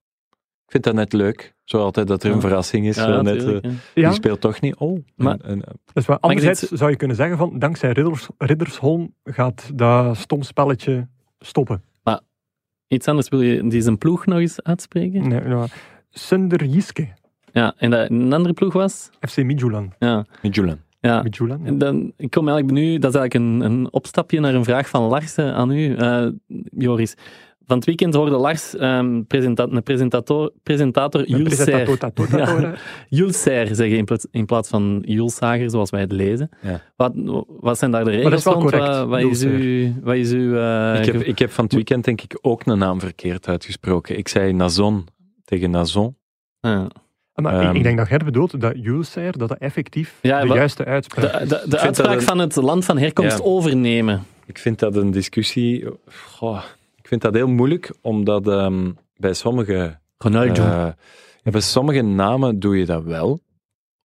[0.70, 1.54] Ik vind dat net leuk.
[1.64, 2.96] Zo altijd dat er een verrassing is.
[2.96, 4.76] Ja, zo net, eh, Die speelt toch niet.
[4.76, 5.64] Oh, Maar- en-
[5.94, 10.42] dus Maar anderzijds dit- zou je kunnen zeggen van, dankzij Ridders, Riddersholm gaat dat stom
[10.42, 11.08] spelletje
[11.40, 11.84] stoppen.
[12.88, 15.28] Iets anders, wil je die zijn ploeg nog eens uitspreken?
[15.28, 15.66] Nee, ja.
[16.10, 17.08] Sunder Jiske,
[17.52, 19.10] Ja, en dat een andere ploeg was?
[19.20, 19.94] FC Midtjylland.
[20.00, 20.26] Ja.
[20.42, 20.78] met Julian.
[21.00, 21.22] ja.
[21.22, 21.72] Midtjylland, ja.
[21.72, 25.02] Dan, ik kom eigenlijk nu, dat is eigenlijk een, een opstapje naar een vraag van
[25.04, 26.28] Lars eh, aan u, eh,
[26.78, 27.16] Joris.
[27.70, 31.98] Van het weekend hoorde Lars ehm, presenta een presentator, presentator Jules Serre
[33.42, 36.50] Serre zeggen in plaats, in plaats van Jules Sager, zoals wij het lezen.
[36.62, 36.82] Ja.
[36.96, 37.12] Wat,
[37.60, 39.94] wat zijn daar de regels correct, Wat, is uw...
[40.04, 42.78] Wat is uw eh, ik, heb, ik heb van het weekend denk ik ook een
[42.78, 44.18] naam verkeerd uitgesproken.
[44.18, 45.08] Ik zei Nazon
[45.46, 46.16] tegen Nazon.
[46.60, 46.86] Ah.
[47.34, 47.76] Maar ik- Ehm.
[47.76, 50.90] ik denk dat Ger bedoelt dat Jules dat dat effectief Ja, de wat- juiste De,
[50.90, 51.76] uitspraak de, is.
[51.76, 53.44] uitspraak een- van het land van herkomst Ja.
[53.44, 54.24] overnemen.
[54.46, 55.86] Ik vind dat een discussie.
[56.36, 56.64] Goh,
[57.10, 60.62] vind dat heel moeilijk, omdat ehm, bij sommige Ronaldo.
[60.64, 60.88] Eh,
[61.44, 63.40] ja, bij sommige namen doe je dat wel,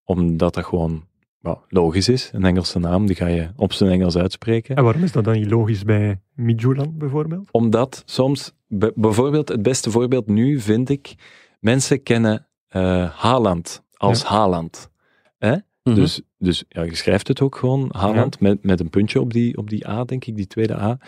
[0.04, 1.04] omdat dat gewoon
[1.40, 2.30] well, logisch is.
[2.32, 4.76] Een Engelse naam, die ga je op zijn Engels uitspreken.
[4.76, 7.48] En waarom is dat dan niet logisch bij Midtjylland bijvoorbeeld?
[7.50, 8.52] Omdat soms,
[8.94, 11.14] bijvoorbeeld, het beste voorbeeld nu vind ik,
[11.60, 14.28] mensen kennen eh Haaland als Ja.
[14.28, 14.90] Haaland.
[15.38, 15.56] Hè?
[15.84, 15.96] Mhm.
[15.96, 19.56] Dus, dus ja, je schrijft het ook gewoon, Haaland, met, met een puntje op die,
[19.56, 20.98] op die A, denk ik, die tweede A.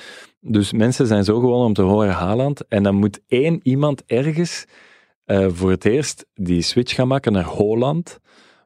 [0.40, 2.66] Dus mensen zijn zo gewoon om te horen Haaland.
[2.68, 4.64] En dan moet één iemand ergens
[5.24, 8.18] eh, voor het eerst die switch gaan maken naar Holland.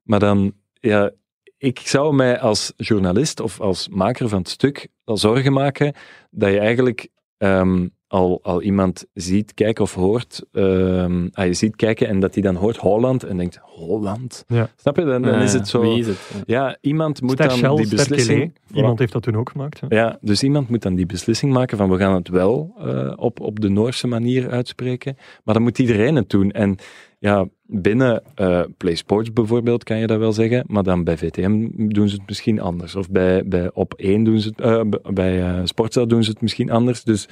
[0.03, 1.13] Maar dan, ja,
[1.59, 5.95] ik zou mij als journalist of als maker van het stuk al zorgen maken
[6.31, 11.77] dat je eigenlijk ehm, al, al iemand ziet kijken of hoort, ehm, ah, je ziet
[11.77, 14.45] kijken en dat hij dan hoort Holland en denkt, Holland?
[14.47, 14.71] Ja.
[14.77, 15.05] Snap je?
[15.05, 15.81] Dan, dan Ja, is het zo...
[15.81, 16.31] Wie is het?
[16.47, 18.55] Ja, iemand moet Shell, dan die beslissing...
[18.73, 19.81] Iemand heeft dat toen ook gemaakt.
[19.81, 19.87] hè.
[19.89, 23.41] Ja, dus iemand moet dan die beslissing maken van we gaan het wel eh, op,
[23.41, 26.51] op de Noorse manier uitspreken, maar dan moet iedereen het doen.
[26.51, 26.77] En
[27.19, 31.69] ja, binnen eh Play Sports bijvoorbeeld kan je dat wel zeggen, maar dan bij VTM
[31.75, 32.97] doen ze het misschien anders.
[32.97, 34.83] Of bij, bij Op1 doen ze het, eh,
[35.13, 37.05] bij eh Sportza doen ze het misschien anders.
[37.05, 37.29] Dus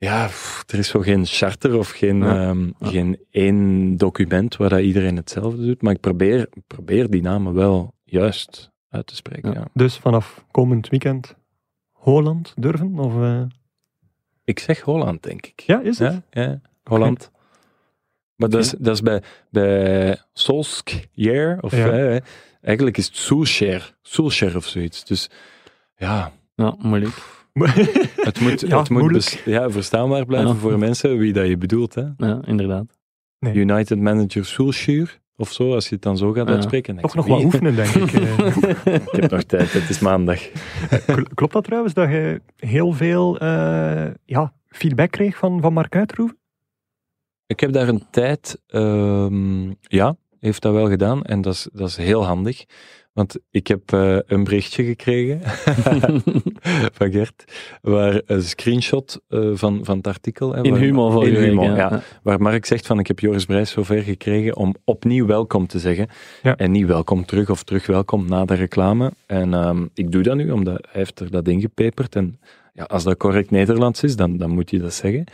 [0.00, 2.48] ja, pff, er is zo geen charter of geen, Ja.
[2.48, 2.88] ehm, Ja.
[2.88, 7.94] geen één document waar dat iedereen hetzelfde doet, maar ik probeer, probeer die namen wel
[8.04, 9.52] juist uit te spreken.
[9.52, 9.58] Ja.
[9.60, 9.68] ja.
[9.74, 11.34] Dus vanaf komend weekend
[11.92, 12.98] Holland durven?
[12.98, 13.42] Of, eh,
[14.44, 15.60] Ik zeg Holland, denk ik.
[15.60, 16.22] Ja, is het?
[16.30, 17.30] Ja, ja Holland.
[18.36, 21.90] Maar dat is, dat is bij, bij Solskjaer, of Ja.
[21.90, 22.20] eh,
[22.62, 25.04] eigenlijk is het Solskjaer, Solskjaer of zoiets.
[25.04, 25.30] Dus
[25.96, 27.14] ja, Ja, moeilijk.
[28.28, 30.56] het moet, Ja, het moet bes- ja, verstaanbaar blijven Ja.
[30.56, 31.94] voor mensen wie dat je bedoelt.
[31.94, 32.04] Hè.
[32.16, 32.98] Ja, inderdaad.
[33.38, 33.54] Nee.
[33.54, 36.54] United Manager Solskjaer, of zo, als je het dan zo gaat Ja.
[36.54, 36.96] uitspreken.
[36.96, 38.12] Toch nog wat oefenen, denk ik.
[38.12, 38.46] eh.
[39.12, 40.48] Ik heb nog tijd, het is maandag.
[41.06, 45.96] Kl- Klopt dat trouwens, dat je heel veel eh, ja, feedback kreeg van, van Mark
[45.96, 46.38] Uitroeven?
[47.46, 51.22] Ik heb daar een tijd, ehm, ja, heeft dat wel gedaan.
[51.24, 52.64] En dat is, dat is heel handig.
[53.20, 55.40] Want ik heb eh, een berichtje gekregen
[56.98, 57.44] van Gert,
[57.82, 60.54] waar een screenshot eh, van, van het artikel.
[60.54, 62.02] hè, In waar- humor voor in humor, week, ja.
[62.22, 66.08] Waar Mark zegt van, ik heb Joris Brijs zover gekregen om opnieuw welkom te zeggen.
[66.42, 66.56] Ja.
[66.56, 69.12] En niet welkom terug of terug welkom na de reclame.
[69.26, 72.16] En ehm, ik doe dat nu, omdat hij heeft er dat ingepeperd.
[72.16, 72.40] En
[72.72, 75.24] ja, als dat correct Nederlands is, dan, dan moet je dat zeggen.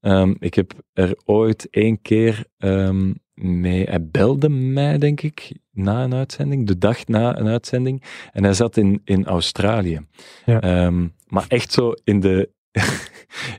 [0.00, 3.84] Ehm, ik heb er ooit één keer ehm, mee...
[3.84, 8.02] Hij belde mij, denk ik, na een uitzending, de dag na een uitzending.
[8.32, 10.00] En hij zat in, in Australië.
[10.44, 10.60] Ja.
[10.60, 12.50] Ehm, maar echt zo in de,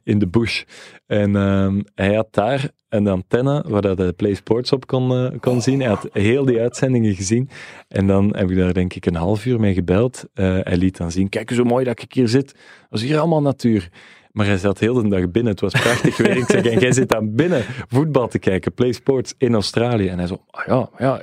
[0.04, 0.64] in de bush.
[1.06, 5.40] En ehm, hij had daar een antenne waar dat de Play Sports op kon, eh,
[5.40, 5.80] kon zien.
[5.80, 7.50] Hij had heel die uitzendingen gezien.
[7.88, 10.26] En dan heb ik daar denk ik een half uur mee gebeld.
[10.34, 12.56] Eh, hij liet dan zien, kijk hoe mooi dat ik hier zit.
[12.90, 13.90] Dat is hier allemaal natuur.
[14.32, 15.52] Maar hij zat heel de dag binnen.
[15.52, 16.38] Het was prachtig weer.
[16.38, 20.08] Ik zeg, en jij zit dan binnen voetbal te kijken, Play Sports in Australië.
[20.08, 21.22] En hij zo, ah ja, ja,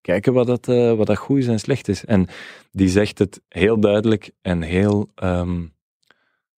[0.00, 2.04] kijken wat dat, eh, wat dat goed is en slecht is.
[2.04, 2.26] En
[2.70, 5.08] die zegt het heel duidelijk en heel...
[5.14, 5.60] ehm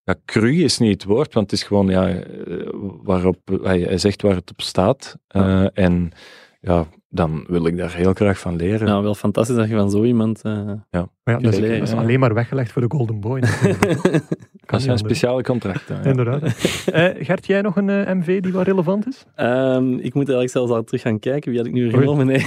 [0.04, 2.68] ja, cru is niet het woord, want het is gewoon ja, eh,
[3.02, 5.18] waarop, hij, hij zegt waar het op staat.
[5.26, 6.10] Eh, En
[6.60, 8.86] ja, dan wil ik daar heel graag van leren.
[8.86, 10.42] Nou, wel fantastisch dat je van zo iemand...
[10.42, 12.00] eh, Maar ja, dat, is, Zeker, dat is ja.
[12.00, 13.40] alleen maar weggelegd voor de Golden Boy.
[14.66, 15.96] dat zijn speciale contracten.
[15.96, 16.02] ja.
[16.10, 16.42] Inderdaad.
[16.92, 19.24] Eh, Gert, jij nog een eh, MV die wat relevant is?
[19.34, 21.50] Ehm, ik moet eigenlijk zelfs al terug gaan kijken.
[21.50, 22.26] Wie had ik nu weer genomen?
[22.26, 22.46] Nee.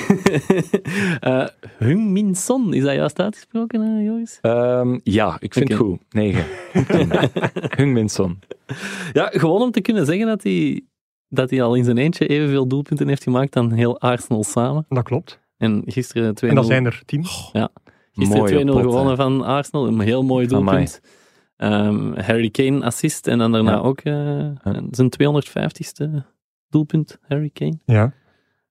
[1.20, 1.46] Eh,
[1.78, 4.38] Hung Min Son, is dat juist uitgesproken, Joris?
[4.42, 6.00] Ehm, ja, ik vind het goed.
[6.10, 6.44] 9.
[7.78, 8.40] Hung Min Son.
[9.14, 10.82] Ja, gewoon om te kunnen zeggen dat hij,
[11.30, 14.86] dat hij al in zijn eentje evenveel doelpunten heeft gemaakt dan heel Arsenal samen.
[14.90, 15.40] Dat klopt.
[15.58, 17.24] En gisteren 2-0 En dat zijn er tien.
[17.24, 17.72] gisteren
[18.44, 18.82] Mooie 2-0 pot, hè.
[18.82, 19.88] gewonnen van Arsenal.
[19.88, 21.02] Een heel mooi doelpunt.
[21.58, 23.78] Ehm, Harry Kane assist en dan daarna Ja.
[23.78, 24.14] ook eh,
[24.92, 26.26] zijn 250ste
[26.70, 27.80] doelpunt, Harry Kane.
[27.86, 28.14] Ja.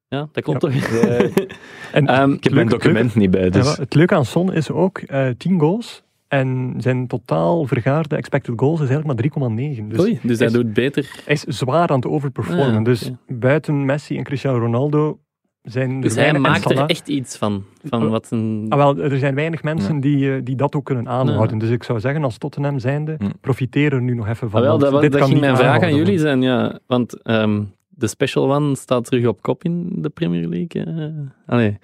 [0.08, 0.68] Ja, dat klopt Ja.
[0.68, 0.80] toch?
[1.92, 3.64] En Ehm, Ik heb mijn document niet bij, Ja, dus...
[3.64, 6.02] maar het leuke aan Son is ook eh 10 goals.
[6.28, 9.06] En zijn totaal vergaarde expected goals is eigenlijk
[9.38, 9.88] maar 3,9.
[9.88, 11.20] Dus Oei, dus hij is- doet beter.
[11.24, 12.76] hij is zwaar aan het overperformen.
[12.76, 15.18] Ah, dus buiten Messi en Cristiano Ronaldo
[15.62, 17.64] zijn er Dus hij maakt er echt iets van.
[17.84, 18.10] Van Oh.
[18.10, 18.66] wat een...
[18.68, 21.54] Ah, wel, er zijn weinig mensen die, eh, die dat ook kunnen aanhouden.
[21.58, 21.60] Ja.
[21.64, 24.60] Dus ik zou zeggen, als Tottenham zijnde, profiteer er nu nog even van.
[24.60, 26.78] Ah, wel, dat, was- dit dat kan ging niet mijn vraag aan jullie zijn, ja.
[26.86, 30.84] Want ehm, de special one staat terug op kop in de Premier League.
[30.84, 31.54] eh.
[31.54, 31.78] Allee,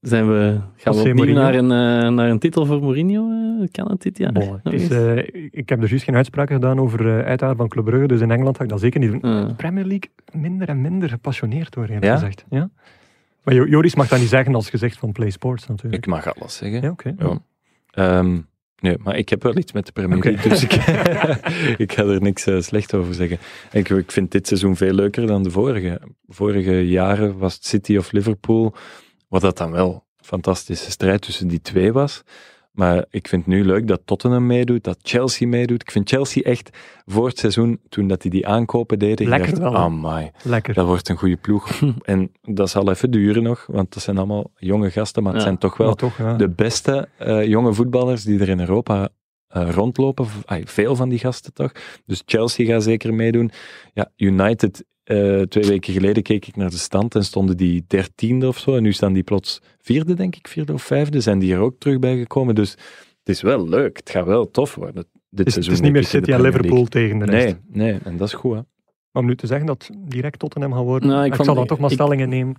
[0.00, 3.28] zijn we, gaan we opnieuw naar een, eh, naar een titel voor Mourinho?
[3.30, 3.68] eh?
[3.70, 4.32] kan het dit jaar?
[4.32, 5.16] Bon, het is, eh,
[5.50, 8.30] ik heb er juist geen uitspraken gedaan over uh, uithalen van Club Brugge, dus in
[8.30, 9.20] Engeland ga ik dat zeker niet doen.
[9.22, 12.12] Eh, Premier League minder en minder gepassioneerd door, eerlijk Ja?
[12.12, 12.44] gezegd.
[12.50, 12.70] Ja?
[13.42, 16.04] Maar Jo- Joris mag dat niet zeggen als gezegd van Play Sports natuurlijk.
[16.06, 16.82] Ik mag alles zeggen.
[16.82, 17.14] Ja, oké.
[17.18, 17.38] Ja.
[17.90, 18.38] Ehm,
[18.80, 20.18] Nee, maar ik heb wel iets met de Premier.
[20.24, 20.72] League, dus ik,
[21.84, 23.38] ik ga er niks slecht over zeggen.
[23.72, 26.00] Ik, ik vind dit seizoen veel leuker dan de vorige.
[26.28, 28.74] Vorige jaren was het City of Liverpool,
[29.28, 32.22] wat dat dan wel een fantastische strijd tussen die twee was.
[32.78, 35.82] Maar ik vind het nu leuk dat Tottenham meedoet, dat Chelsea meedoet.
[35.82, 36.70] Ik vind Chelsea echt
[37.06, 40.74] voor het seizoen, toen dat die die aankopen deden, ik Lekker dacht, wel, amai, Lekker.
[40.74, 41.80] dat wordt een goede ploeg.
[42.02, 45.46] en dat zal even duren nog, want dat zijn allemaal jonge gasten, maar het Ja,
[45.46, 46.34] zijn toch wel Maar toch, ja.
[46.36, 49.08] de beste eh, jonge voetballers die er in Europa
[49.48, 50.26] eh, rondlopen.
[50.64, 51.72] Veel van die gasten toch.
[52.06, 53.50] Dus Chelsea gaat zeker meedoen.
[53.92, 58.48] Ja, United, eh, twee weken geleden keek ik naar de stand en stonden die dertiende
[58.48, 58.76] of zo.
[58.76, 61.20] En nu staan die plots vierde, denk ik, vierde of vijfde.
[61.20, 62.54] Zijn die er ook terug bij gekomen.
[62.54, 63.96] Dus het is wel leuk.
[63.96, 65.04] Het gaat wel tof worden.
[65.30, 67.44] Dit Het is, seizoen, het is niet meer City en Liverpool tegen de rest.
[67.44, 68.54] Nee, nee, en dat is goed.
[68.54, 68.60] Hè.
[69.18, 71.46] Maar om nu te zeggen dat het direct Tottenham gaat worden, Nou, ik ik, vond-
[71.46, 72.56] zal dan toch maar ik- stellingen nemen.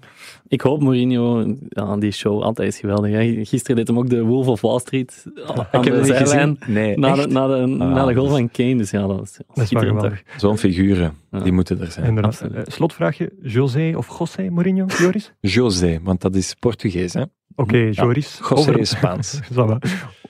[0.47, 3.11] Ik hoop Mourinho, ja, die show altijd is geweldig.
[3.11, 3.45] Hè.
[3.45, 6.05] Gisteren deed hem ook de Wolf of Wall Street aan ik heb de het niet
[6.05, 6.55] zijlijn.
[6.59, 6.73] gezien.
[6.73, 9.39] Nee, Na de, na, de, na de Ah, goal van Kane, dus ja, dat is
[9.55, 9.95] wel schitterend.
[9.95, 10.23] geweldig.
[10.37, 11.39] Zo'n figuren, Ja.
[11.39, 12.05] die moeten er zijn.
[12.05, 12.31] Inderdaad.
[12.41, 12.67] absoluut.
[12.67, 15.33] Eh, slotvraagje, José of José Mourinho, Joris?
[15.55, 17.23] José, want dat is Portugees, hè?
[17.55, 18.37] Oké, Joris.
[18.41, 19.39] José over- is Spaans.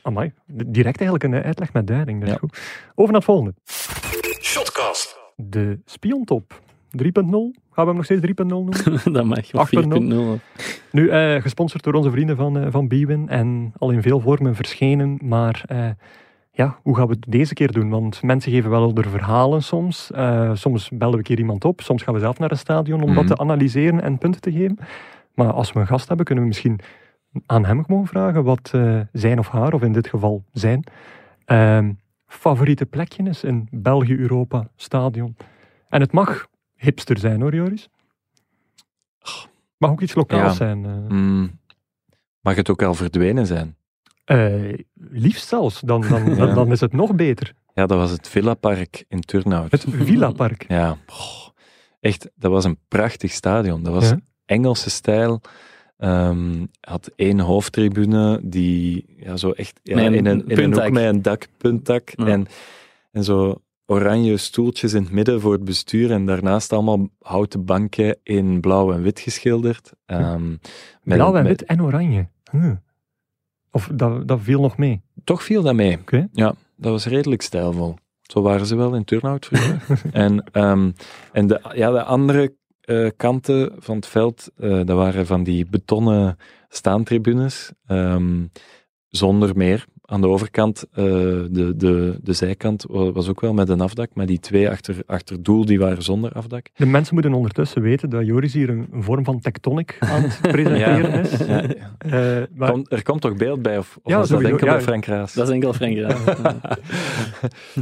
[0.02, 2.20] Amai, direct eigenlijk een uitleg met duiding.
[2.20, 2.40] Dat is Ja.
[2.40, 2.60] goed.
[2.96, 3.54] Over naar het volgende.
[4.42, 5.19] Shotcast.
[5.42, 6.62] De spiontop
[6.98, 7.02] 3.0.
[7.02, 8.74] Gaan we hem nog steeds 3.0 noemen?
[9.14, 9.80] dat mag, of 8.0.
[9.84, 10.44] 4.0.
[10.92, 14.56] Nu, eh, gesponsord door onze vrienden van, eh, van Bwin en al in veel vormen
[14.56, 15.20] verschenen.
[15.24, 15.90] Maar eh,
[16.52, 17.90] ja, hoe gaan we het deze keer doen?
[17.90, 20.12] Want mensen geven wel er verhalen soms.
[20.54, 21.82] Soms bellen we keer iemand op.
[21.82, 23.16] Soms gaan we zelf naar een stadion om Mhm.
[23.16, 24.78] dat te analyseren en punten te geven.
[25.34, 26.80] Maar als we een gast hebben, kunnen we misschien
[27.46, 30.84] aan hem gewoon vragen wat eh, zijn of haar, of in dit geval zijn,
[31.46, 31.92] ehm,
[32.30, 35.36] favoriete plekje is in België-Europa stadion.
[35.90, 37.90] En het mag hipster zijn hoor, Joris.
[39.78, 40.54] Mag ook iets lokaals Ja.
[40.54, 40.86] zijn.
[40.86, 40.92] eh.
[41.08, 41.60] Mm.
[42.42, 43.76] Mag het ook al verdwenen zijn?
[44.26, 46.54] Eh, liefst zelfs, dan, dan, dan, Ja.
[46.54, 47.54] dan is het nog beter.
[47.74, 49.72] Ja, dat was het Villa Park in Turnhout.
[49.72, 50.66] Het Villa Park.
[50.68, 50.98] Ja,
[52.00, 53.84] echt, dat was een prachtig stadion.
[53.84, 54.20] Dat was Ja.
[54.46, 55.42] Engelse stijl.
[56.00, 60.74] Ehm, had één hoofdtribune die ja, zo echt ja, Met een in, een, in een
[60.74, 62.10] hoek met een dak, puntdak.
[62.16, 62.26] Ja.
[62.26, 62.46] En,
[63.12, 66.12] en zo oranje stoeltjes in het midden voor het bestuur.
[66.12, 69.94] En daarnaast allemaal houten banken in blauw en wit geschilderd.
[70.06, 70.60] Ehm, met-
[71.04, 72.28] Blauw en met- wit en oranje.
[73.72, 75.02] Of dat, dat viel nog mee.
[75.24, 75.98] Toch viel dat mee.
[76.00, 76.28] Oké.
[76.32, 77.96] Ja, dat was redelijk stijlvol.
[78.22, 79.82] Zo waren ze wel in Turnhout vroeger.
[80.12, 80.92] en ehm,
[81.32, 82.56] en de, ja, de andere
[82.90, 86.38] eh, kanten van het veld, eh, dat waren van die betonnen
[86.70, 88.46] staantribunes, ehm,
[89.08, 89.86] zonder meer.
[90.06, 91.04] Aan de overkant, eh,
[91.52, 94.96] de, de, de zijkant wa- was ook wel met een afdak, maar die twee achter,
[95.06, 96.68] achter doel, die waren zonder afdak.
[96.76, 100.40] De mensen moeten ondertussen weten dat Joris hier een, een vorm van tectonic aan het
[100.52, 101.38] presenteren is.
[101.38, 101.64] Ja,
[101.98, 104.74] Eh, maar Kom- er komt toch beeld bij, of, of Ja, was dat enkel ja.
[104.74, 105.34] bij Frank Raas?
[105.34, 106.24] Dat is enkel Frank Raas.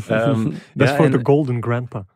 [0.08, 2.06] Ehm, dat is ja, voor en- de Golden Grandpa.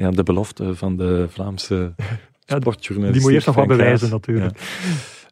[0.00, 1.94] Ja, de belofte van de Vlaamse
[2.46, 3.12] sportjournalist.
[3.12, 4.60] Die moet je eerst nog wat bewijzen natuurlijk.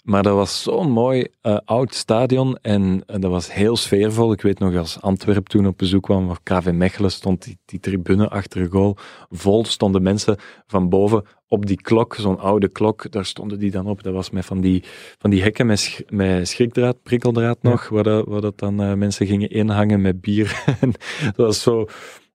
[0.03, 4.33] Maar dat was zo'n mooi eh, oud stadion en dat was heel sfeervol.
[4.33, 7.81] Ik weet nog als Antwerp toen op bezoek kwam, waar KV Mechelen stond die, die
[7.81, 8.97] tribune achter de goal
[9.31, 9.65] vol.
[9.65, 10.37] Stonden mensen
[10.67, 14.03] van boven op die klok, zo'n oude klok, daar stonden die dan op.
[14.03, 14.85] Dat was met van die,
[15.19, 17.71] van die hekken met, sch- met schrikdraad, prikkeldraad Ja.
[17.71, 20.65] nog, waar, dat, waar dat dan eh, mensen gingen inhangen met bier.
[21.37, 21.87] Dat was zo...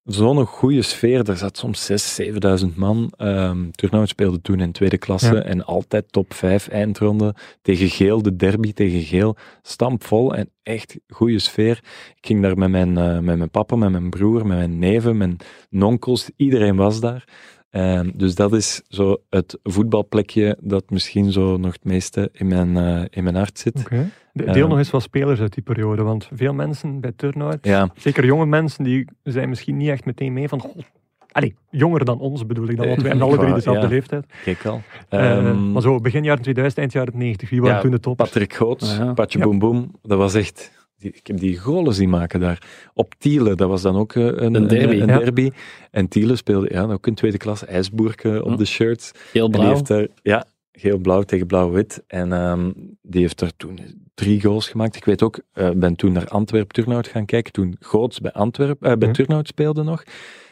[0.04, 3.14] Zo'n goede sfeer, er zat soms 6.000, 7.000 man.
[3.18, 5.42] Ehm Turnhout speelde toen in tweede klasse Ja.
[5.42, 9.36] en altijd top 5 eindronde tegen Geel, de derby tegen Geel.
[9.62, 11.78] Stampvol en echt goede sfeer.
[12.16, 15.18] Ik ging daar met mijn, eh, met mijn papa, met mijn broer, met mijn neven,
[15.18, 15.38] mijn
[15.70, 16.30] nonkels.
[16.36, 17.28] Iedereen was daar.
[17.70, 22.78] Ehm, dus dat is zo het voetbalplekje dat misschien zo nog het meeste in mijn,
[22.78, 23.84] eh, in mijn hart zit.
[24.36, 24.54] De- Eh.
[24.54, 28.26] Deel nog eens wat spelers uit die periode, want veel mensen bij Turnhout, Ja, zeker
[28.26, 30.76] jonge mensen, die zijn misschien niet echt meteen mee van, god,
[31.32, 33.88] allee, jonger dan ons bedoel ik dan, want wij hebben alle drie dezelfde Ja.
[33.88, 34.26] leeftijd.
[34.44, 34.82] kijk al.
[35.10, 38.00] Eh, Ehm, maar zo begin jaren 2000, eind jaren 90, wie waren Ja, toen de
[38.00, 38.30] toppers?
[38.30, 39.14] Patrick Goots, ja.
[39.14, 39.46] Patje Ja.
[39.46, 40.72] Boem Boem, dat was echt...
[40.98, 42.62] die- Ik heb die golen zien maken daar.
[42.94, 45.18] Op Tiele, dat was dan ook eh, een, Een derby, Een, ja.
[45.18, 45.52] derby.
[45.92, 48.56] En Tiele speelde ja, ook in tweede klas ijsboerken op Ja.
[48.56, 49.12] de shirts.
[49.32, 49.74] Heel En die blauw.
[49.74, 50.46] heeft daar, ja,
[50.80, 52.04] geel-blauw tegen blauw-wit.
[52.08, 52.72] En ehm,
[53.02, 53.80] die heeft daar toen
[54.14, 54.96] drie goals gemaakt.
[54.96, 58.94] Ik weet ook, eh ben toen naar Antwerp-Turnhout gaan kijken, toen Goots bij, Antwerp, eh,
[58.94, 59.14] bij Ja.
[59.14, 60.04] Turnhout speelde nog.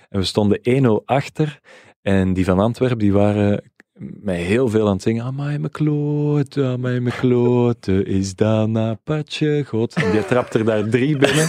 [0.10, 1.60] En we stonden 1-0 achter.
[2.02, 5.24] En die van Antwerp, die waren met heel veel aan het zingen.
[5.24, 10.12] Amai me klote, amai me klote, is dat een patje god.
[10.12, 11.46] Die trapt er daar drie binnen.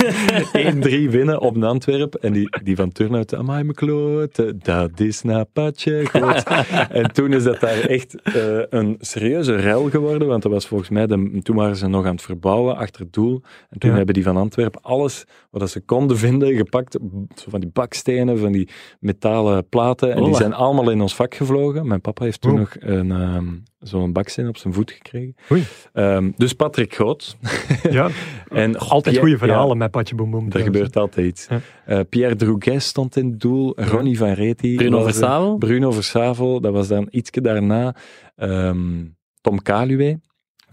[1.09, 2.15] 1-3 winnen op een Antwerp.
[2.15, 6.43] En die, die van Turnhout, amai me klote, dat is een patje god.
[7.01, 10.29] en toen is dat daar echt eh, een serieuze rel geworden.
[10.29, 13.13] Want dat was volgens mij, de, toen waren ze nog aan het verbouwen achter het
[13.13, 13.41] doel.
[13.71, 13.97] En toen Ja.
[13.97, 16.99] hebben die van Antwerpen alles wat ze konden vinden gepakt.
[17.35, 18.69] Zo van die bakstenen, van die
[19.01, 20.15] metalen platen.
[20.15, 21.87] En die zijn allemaal in ons vak gevlogen.
[21.87, 22.61] Mijn papa heeft toen Oeh.
[22.61, 23.47] nog een, ehm,
[23.79, 25.35] zo'n baksteen op zijn voet gekregen.
[25.53, 25.65] Oei.
[25.93, 27.37] Ehm, dus Patrick Groot.
[27.91, 28.09] Ja,
[28.49, 30.51] En altijd Pierre- goede verhalen ja, met Patje Boom Boom.
[30.51, 31.47] er gebeurt altijd iets.
[31.49, 31.61] Ja.
[31.87, 33.81] Eh, Pierre Droguet stond in het doel.
[33.81, 34.75] Ronnie van Reti.
[34.77, 35.05] Bruno er.
[35.05, 35.57] Versavel?
[35.57, 36.61] Bruno Versavel.
[36.61, 37.95] Dat was dan ietsje daarna.
[38.37, 39.05] Ehm,
[39.41, 40.21] Tom Kaluwe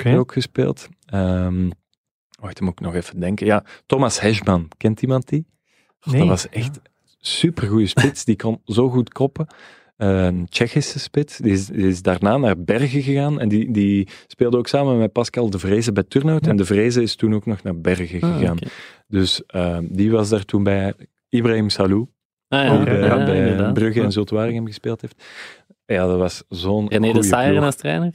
[0.06, 0.88] ook gespeeld.
[1.06, 1.70] Ehm
[2.40, 3.46] wacht, dan moet ik nog even denken.
[3.46, 4.68] Ja, Thomas Heschman.
[4.78, 5.46] Kent iemand die?
[6.04, 6.20] Nee.
[6.20, 6.80] Dat was echt
[7.20, 8.26] supergoeie spits.
[8.26, 9.48] Die kon zo goed koppen.
[10.00, 11.38] Een Tsjechische spits.
[11.38, 13.40] Die is, die is daarna naar Bergen gegaan.
[13.40, 16.46] En die, die speelde ook samen met Pascal de Vreese bij Turnhout.
[16.46, 16.52] Ja.
[16.52, 18.58] En de Vreese is toen ook nog naar Bergen Ah, gegaan.
[19.08, 20.94] Dus ehm, die was daar toen bij
[21.30, 22.08] Ibrahim Salou.
[22.48, 23.74] Ah, ja, bij, ja, bij inderdaad.
[23.74, 25.24] Brugge en Zultwaregem gespeeld heeft.
[25.86, 27.62] Ja, dat was zo'n René de ploeg.
[27.64, 28.14] als trainer?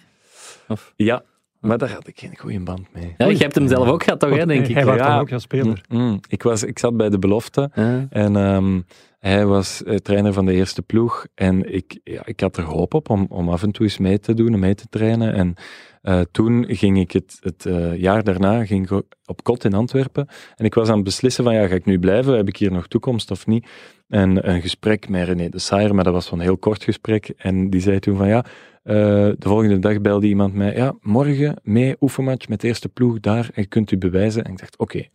[0.68, 0.92] Of?
[0.96, 1.22] Ja,
[1.60, 3.14] maar daar had ik geen goede band mee.
[3.18, 4.74] Ja, je hebt hem zelf ook gehad, toch, hè, denk ik.
[4.74, 5.08] Hij was Ja.
[5.08, 5.84] dan ook jouw speler.
[5.88, 6.20] Mm, mm.
[6.28, 8.06] Ik, was, ik zat bij de belofte Ja.
[8.10, 8.80] en ehm,
[9.30, 11.26] hij was eh, trainer van de eerste ploeg.
[11.34, 14.18] En ik, ja, ik had er hoop op om, om af en toe eens mee
[14.18, 15.34] te doen en mee te trainen.
[15.34, 15.54] En
[16.02, 18.90] eh, toen ging ik het, het eh, jaar daarna ging
[19.24, 20.28] op kot in Antwerpen.
[20.56, 22.36] En ik was aan het beslissen van, ja, ga ik nu blijven?
[22.36, 23.68] Heb ik hier nog toekomst of niet?
[24.08, 27.28] En een gesprek met René de Sayer, maar dat was een heel kort gesprek.
[27.36, 28.44] En die zei toen van, ja,
[28.82, 33.50] de volgende dag belde iemand mij, ja, morgen mee oefenmatch met de eerste ploeg daar
[33.54, 34.44] en kunt u bewijzen.
[34.44, 35.06] En ik dacht, oké.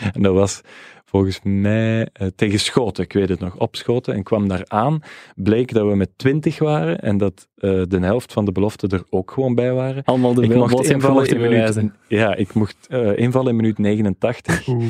[0.14, 0.60] en dat was
[1.04, 4.14] volgens mij eh, tegen Schoten, ik weet het nog, op Schoten.
[4.14, 5.00] En kwam daar aan,
[5.34, 9.04] bleek dat we met twintig waren en dat eh, de helft van de belofte er
[9.10, 10.04] ook gewoon bij waren.
[10.04, 14.68] Allemaal de Ik mocht invallen in minuut, ja, ik mocht eh, invallen in minuut 89.
[14.68, 14.84] Oeh.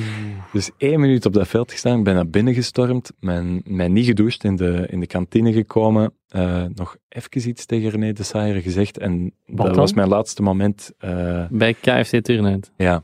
[0.52, 1.98] Dus één minuut op dat veld gestaan.
[1.98, 3.12] Ik ben naar binnen gestormd.
[3.20, 6.12] Mijn, mijn niet gedoucht, in de, in de kantine gekomen.
[6.28, 8.98] eh, nog even iets tegen René de Sayer gezegd.
[8.98, 9.76] En Wat dat dan?
[9.76, 10.92] was mijn laatste moment.
[10.98, 12.70] eh, Bij KFC Turnhout.
[12.76, 13.02] ja.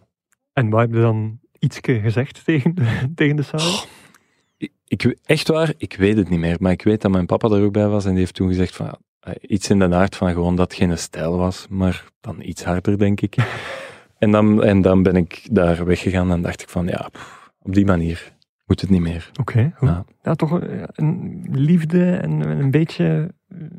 [0.52, 3.84] En wat heb je dan iets gezegd tegen de, tegen de zaal?
[4.86, 6.56] Ik- echt waar, ik weet het niet meer.
[6.60, 8.04] Maar ik weet dat mijn papa er ook bij was.
[8.04, 8.86] En die heeft toen gezegd van...
[9.20, 11.66] ja, iets in de aard van gewoon dat het geen stijl was.
[11.68, 13.36] Maar dan iets harder, denk ik.
[14.18, 16.30] en, dan, en dan ben ik daar weggegaan.
[16.30, 16.86] En dacht ik van...
[16.86, 17.10] Ja,
[17.62, 18.32] op die manier
[18.68, 19.30] moet het niet meer.
[19.40, 19.88] Oké, goed.
[19.88, 20.04] Ja.
[20.22, 22.30] Ja, toch een, een liefde en
[22.60, 23.34] een beetje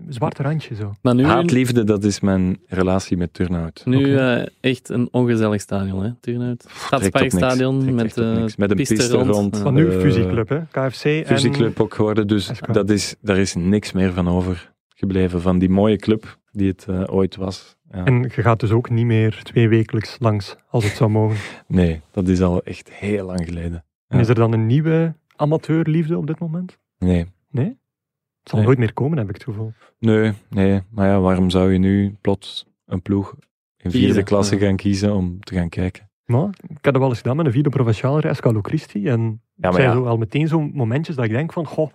[0.07, 0.93] zwart randje zo.
[1.01, 3.81] Maar nu, Haatliefde, dat is mijn relatie met Turnhout.
[3.85, 6.65] nu eh, echt een ongezellig stadion, hè, Turnhout.
[6.69, 8.45] Stadsparkstadion met, eh.
[8.57, 9.57] Met een piste, piste rond.
[9.57, 10.59] Van nu Eh, fusieclub, hè?
[10.71, 11.25] KFC en...
[11.25, 12.73] Fusieclub ook geworden, dus SK.
[12.73, 15.41] dat is, daar is niks meer van overgebleven.
[15.41, 17.77] Van die mooie club die het ooit was.
[17.91, 18.05] Ja.
[18.05, 21.37] En je gaat dus ook niet meer twee wekelijks langs, als het zou mogen.
[21.67, 23.83] Nee, dat is al echt heel lang geleden.
[24.09, 26.77] En is er dan een nieuwe amateurliefde op dit moment?
[26.97, 27.65] Nee, Nee?
[28.39, 28.67] Het zal Nee.
[28.67, 29.73] nooit meer komen, heb ik het gevoel.
[29.99, 30.81] nee, nee.
[30.89, 33.35] Maar ja, waarom zou je nu plots een ploeg
[33.77, 34.65] in vierde Kiezen, klasse ja.
[34.65, 36.09] gaan kiezen om te gaan kijken?
[36.25, 39.07] Maar ik heb dat wel eens gedaan met een vierde provinciale Escalo Christi.
[39.07, 39.93] En Ja, zijn ja.
[39.93, 41.91] zo al meteen zo'n momentjes dat ik denk van, goh,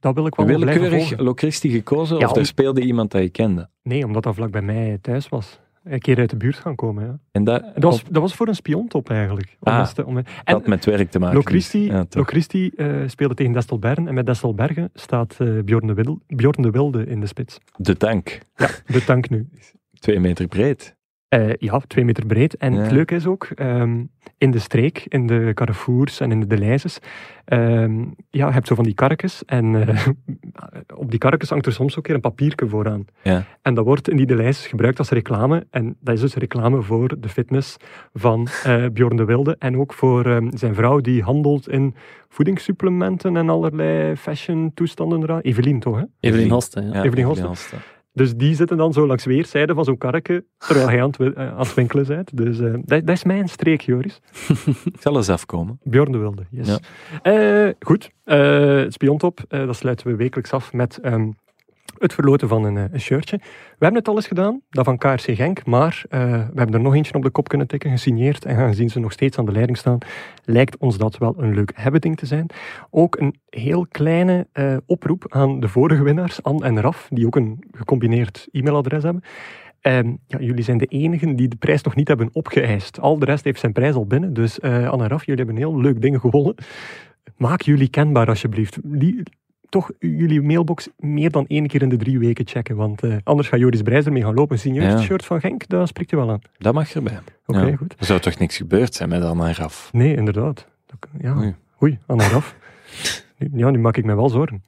[0.00, 1.18] dat wil ik wel Willekeurig.
[1.18, 3.68] Locristi gekozen Ja, of om- daar speelde iemand dat je kende?
[3.82, 5.60] Nee, omdat dat vlak bij mij thuis was.
[5.84, 7.18] Een keer uit de buurt gaan komen, ja.
[7.32, 9.56] En dat, Dat was, dat was voor een spiontop eigenlijk.
[9.60, 11.36] Om Ah, te- om, en had met werk te maken.
[11.36, 11.84] Locristi.
[11.84, 12.04] Ja.
[12.10, 16.70] Locristi eh, speelde tegen Destelbern en met Destelbergen staat eh Bjorn, de Wilde, Bjorn de
[16.70, 17.58] Wilde in de spits.
[17.76, 18.38] De tank,
[18.86, 19.48] De tank nu.
[20.00, 20.96] twee meter breed.
[21.28, 22.56] Eh, ja, twee meter breed.
[22.56, 22.80] En Ja.
[22.80, 24.04] het leuke is ook, ehm,
[24.38, 26.98] in de streek, in de Carrefours en in de Deleuses,
[27.44, 27.98] ehm
[28.30, 30.06] ja, je hebt zo van die karretjes en eh,
[31.02, 33.04] op die karretjes hangt er soms ook weer een papiertje vooraan.
[33.22, 33.44] Ja.
[33.62, 35.66] En dat wordt in die Deleuses gebruikt als reclame.
[35.70, 37.76] En dat is dus reclame voor de fitness
[38.14, 41.94] van eh, Bjorn de Wilde en ook voor ehm, zijn vrouw die handelt in
[42.28, 45.40] voedingssupplementen en allerlei fashion toestanden eraan.
[45.40, 46.04] Evelien toch, hè?
[46.20, 46.80] Evelien ja.
[46.92, 47.76] Ja, Evelien Hoste.
[48.18, 51.32] Dus die zitten dan zo langs weerszijden van zo'n karretje, terwijl hij aan het, wi-
[51.36, 52.36] eh, aan het winkelen bent.
[52.36, 54.20] Dus eh, dat, dat is mijn streek, Joris.
[54.94, 55.78] Ik zal eens afkomen.
[55.82, 56.66] Bjorn de Wilde, yes.
[56.66, 56.78] Ja.
[57.22, 61.28] Eh, goed, eh, het spiontop, dat sluiten we wekelijks af met ehm,
[61.98, 63.36] het verloten van een, eh, een shirtje.
[63.36, 66.80] We hebben het al eens gedaan, dat van KRC Genk, maar eh, we hebben er
[66.80, 68.44] nog eentje op de kop kunnen tikken, gesigneerd.
[68.44, 69.98] En aangezien ze nog steeds aan de leiding staan,
[70.44, 72.46] lijkt ons dat wel een leuk hebbeding te zijn.
[72.90, 77.36] Ook een heel kleine eh, oproep aan de vorige winnaars, Anne en Raf, die ook
[77.36, 79.22] een gecombineerd e-mailadres hebben.
[79.80, 83.00] Ehm, ja, jullie zijn de enigen die de prijs nog niet hebben opgeëist.
[83.00, 84.32] Al de rest heeft zijn prijs al binnen.
[84.32, 86.54] Dus eh Anne en Raf, jullie hebben heel leuk ding gewonnen.
[87.36, 88.78] Maak jullie kenbaar alsjeblieft.
[88.82, 89.22] Die,
[89.68, 92.76] toch jullie mailbox meer dan één keer in de drie weken checken.
[92.76, 94.58] Want eh, anders gaat Joris Brijs ermee gaan lopen.
[94.58, 94.90] Signeert Ja.
[94.90, 96.40] het shirt van Genk, dat spreekt je wel aan.
[96.58, 97.18] Dat mag erbij.
[97.46, 97.76] Oké, Ja.
[97.76, 97.94] goed.
[97.98, 99.88] Er zou toch niks gebeurd zijn met Anna Raf?
[99.92, 100.66] Nee, inderdaad.
[101.20, 101.36] Ja.
[101.36, 101.54] Oei.
[101.82, 102.54] Oei, aan de af.
[103.38, 104.62] Nu- Ja, nu maak ik me wel zorgen.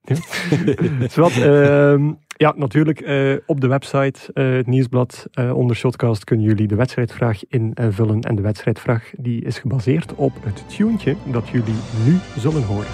[0.00, 0.16] Ja,
[1.08, 6.46] Zwat, ehm, ja natuurlijk eh, op de website, eh, het nieuwsblad, eh, onder Shotcast kunnen
[6.46, 8.20] jullie de wedstrijdvraag invullen.
[8.20, 11.74] En de wedstrijdvraag die is gebaseerd op het tuentje dat jullie
[12.06, 12.86] nu zullen horen.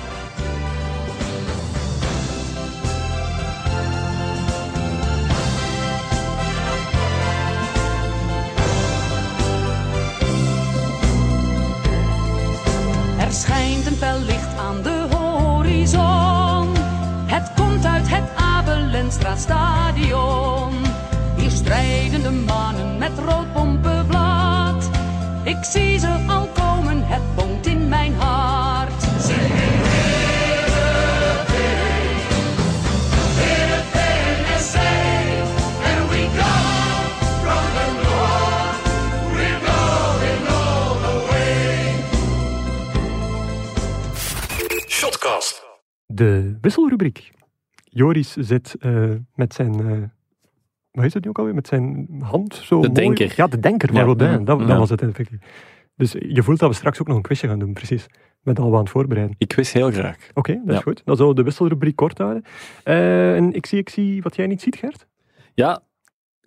[46.21, 47.31] De wisselrubriek.
[47.85, 49.81] Joris zit eh, met zijn.
[49.81, 49.99] eh
[50.91, 51.55] wat is het nu ook alweer?
[51.55, 52.81] Met zijn hand zo.
[52.81, 53.33] De mooi- denker.
[53.37, 54.03] Ja, de denker van Ja.
[54.05, 54.45] Rodin.
[54.45, 54.79] Dat, dat Ja.
[54.79, 55.39] was het effectief.
[55.97, 58.07] Dus je voelt dat we straks ook nog een quizje gaan doen, precies.
[58.43, 59.35] Met al wat aan het voorbereiden.
[59.39, 60.17] Ik wist heel graag.
[60.35, 61.03] Oké, dat is goed.
[61.05, 62.43] Dan zullen we de wisselrubriek kort houden.
[62.85, 65.07] Eh, en ik zie, ik zie wat jij niet ziet, Gert.
[65.55, 65.83] Ja,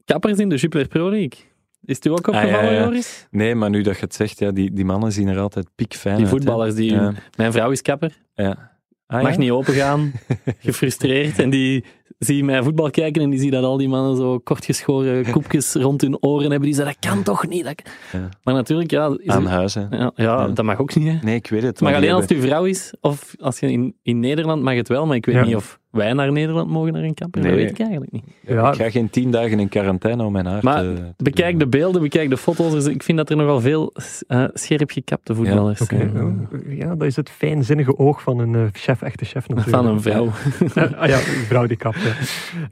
[0.06, 1.52] kappers in de Jupiler Pro League.
[1.86, 2.84] Is het u ook Ah, ja, opgevallen, ja.
[2.84, 3.28] Joris?
[3.32, 6.16] Nee, maar nu dat je het zegt, ja, die, die mannen zien er altijd piekfijn
[6.16, 6.34] Die uit.
[6.34, 6.40] hè.
[6.40, 6.92] voetballers die...
[6.92, 7.14] Ja.
[7.38, 8.72] Mijn vrouw is kapper, Ja.
[9.14, 10.12] Ah, mag niet opengaan,
[10.60, 11.40] gefrustreerd.
[11.40, 11.84] En die
[12.20, 16.02] zie mij voetbal kijken en die zie dat al die mannen zo kortgeschoren koepjes rond
[16.02, 16.62] hun oren hebben.
[16.70, 17.64] Die zeggen, dat kan toch niet?
[17.64, 18.30] Dat kan-" Ja.
[18.44, 19.86] Maar natuurlijk, ja, is Aan huis, hè.
[19.90, 21.08] ja, ja, dat mag ook niet.
[21.08, 21.18] Hè.
[21.22, 21.82] Nee, ik weet het.
[21.82, 24.88] Maar alleen als het uw vrouw is, of als je in, in Nederland mag het
[24.88, 27.14] wel, maar ik weet niet of wij naar Nederland mogen naar een.
[27.16, 28.24] Dat weet ik eigenlijk niet.
[28.42, 30.94] Ja, Ik ga geen tien dagen in quarantaine om mijn haar Maar te...
[31.18, 31.60] te Bekijk doen.
[31.60, 32.72] de beelden, bekijk de foto's.
[32.72, 33.94] Dus ik vind dat er nogal veel
[34.28, 35.96] eh, scherp gekapte voetballers oké.
[35.98, 36.48] zijn.
[36.68, 39.78] Ja, dat is het fijnzinnige oog van een eh, chef, echte chef natuurlijk.
[39.78, 40.30] Van een vrouw.
[40.76, 41.98] Eh, ah ja, een vrouw die kapt.
[42.02, 42.14] ja.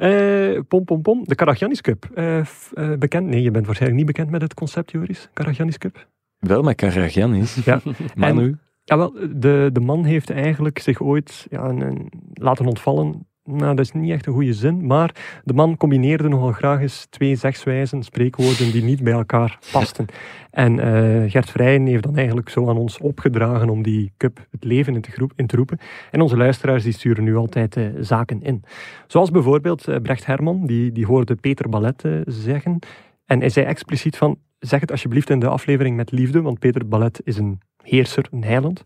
[0.09, 1.21] Eh, pom, pom, pom.
[1.23, 2.09] De Karagiannis Cup.
[2.13, 3.27] Eh, f- eh, bekend?
[3.27, 5.29] Nee, je bent waarschijnlijk niet bekend met het concept, Joris.
[5.33, 6.07] Karagiannis Cup.
[6.39, 7.55] Wel met Karagiannis.
[7.65, 7.81] Ja.
[8.15, 8.55] Manu.
[8.91, 13.27] Ja, wel, de, de man heeft eigenlijk zich ooit ja, een, laten ontvallen.
[13.43, 17.07] Nou, dat is niet echt een goede zin, maar de man combineerde nogal graag eens
[17.09, 20.05] twee zegswijzen, spreekwoorden die niet bij elkaar pasten.
[20.49, 24.63] En eh, Gert Vrijen heeft dan eigenlijk zo aan ons opgedragen om die cup het
[24.63, 25.79] leven in te, groep, in te roepen.
[26.11, 28.63] En onze luisteraars die sturen nu altijd eh, zaken in.
[29.07, 32.79] Zoals bijvoorbeeld eh, Brecht Herman, die, die hoorde Peter Ballet zeggen.
[33.25, 36.87] En hij zei expliciet van, zeg het alsjeblieft in de aflevering met liefde, want Peter
[36.87, 38.81] Ballet is een heerser, een heiland.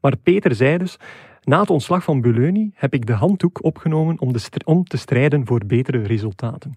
[0.00, 0.96] Maar Peter zei dus,
[1.42, 4.96] na het ontslag van Beleuni heb ik de handdoek opgenomen om, de str- om te
[4.96, 6.74] strijden voor betere resultaten.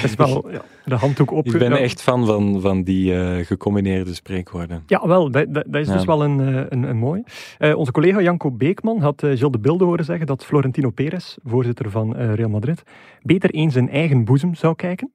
[0.00, 1.46] dat is wel ja, de handdoek op.
[1.46, 4.82] Ik ben echt fan van, van die eh, gecombineerde spreekwoorden.
[4.86, 5.92] Ja, wel, dat, is Ja.
[5.94, 7.22] dus wel een, eh, een, een mooi.
[7.58, 11.36] Eh, onze collega Janko Beekman had uh, Gilles de Bilde horen zeggen dat Florentino Perez,
[11.42, 12.82] voorzitter van eh, Real Madrid,
[13.22, 15.12] beter eens zijn eigen boezem zou kijken.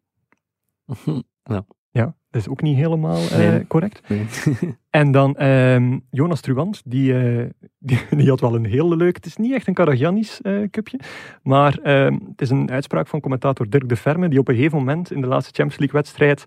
[1.44, 1.65] Ja.
[2.36, 4.02] Dat is ook niet helemaal eh, correct.
[4.07, 4.26] Nee.
[4.90, 7.49] En dan ehm, Jonas Truant, die, eh,
[7.88, 9.16] die, die had wel een hele leuke...
[9.16, 10.99] Het is niet echt een Karagiannis eh cupje,
[11.44, 14.78] maar ehm, het is een uitspraak van commentator Dirk de Verme, die op een gegeven
[14.78, 16.44] moment in de laatste Champions League wedstrijd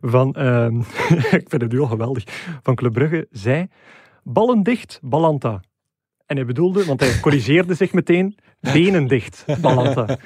[0.00, 0.34] van...
[0.34, 0.78] ehm,
[1.40, 2.24] ik vind het nu al geweldig.
[2.62, 3.66] Van Club Brugge zei...
[4.22, 5.60] Ballen dicht, Balanta.
[6.28, 10.18] En hij bedoelde, want hij corrigeerde zich meteen, benen dicht, Balanta.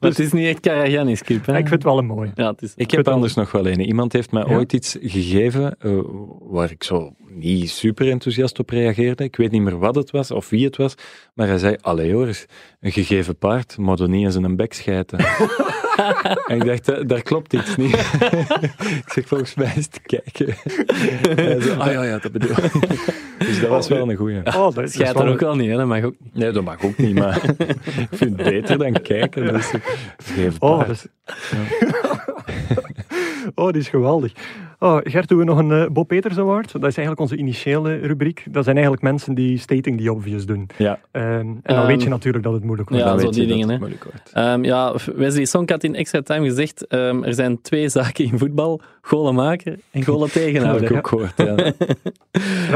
[0.00, 1.34] Maar het is niet echt Karagiannis hè?
[1.34, 2.32] Ja, ik vind het wel een mooi.
[2.34, 2.72] Ja, het is...
[2.76, 3.80] Ik heb anders nog wel een.
[3.80, 4.54] Iemand heeft mij Ja?
[4.54, 5.92] ooit iets gegeven eh,
[6.40, 9.24] waar ik zo niet super enthousiast op reageerde.
[9.24, 10.94] Ik weet niet meer wat het was of wie het was.
[11.34, 12.46] Maar hij zei, allee Joris,
[12.80, 15.18] een gegeven paard moet er niet eens in een bek schijten.
[16.46, 17.94] en ik dacht, eh, daar klopt iets niet.
[19.04, 20.46] ik zeg, volgens mij is te kijken.
[21.44, 22.72] hij zei, ah ja, ja, dat bedoel ik.
[23.38, 24.46] dus dat was wel een goeie.
[24.46, 25.76] Oh, dat is, Schijt dat er ook wel- niet, hè?
[25.76, 26.34] Dat mag ook niet.
[26.34, 27.36] Nee, dat mag ook niet, maar
[28.10, 29.52] ik vind het beter dan kijken.
[29.52, 29.70] Dus,
[30.58, 31.06] Oh, dat is...
[33.54, 34.32] oh, die is geweldig.
[34.82, 36.72] Oh, Gert, doen we nog een eh, Bob Peters Award?
[36.72, 38.44] Dat is eigenlijk onze initiële rubriek.
[38.50, 40.66] Dat zijn eigenlijk mensen die stating the obvious doen.
[40.78, 43.04] Ja, Ehm, en dan Ehm, weet je natuurlijk dat het moeilijk wordt.
[43.04, 43.78] ja, dan zo die dingen, hè.
[44.32, 48.38] Ehm, ja, Wesley Sonk had in extra time gezegd, ehm, er zijn twee zaken in
[48.38, 48.80] voetbal.
[49.00, 50.90] Golen maken en golen Dat heb tegenhouden.
[50.90, 51.72] ik ook gehoord, ja.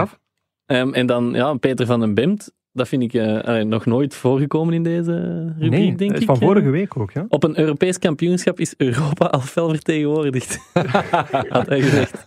[0.66, 4.14] Ehm, en dan ja, Peter van den Bemt Dat vind ik eh, allee, nog nooit
[4.14, 6.26] voorgekomen in deze rubriek, nee, denk is ik.
[6.26, 6.40] van eh.
[6.40, 7.10] vorige week ook.
[7.10, 7.26] Ja?
[7.28, 10.58] Op een Europees kampioenschap is Europa al fel vertegenwoordigd.
[11.48, 12.24] Had hij gezegd.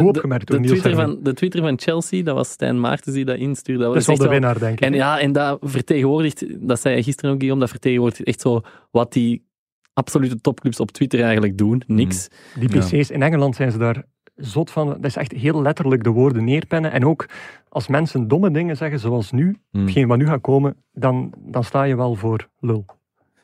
[0.00, 3.24] opgemerkt door de, Niels Twitter van, de Twitter van Chelsea, dat was Stijn Maartens die
[3.24, 3.82] dat instuurde.
[3.82, 4.80] Dat Dat is was wel de winnaar, denk ik.
[4.80, 8.60] En ja, en dat vertegenwoordigt, dat zei hij gisteren ook, Guillaume, dat vertegenwoordigt echt zo
[8.90, 9.48] wat die
[9.92, 11.82] absolute topclubs op Twitter eigenlijk doen.
[11.86, 12.28] Niks.
[12.58, 12.78] Die Ja.
[12.78, 14.04] PC's in Engeland zijn ze daar
[14.40, 14.86] zot van.
[14.86, 16.92] Dat is echt heel letterlijk de woorden neerpennen.
[16.92, 17.26] En ook
[17.68, 19.82] als mensen domme dingen zeggen, zoals nu, Hmm.
[19.82, 22.84] hetgeen wat nu gaat komen, dan, dan sta je wel voor lul.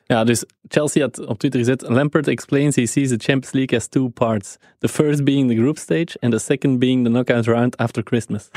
[0.05, 3.87] Ja, dus Chelsea had op Twitter gezet: Lampard explains he sees the Champions League as
[3.87, 4.57] two parts.
[4.79, 8.51] The first being the group stage and the second being the knockout round after Christmas.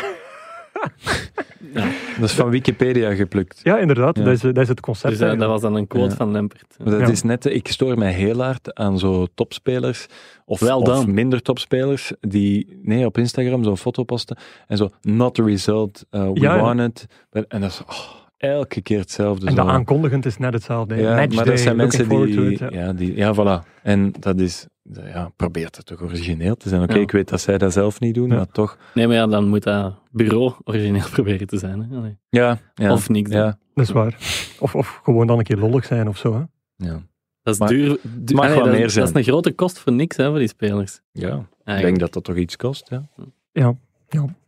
[2.19, 3.59] Dat is van Wikipedia geplukt.
[3.63, 4.17] Ja, inderdaad.
[4.17, 4.23] Ja.
[4.23, 5.19] Dat, is, dat is het concept.
[5.19, 6.15] Dus dat, was dan een quote Ja.
[6.15, 6.31] van.
[6.31, 6.41] Maar
[6.77, 7.07] Dat Ja.
[7.07, 10.05] is net, ik stoor mij heel hard aan zo topspelers
[10.45, 11.13] of, Wel of dan.
[11.13, 14.37] minder topspelers die nee, op Instagram zo'n foto posten
[14.67, 17.05] en zo, not the result, uh, we won it.
[17.31, 19.45] En dat is oh, elke keer hetzelfde.
[19.45, 19.57] En zo.
[19.57, 20.95] dat aankondigend is net hetzelfde.
[20.95, 22.69] ja, Matchday, maar dat zijn mensen die, it, ja.
[22.71, 22.93] ja.
[22.93, 23.67] die, ja, voilà.
[23.83, 26.81] En dat is, ja, probeert het toch origineel te zijn.
[26.81, 26.99] Oké, Ja.
[27.01, 28.35] ik weet dat zij dat zelf niet doen, Ja.
[28.35, 28.77] maar toch.
[28.93, 31.87] Nee, maar ja, dan moet dat bureau origineel proberen te zijn.
[31.89, 31.97] Hè?
[31.97, 32.17] Allee.
[32.29, 32.91] Ja, ja.
[32.91, 33.31] Of niks.
[33.31, 34.15] Ja, Dat is waar.
[34.59, 36.33] Of, of gewoon dan een keer lollig zijn of zo.
[36.33, 36.43] Hè.
[36.87, 37.01] ja.
[37.43, 37.97] Dat is Maar- duur.
[38.03, 39.05] duur mag allee, wel dat, meer zijn.
[39.05, 41.01] Dat is een grote kost voor niks hè, voor die spelers.
[41.11, 41.47] ja.
[41.65, 42.89] Ik denk dat dat toch iets kost.
[42.89, 43.03] Ja.
[43.51, 43.75] Ja.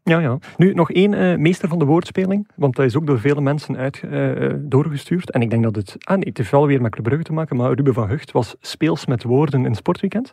[0.03, 0.37] Ja, ja.
[0.57, 3.77] Nu, nog één eh, meester van de woordspeling, want dat is ook door vele mensen
[3.77, 5.31] uit, eh, doorgestuurd.
[5.31, 5.95] En ik denk dat het...
[5.99, 8.31] Ah nee, het heeft wel weer met Club Brugge te maken, maar Ruben van Hucht
[8.31, 10.31] was speels met woorden in Sportweekend.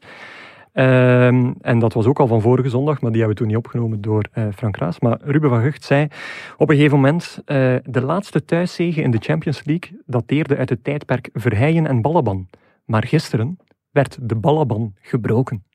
[0.73, 3.65] Ehm, en dat was ook al van vorige zondag, maar die hebben we toen niet
[3.65, 5.01] opgenomen door eh, Frank Raas.
[5.01, 6.09] Maar Ruben van Hucht zei
[6.57, 7.43] op een gegeven moment,
[7.85, 12.49] de laatste thuiszege in de Champions League dateerde uit het tijdperk Verheijen en Ballaban.
[12.85, 13.59] Maar gisteren
[13.91, 15.68] werd de Ballaban gebroken.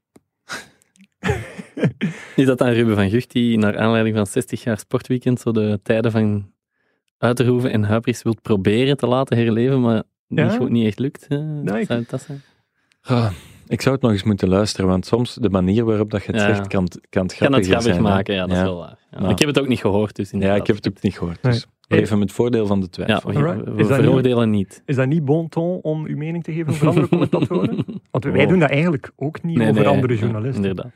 [2.36, 5.80] Is dat dan Ruben van Gucht die naar aanleiding van 60 jaar sportweekend zo de
[5.84, 6.52] tijden van
[7.18, 10.44] Uiterhoeven en Huibrechts wilt proberen te laten herleven, maar Ja.
[10.44, 11.30] niet, goed- niet echt lukt?
[11.30, 12.42] Nee, ik- Zou het dat zijn?
[13.02, 13.32] Ah,
[13.68, 16.42] ik zou het nog eens moeten luisteren, want soms de manier waarop dat je het
[16.42, 16.48] Ja.
[16.56, 18.02] zegt, kan, het- kan het Ik kan het grappig zijn.
[18.02, 18.64] maken, ja, dat is Ja.
[18.64, 18.98] wel waar.
[19.12, 19.20] Ja.
[19.20, 19.32] Nou.
[19.32, 21.42] Ik heb het ook niet gehoord, dus Ja, ik heb het ook niet gehoord.
[21.42, 21.52] Nee.
[21.54, 23.30] Dus even met voordeel van de Ja, twijfel.
[23.32, 23.64] we, Alright.
[23.76, 24.82] we Is dat veroordelen niet.
[24.86, 27.86] Is dat niet bon ton om uw mening te geven over andere commentatoren?
[28.12, 28.50] Want wij Oh.
[28.50, 30.64] doen dat eigenlijk ook niet Nee, over nee, andere ja, journalisten.
[30.66, 30.92] inderdaad.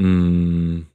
[0.00, 0.88] Mm,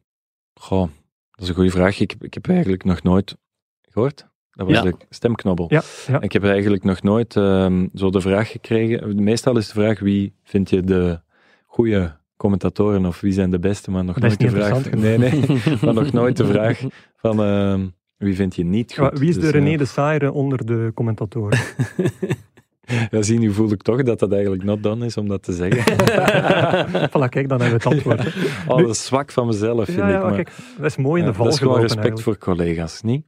[0.53, 0.87] goh,
[1.31, 1.99] dat is een goede vraag.
[1.99, 3.37] Ik, ik heb eigenlijk nog nooit
[3.81, 4.27] gehoord.
[4.51, 4.81] Dat was Ja.
[4.81, 5.65] de stemknobbel.
[5.69, 6.21] Ja, ja.
[6.21, 9.23] Ik heb eigenlijk nog nooit ehm, zo de vraag gekregen.
[9.23, 11.19] Meestal is de vraag wie vind je de
[11.65, 14.89] goede commentatoren of wie zijn de beste, maar nog nooit de vraag.
[14.91, 15.41] Nee, nee,
[15.81, 16.81] maar nog nooit de vraag
[17.15, 17.87] van ehm,
[18.17, 19.19] wie vind je niet goed.
[19.19, 19.77] Wie is de Dus, René ja.
[19.77, 21.59] de Saire onder de commentatoren?
[23.11, 25.53] Ja, zie, nu voel ik toch dat dat eigenlijk not done is om dat te
[25.53, 25.83] zeggen.
[27.09, 28.23] voilà, kijk, dan hebben we het antwoord.
[28.23, 28.29] hè.
[28.73, 30.13] Oh, dat is zwak van mezelf, vind Ja, ik.
[30.13, 32.39] ja, maar- kijk, dat is mooi in Ja, de val dat is gewoon respect eigenlijk.
[32.41, 33.25] voor collega's, niet?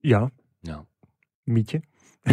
[0.00, 0.30] Ja.
[0.60, 0.84] Ja.
[1.44, 1.80] Mietje.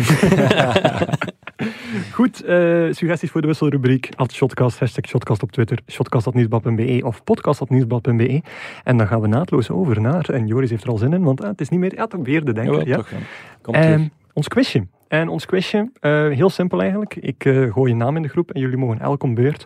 [2.13, 2.57] Goed, eh,
[2.91, 4.09] suggesties voor de wisselrubriek.
[4.15, 8.41] At shotcast, hashtag shotcast op Twitter, shotcast.nieuwsblad.be of podcast.nieuwsblad.be.
[8.83, 11.41] En dan gaan we naadloos over naar, en Joris heeft er al zin in, want
[11.41, 12.73] ah, het is niet meer, ja, toch weer de denker.
[12.73, 12.95] Jawel, ja.
[12.95, 13.17] toch, ja.
[13.61, 14.87] Kom Ehm, ons quizje.
[15.09, 17.15] En ons quizje, eh, heel simpel eigenlijk.
[17.15, 19.65] Ik eh, gooi een naam in de groep en jullie mogen elk om beurt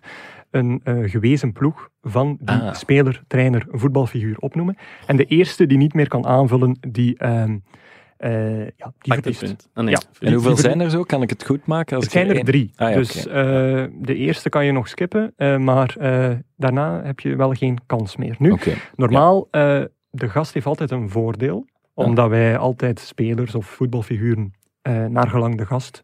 [0.52, 2.74] een eh, gewezen ploeg van die Ah.
[2.74, 4.78] speler, trainer, voetbalfiguur opnoemen.
[5.08, 7.58] En de eerste die niet meer kan aanvullen, die, ehm
[8.18, 9.40] eh, ja, die verliest.
[9.40, 9.70] punt.
[9.74, 10.00] Ah, nee, Ja.
[10.28, 11.04] En hoeveel die zijn er zo?
[11.04, 11.96] Kan ik het goed maken?
[11.96, 12.72] Als Het ik zijn er één- drie.
[12.76, 13.24] Ah ja, dus
[14.02, 15.34] de eerste kan je nog skippen,
[15.64, 15.96] maar
[16.58, 18.36] daarna heb je wel geen kans meer.
[18.40, 18.56] Nu,
[18.96, 19.48] normaal,
[20.10, 24.54] de gast heeft altijd een voordeel, omdat wij altijd spelers of voetbalfiguren
[24.84, 26.04] eh naar gelang de gast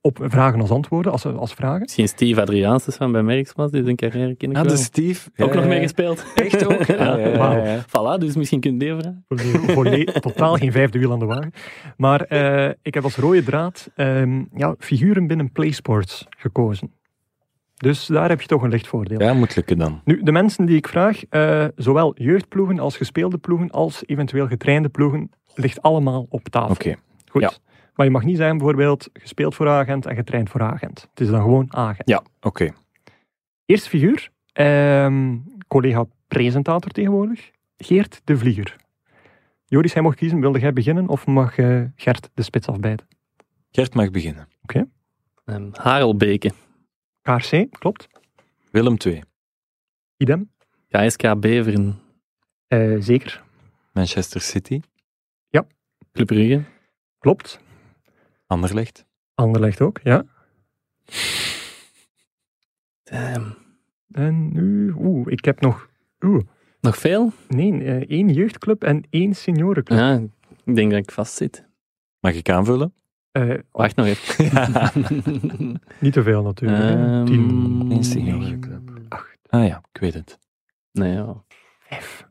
[0.00, 1.80] op vragen als antwoorden, als, als vragen.
[1.80, 4.72] Misschien Steve Adriaanses van bij Merksmas, die zijn carrière ken ik Ah, wel.
[4.72, 5.30] de Steve.
[5.36, 6.24] Ook Ja, nog ja, meegespeeld.
[6.34, 6.82] Echt ook?
[6.82, 7.84] Ja, ja, ja, ja.
[7.86, 9.24] Voilà, dus misschien kun je die vragen.
[9.28, 11.52] Volle- volle- totaal geen vijfde wiel aan de wagen.
[11.96, 16.92] Maar eh, ik heb als rode draad ehm, ja, figuren binnen PlaySports gekozen.
[17.76, 19.20] Dus daar heb je toch een licht voordeel.
[19.20, 20.00] Ja, moet lukken dan.
[20.04, 24.88] Nu, de mensen die ik vraag, eh, zowel jeugdploegen als gespeelde ploegen, als eventueel getrainde
[24.88, 26.70] ploegen, ligt allemaal op tafel.
[26.74, 26.94] Oké.
[27.30, 27.60] Goed.
[27.98, 28.04] Ja.
[28.04, 31.00] Maar je mag niet zeggen bijvoorbeeld gespeeld voor agent en getraind voor agent.
[31.10, 32.08] Het is dan gewoon agent.
[32.08, 32.70] Ja, oké.
[33.64, 35.36] Eerste figuur, ehm,
[35.68, 38.76] collega presentator tegenwoordig, Geert de Vlieger.
[39.64, 40.40] Joris, hij mocht kiezen.
[40.40, 43.06] Wilde jij beginnen of mag eh, Gert de spits afbijten?
[43.70, 44.48] Gert mag beginnen.
[45.44, 46.50] Um, Harelbeke,
[47.22, 48.08] KRC, klopt.
[48.70, 49.22] Willem 2.
[50.16, 50.50] Idem,
[50.88, 52.00] KSK Beveren,
[52.66, 53.42] Eh, zeker.
[53.92, 54.80] Manchester City.
[56.12, 56.62] Club Brugge,
[57.18, 57.60] Klopt.
[58.52, 59.06] Anderlecht.
[59.34, 60.24] Anderlecht ook, ja.
[63.02, 63.56] Damn.
[64.12, 65.88] En nu, oeh, ik heb nog,
[66.20, 66.42] oeh,
[66.80, 67.32] Nog veel?
[67.48, 69.98] nee, eh, één jeugdclub en één seniorenclub.
[69.98, 70.20] Ja,
[70.64, 71.66] Ik denk dat ik vastzit.
[72.20, 72.92] Mag ik aanvullen?
[73.30, 75.80] Eh, Wacht nog even.
[76.00, 76.82] niet te veel natuurlijk.
[76.82, 78.90] Ehm, Tien, Een seniorenclub.
[79.08, 80.38] acht, Ah ja, ik weet het.
[80.92, 81.42] nee, ja.
[81.78, 82.26] vijf.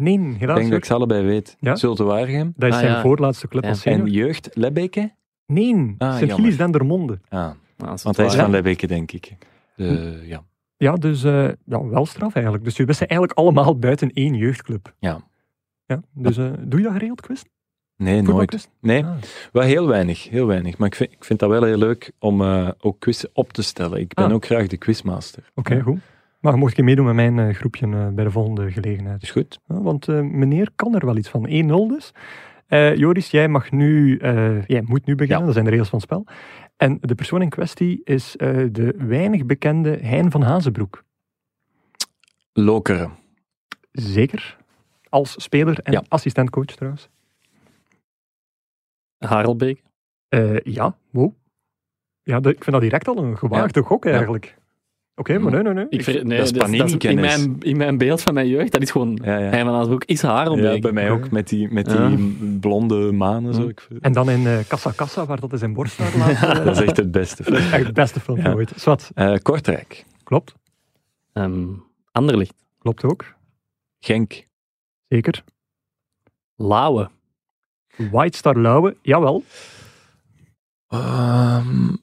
[0.00, 0.56] Nee, Ik helaas.
[0.58, 1.56] denk dat ik ze allebei weet.
[1.60, 1.76] Ja?
[1.76, 2.52] Zulte Waregem.
[2.56, 3.00] Dat is Ah, zijn ja.
[3.00, 3.68] voorlaatste club Ja.
[3.68, 4.06] als senior.
[4.06, 5.12] En jeugd Lebbeke?
[5.46, 7.18] Nee, Ah, Sint-Gilles Dendermonde.
[7.28, 9.36] Ah, Nou, want hij is van Lebbeke, denk ik.
[9.76, 10.42] De, ja.
[10.76, 12.64] Ja, dus eh, ja, wel straf eigenlijk.
[12.64, 14.94] Dus we zijn eigenlijk allemaal buiten één jeugdclub.
[14.98, 15.20] Ja.
[15.86, 17.42] ja dus eh, doe je dat geregeld, quiz?
[17.96, 18.70] Nee, nooit.
[18.80, 19.12] Nee, Ah.
[19.52, 20.28] wel heel weinig.
[20.28, 20.78] Heel weinig.
[20.78, 23.62] Maar ik vind, ik vind dat wel heel leuk om eh, ook quizzen op te
[23.62, 24.00] stellen.
[24.00, 24.32] Ik ben Ah.
[24.32, 25.50] ook graag de quizmaster.
[25.54, 25.98] Oké, goed.
[26.40, 29.22] Maar mocht je meedoen met mijn eh, groepje eh, bij de volgende gelegenheid.
[29.22, 29.60] Is goed.
[29.66, 31.46] Want eh, meneer kan er wel iets van.
[31.48, 31.50] 1-0
[31.88, 32.12] dus.
[32.94, 34.16] Joris, jij mag nu,
[34.66, 35.44] jij moet nu beginnen, Ja.
[35.44, 36.26] dat zijn de regels van het spel.
[36.76, 38.34] En de persoon in kwestie is
[38.72, 41.04] de weinig bekende Hein van Hazenbroek.
[42.52, 43.10] Lokeren.
[43.92, 44.56] Zeker.
[45.08, 46.02] Als speler en Ja.
[46.08, 47.08] assistentcoach trouwens.
[49.18, 49.82] Harelbeek?
[50.62, 51.32] Ja, wow.
[52.22, 54.56] Ja, de- ik vind dat direct al een gewaagde gok eigenlijk.
[55.20, 55.86] Oké, maar nee, nee, nee.
[55.88, 57.36] Ik ver- nee, dat is in, Panini-kennis.
[57.36, 59.18] mijn, in mijn beeld van mijn jeugd, dat is gewoon...
[59.24, 59.48] Ja, ja.
[59.48, 60.74] Hij van Aasbroek is Harelbeek.
[60.74, 62.16] Ja, bij mij ook, met die, met die Ja.
[62.60, 63.54] blonde manen.
[63.54, 63.68] Zo.
[63.68, 66.64] Ik, En dan in eh Casa Casa, waar dat is in borst staat laten.
[66.64, 67.42] dat is echt het beste.
[67.42, 68.54] Is echt het beste filmpje Ja.
[68.54, 68.72] ooit.
[68.76, 70.04] Zwat, Eh, Kortrijk.
[70.24, 70.54] klopt.
[71.32, 71.66] Ehm,
[72.12, 72.54] Anderlicht.
[72.78, 73.24] Klopt ook.
[73.98, 74.46] Genk.
[75.08, 75.44] Zeker.
[76.56, 77.10] Lauwe.
[77.96, 79.44] White Star Lauwe, jawel.
[80.88, 81.94] Ehm,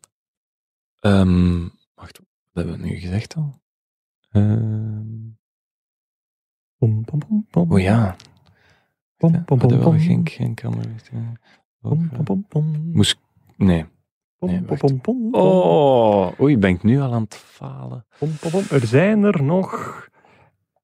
[1.00, 1.77] ehm, wacht, wat
[2.58, 3.62] hebben we nu gezegd al?
[4.32, 5.28] Ehm,
[6.78, 7.72] Pom, pom, pom, pom.
[7.72, 8.16] oh ja.
[9.18, 10.74] Pom, pom, hadden pom, we wel pom.
[10.74, 11.32] Anderlecht, ja.
[11.82, 12.92] Pom, pom, pom, pom.
[12.94, 13.20] Moest,
[13.56, 13.86] nee.
[14.40, 14.82] Nee, pom, wacht.
[14.82, 15.42] pom, pom, pom.
[15.42, 18.06] Oh, oei, ben ik nu al aan het falen?
[18.70, 20.10] Er zijn er nog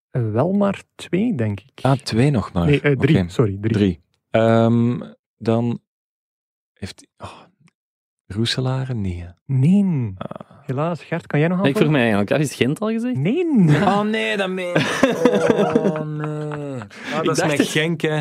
[0.09, 1.79] eh, wel maar twee, denk ik.
[1.81, 2.65] Ah, twee nog maar.
[2.65, 3.29] nee, eh, drie.
[3.29, 3.73] Sorry, drie.
[3.73, 3.99] Drie.
[4.29, 4.99] Ehm,
[5.37, 5.81] dan
[6.73, 7.07] heeft...
[7.17, 7.42] Oh,
[8.27, 8.93] Roeselare?
[8.93, 9.25] Nee.
[9.45, 10.13] Nee.
[10.17, 10.51] Ah.
[10.65, 13.17] Helaas, Gert, kan jij nog Ik vroeg mij eigenlijk af, is Gent al gezegd?
[13.17, 13.45] Nee.
[13.81, 16.79] Oh nee, dat meen Oh nee.
[17.13, 17.67] Ah, dat is dacht met het.
[17.67, 18.19] Genk, hè.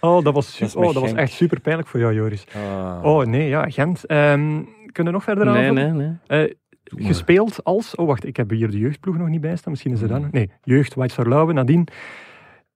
[0.00, 1.18] Oh, dat was, oh, dat was Genk.
[1.18, 2.44] echt super pijnlijk voor jou, Joris.
[2.54, 2.98] Ah.
[3.02, 4.06] Oh nee, ja, Gent.
[4.06, 4.62] Ehm
[4.92, 5.96] kunnen we nog verder Nee, aanvullen?
[5.96, 6.44] nee, nee.
[6.46, 6.54] Eh,
[7.06, 7.94] gespeeld als...
[7.94, 9.70] Oh, wacht, ik heb hier de jeugdploeg nog niet bij staan.
[9.72, 10.20] Misschien is er dan...
[10.20, 10.28] Hmm.
[10.32, 11.86] Nee, jeugd, White Star Lauwe, nadien.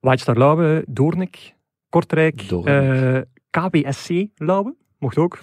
[0.01, 1.55] White Star Lauwe, Doornik,
[1.89, 3.03] Kortrijk, Doornik.
[3.03, 3.20] eh,
[3.51, 5.39] KBSC Lauwe, mocht ook.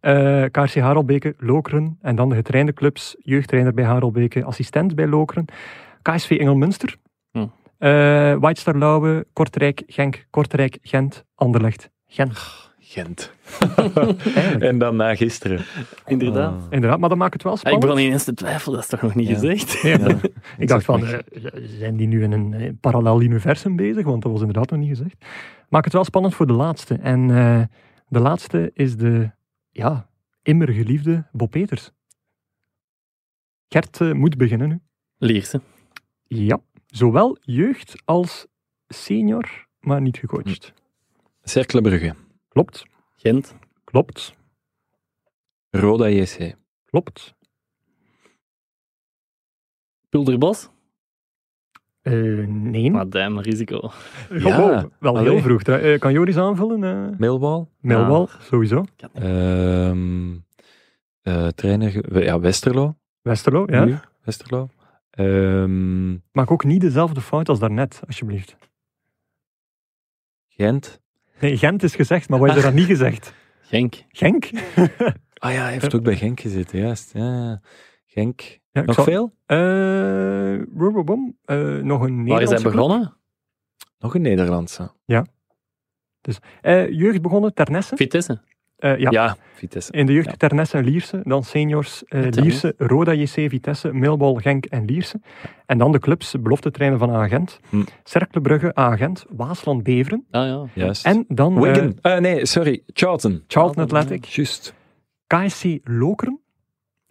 [0.00, 1.98] Eh, KRC Harelbeke, Lokeren.
[2.00, 5.44] En dan de getrainde clubs, jeugdtrainer bij Harelbeke, assistent bij Lokeren.
[6.02, 6.96] KSV Engelmunster.
[7.32, 7.46] Hm.
[7.78, 12.68] Eh, White Star Lauwe, Kortrijk, Genk, Kortrijk, Gent, Anderlecht, Gent.
[12.82, 13.32] Gent.
[14.58, 15.60] En dan na gisteren.
[16.06, 16.52] Inderdaad.
[16.52, 16.62] Ah.
[16.70, 17.92] Inderdaad, maar dat maakt het wel Ah, ik spannend.
[17.92, 19.34] begon ineens te twijfelen, dat is toch nog niet Ja.
[19.34, 19.80] gezegd?
[19.82, 19.98] Ja.
[20.08, 20.16] Ja.
[20.58, 21.18] Ik dacht van, eh,
[21.78, 24.04] zijn die nu in een parallel universum bezig?
[24.04, 25.16] Want dat was inderdaad nog niet gezegd.
[25.68, 26.94] Maak het wel spannend voor de laatste.
[27.02, 27.60] En eh,
[28.08, 29.30] de laatste is de,
[29.70, 30.08] ja,
[30.42, 31.92] immer geliefde Bob Peters.
[33.68, 34.80] Gert eh, moet beginnen nu.
[35.18, 35.60] Lierse.
[36.26, 38.46] Ja, zowel jeugd als
[38.88, 40.72] senior, maar niet gecoacht.
[41.42, 42.14] Cercle Brugge.
[42.48, 42.84] Klopt,
[43.16, 43.54] Gent.
[43.84, 44.34] klopt,
[45.70, 46.56] Roda JC.
[46.84, 47.34] klopt.
[50.08, 50.68] Pulderbos.
[52.10, 52.90] Eh, nee.
[52.90, 53.90] Maar damn, risico.
[54.30, 55.62] Ja, wel heel vroeg.
[55.62, 56.84] Eh, kan Joris aanvullen?
[56.84, 57.66] eh Millwall.
[57.80, 58.84] Millwall, sowieso.
[59.14, 60.32] Ehm,
[61.22, 62.96] eh, trainer, ja, Westerlo.
[63.22, 63.84] Westerlo, ja.
[63.84, 64.68] Nu, Westerlo.
[65.10, 68.56] Ehm, Maak ook niet dezelfde fout als daarnet, alsjeblieft.
[70.48, 71.00] Gent.
[71.40, 73.34] Nee, Gent is gezegd, maar wat is er dan niet gezegd?
[73.62, 73.94] Genk.
[74.08, 74.50] Genk?
[75.34, 77.10] Ah ja, hij heeft ook bij Genk gezeten, juist.
[77.12, 77.60] Ja, ja.
[78.06, 78.58] Genk.
[78.72, 79.32] Ja, Nog zal- veel?
[79.46, 80.54] Eh.
[80.54, 80.62] Eh,
[81.82, 82.72] nog een Waar is hij club.
[82.72, 83.14] begonnen?
[83.98, 84.90] Nog een Nederlandse.
[86.60, 87.96] Eh, jeugd begonnen, Ternesse.
[87.96, 88.40] Vitesse.
[88.76, 89.10] Eh, ja.
[89.10, 89.92] Ja, Vitesse.
[89.92, 90.36] In de jeugd Ja.
[90.36, 91.20] Ternesse en Lierse.
[91.24, 95.20] Dan seniors eh, Lierse, Roda JC, Vitesse, Millwall, Genk en Lierse.
[95.66, 97.60] En dan de clubs, belofte trainen van Agent.
[97.68, 97.82] Hm.
[98.04, 100.26] Cercle Brugge, Agent, Waasland Beveren.
[100.30, 100.66] Ah ja.
[100.74, 101.06] Juist.
[101.06, 101.98] En dan eh, Wigan.
[102.02, 102.82] Eh, nee, sorry.
[102.86, 103.44] Charlton.
[103.46, 104.74] Charlton Athletic, Juist.
[105.26, 106.40] KSC Lokeren.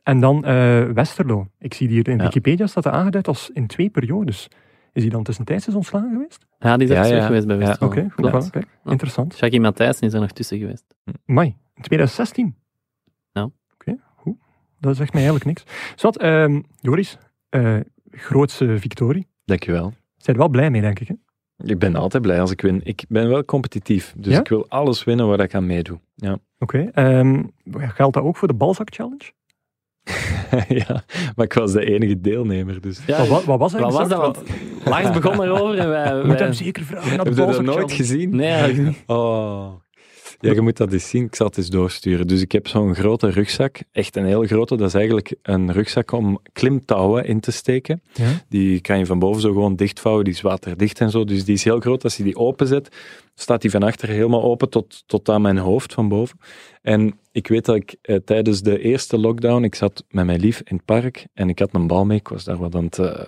[0.09, 1.47] En dan eh, Westerlo.
[1.59, 2.23] Ik zie hier in Ja.
[2.23, 4.47] Wikipedia staat er aangeduid als in twee periodes.
[4.93, 6.45] Is hij dan tussentijds eens ontslagen geweest?
[6.59, 7.25] Ja, die is Ja, ja.
[7.25, 7.65] geweest bij Ja.
[7.65, 7.91] Westerlo.
[7.91, 8.65] Oké, goed.
[8.85, 9.39] Interessant.
[9.39, 10.95] Jackie Matthijssen is er nog tussen geweest.
[11.25, 12.55] Mai, in 2016.
[13.31, 13.49] Ja.
[13.73, 14.35] Oké, goed.
[14.79, 15.63] Dat zegt mij eigenlijk niks.
[15.95, 17.17] Zwat, ehm Joris,
[17.49, 17.77] eh,
[18.11, 19.27] grootste victorie.
[19.45, 19.93] Dankjewel.
[20.17, 21.07] Zijn er wel blij mee, denk ik.
[21.07, 21.13] Hè?
[21.65, 22.81] Ik ben altijd blij als ik win.
[22.83, 24.39] Ik ben wel competitief, dus Ja?
[24.39, 25.99] ik wil alles winnen waar ik aan meedoe.
[26.15, 26.37] Ja.
[26.59, 26.89] Oké.
[26.93, 29.31] ehm, geldt dat ook voor de Balzak Challenge?
[30.87, 31.03] ja,
[31.35, 32.81] maar ik was de enige deelnemer.
[32.81, 32.99] Dus.
[33.07, 34.19] Ja, Wat, wat, wat was wat was dat?
[34.19, 34.43] Want
[34.85, 36.23] Lars begon erover en wij...
[36.25, 38.35] Wij- hem zeker vragen Heb je dat nooit gezien?
[38.35, 39.03] Nee, eigenlijk niet.
[39.07, 39.71] Oh.
[40.39, 41.25] Ja, je moet dat eens zien.
[41.25, 42.27] Ik zal het eens doorsturen.
[42.27, 43.79] Dus ik heb zo'n grote rugzak.
[43.91, 44.75] Echt een hele grote.
[44.75, 48.01] Dat is eigenlijk een rugzak om klimtouwen in te steken.
[48.13, 48.31] Ja?
[48.49, 50.23] Die kan je van boven zo gewoon dichtvouwen.
[50.23, 51.23] Die is waterdicht en zo.
[51.23, 52.03] Dus die is heel groot.
[52.03, 52.95] Als je die openzet,
[53.35, 56.39] staat die van achter helemaal open tot, tot aan mijn hoofd van boven.
[56.81, 60.61] En ik weet dat ik eh, tijdens de eerste lockdown, ik zat met mijn lief
[60.63, 62.17] in het park en ik had een bal mee.
[62.17, 63.25] Ik was daar wat aan het eh,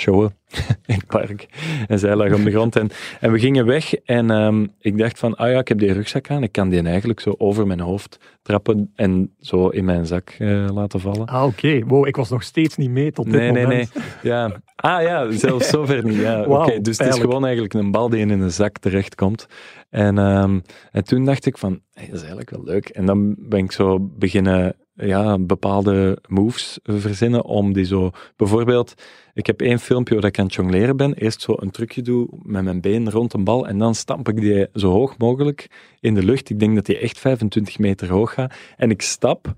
[0.00, 0.34] showen
[0.86, 1.48] in het park.
[1.86, 2.76] En zij lag op de grond.
[2.76, 2.90] En,
[3.20, 6.30] en we gingen weg en ehm, ik dacht van, ah ja, ik heb die rugzak
[6.30, 6.42] aan.
[6.42, 10.66] Ik kan die eigenlijk zo over mijn hoofd trappen en zo in mijn zak eh,
[10.74, 11.26] laten vallen.
[11.26, 11.84] Ah, oké.
[11.86, 13.66] Wow, ik was nog steeds niet mee tot dit Nee, nee, nee.
[13.66, 13.92] moment.
[14.22, 14.60] Ja.
[14.76, 16.16] Ah ja, zelfs zover niet.
[16.16, 16.80] Ja, oké.
[16.80, 19.46] Dus het is gewoon eigenlijk een bal die in een zak terechtkomt.
[19.90, 20.60] En, ehm,
[20.90, 22.88] en toen dacht ik van, hey, dat is eigenlijk wel leuk.
[22.88, 28.10] En dan ben ik zo beginnen ja, bepaalde moves verzinnen om die zo...
[28.36, 28.94] Bijvoorbeeld,
[29.34, 31.14] ik heb één filmpje waar ik aan het jongleren ben.
[31.14, 34.40] Eerst zo een trucje doe met mijn been rond een bal en dan stamp ik
[34.40, 35.66] die zo hoog mogelijk
[36.00, 36.50] in de lucht.
[36.50, 38.54] Ik denk dat die echt 25 meter hoog gaat.
[38.76, 39.54] En ik stap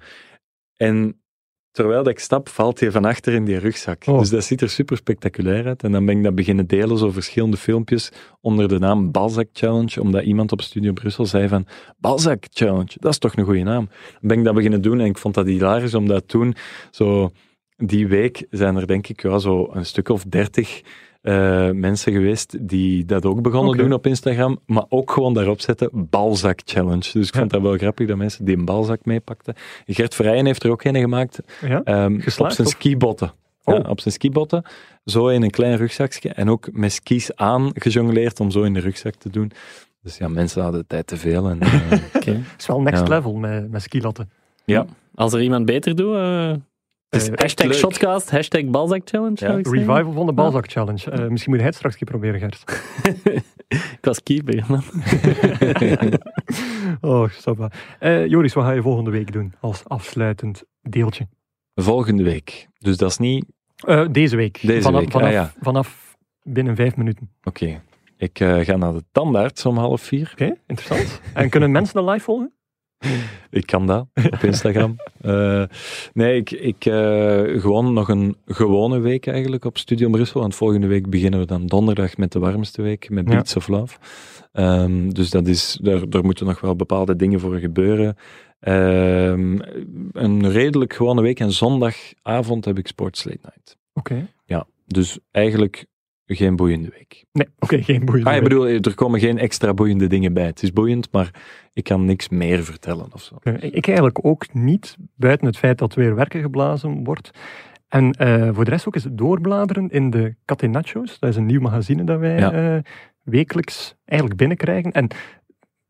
[0.77, 1.22] en
[1.73, 4.03] terwijl dat ik stap, valt hij van achter in die rugzak.
[4.07, 4.19] Oh.
[4.19, 5.83] Dus dat ziet er super spectaculair uit.
[5.83, 10.01] En dan ben ik dat beginnen delen, zo verschillende filmpjes, onder de naam Balzac Challenge,
[10.01, 11.67] omdat iemand op Studio Brussel zei van,
[11.99, 13.89] Balzac Challenge, dat is toch een goede naam.
[13.89, 16.55] Dan ben ik dat beginnen doen en ik vond dat hilarisch, omdat toen,
[16.91, 17.31] zo,
[17.77, 20.83] die week zijn er denk ik ja, zo een stuk of dertig
[21.23, 25.89] eh, mensen geweest die dat ook begonnen doen op Instagram, maar ook gewoon daarop zetten
[25.93, 27.11] Balzac Challenge.
[27.13, 27.39] Dus ik Ja.
[27.39, 29.55] vond dat wel grappig dat mensen die een balzak meepakten.
[29.87, 31.83] Gert Verrijen heeft er ook een gemaakt Ja?
[31.85, 32.73] Ehm, Geslaagd, op zijn of?
[32.75, 33.33] skibotten.
[33.65, 33.89] Ja, Oh.
[33.91, 34.63] op zijn skibotten.
[35.05, 36.29] Zo in een klein rugzakje.
[36.29, 39.51] En ook met skis aan gejongleerd om zo in de rugzak te doen.
[40.03, 41.49] Dus ja, mensen hadden tijd te veel.
[41.49, 41.71] En, eh.
[42.13, 43.15] Het is wel next Ja.
[43.15, 44.31] level met, met skilatten.
[44.65, 46.53] ja, Als er iemand beter doet, eh,
[47.13, 47.75] Eh, hashtag leuk.
[47.77, 49.47] Shotcast, hashtag Balzac Challenge, Ja.
[49.47, 49.87] zou ik zeggen.
[49.87, 51.11] Revival van de Balzac Challenge.
[51.11, 52.65] Eh, misschien moet hij het straks een keer proberen, Gert.
[53.99, 54.65] Ik was keeper.
[54.69, 54.83] man.
[57.13, 57.71] oh, va.
[57.99, 61.29] Eh, Joris, wat ga je volgende week doen als afsluitend deeltje?
[61.75, 62.69] Volgende week.
[62.79, 63.45] Dus dat is niet...
[63.77, 64.59] Eh, deze week.
[64.63, 65.53] Deze vanaf, week, ah, Vanaf, ja.
[65.61, 67.31] vanaf binnen vijf minuten.
[67.43, 67.83] Oké.
[68.17, 70.29] Ik eh, ga naar de tandarts om half vier.
[70.33, 71.21] Oké, interessant.
[71.35, 72.53] en kunnen mensen de live volgen?
[73.51, 74.97] Ik kan dat op Instagram.
[75.23, 75.65] Eh,
[76.13, 80.41] nee, ik, ik eh, gewoon nog een gewone week eigenlijk op Studio Brussel.
[80.41, 83.35] Want volgende week beginnen we dan donderdag met de warmste week, met Ja.
[83.35, 83.99] Beats of Love.
[84.53, 88.17] Ehm, dus dat is, daar, daar moeten nog wel bepaalde dingen voor gebeuren.
[88.61, 89.59] Ehm,
[90.13, 93.77] een redelijk gewone week en zondagavond heb ik Sports Late Night.
[93.93, 94.29] Oké.
[94.45, 95.87] Ja, dus eigenlijk
[96.27, 97.25] geen boeiende week.
[97.33, 100.45] Nee, oké, geen boeiende Ah, ik bedoel, er komen geen extra boeiende dingen bij.
[100.47, 101.31] Het is boeiend, maar
[101.73, 103.37] ik kan niks meer vertellen of zo.
[103.61, 107.31] Ik eigenlijk ook niet, buiten het feit dat weer werken geblazen wordt.
[107.89, 111.19] En eh, voor de rest ook eens doorbladeren in de Catenaccios.
[111.19, 112.53] Dat is een nieuw magazine dat wij Ja.
[112.53, 112.83] eh,
[113.23, 114.93] wekelijks eigenlijk binnenkrijgen.
[114.93, 115.05] En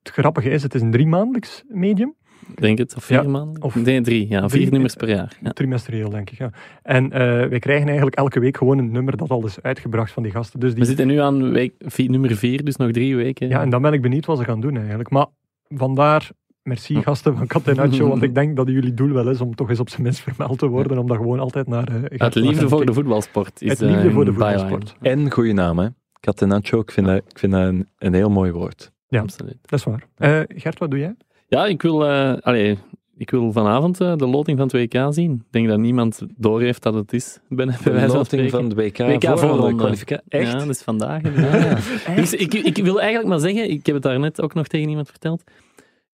[0.02, 2.14] het grappige is, het is een driemaandelijks medium.
[2.54, 3.62] Ik denk het, of vier Ja, maanden?
[3.62, 4.28] of nee, drie.
[4.28, 5.36] Ja, drie- vier nummers per jaar.
[5.42, 5.50] Ja.
[5.50, 6.38] Trimestrieel, denk ik.
[6.38, 6.50] Ja.
[6.82, 10.22] En eh, wij krijgen eigenlijk elke week gewoon een nummer dat al is uitgebracht van
[10.22, 10.60] die gasten.
[10.60, 13.48] Dus We die, zitten nu aan week, vier- nummer vier, dus nog drie weken.
[13.48, 15.10] ja, en dan ben ik benieuwd wat ze gaan doen eigenlijk.
[15.10, 15.26] Maar
[15.68, 16.30] vandaar,
[16.62, 19.80] merci gasten van Catenaccio, want ik denk dat jullie doel wel is om toch eens
[19.80, 21.88] op zijn minst vermeld te worden, om dat gewoon altijd naar...
[21.88, 23.62] eh, van liefde voor de voetbalsport.
[23.62, 24.94] Is, Uit liefde eh, voor de voetbalsport.
[25.00, 25.88] En goede naam, hè?
[26.20, 28.92] Catenaccio, ik vind dat, ik vind dat een, een heel mooi woord.
[29.08, 29.20] Ja.
[29.20, 29.56] Absoluut.
[29.62, 30.02] Dat is waar.
[30.16, 31.14] Eh, Gert, wat doe jij?
[31.52, 32.08] Ja, ik wil,
[32.40, 32.78] allee,
[33.16, 35.32] ik wil vanavond eh, de loting van het WK zien.
[35.32, 38.68] Ik denk dat niemand doorheeft dat het is, ben bij De wijze van loting van
[38.68, 39.76] de WK, WK voorronde voorronde.
[39.76, 40.24] kwalificatie.
[40.28, 40.52] Echt?
[40.52, 41.22] Ja, dat is vandaag.
[41.22, 42.14] hè.
[42.14, 45.08] Dus ik, ik wil eigenlijk maar zeggen, ik heb het daarnet ook nog tegen iemand
[45.08, 45.42] verteld.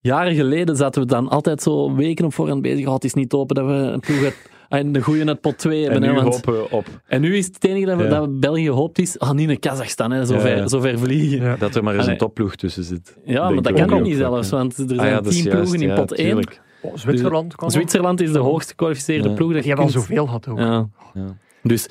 [0.01, 2.87] Jaren geleden zaten we dan altijd zo weken op voorhand bezig.
[2.87, 5.59] Oh, het is niet open dat we een ploeg uit, en de goeie uit pot
[5.59, 6.01] 2 En hebben.
[6.11, 8.09] nu hè, want- hopen we op en nu is het enige dat, we, Ja.
[8.09, 10.69] dat België hoopt is, ah, niet naar Kazachstan, hè, zo, Ja, ver, ja.
[10.69, 11.39] zo ver vliegen.
[11.39, 11.57] Ja, Ja.
[11.57, 13.17] dat er maar eens een topploeg tussen zit.
[13.25, 14.57] maar Denk dat kan ook niet zelfs, ja.
[14.57, 16.27] want er Ah zijn ja, is tien juist, ploegen in ja, pot 1.
[16.27, 16.61] tuurlijk.
[16.83, 17.73] Oh, Zwitserland kan ook.
[17.75, 19.35] Zwitserland is de hoogst gekwalificeerde Ja.
[19.35, 19.53] ploeg.
[19.53, 20.59] Dat je al zoveel gehad ook.
[20.59, 20.89] Ja.
[21.15, 21.37] Ja.
[21.63, 21.89] Dus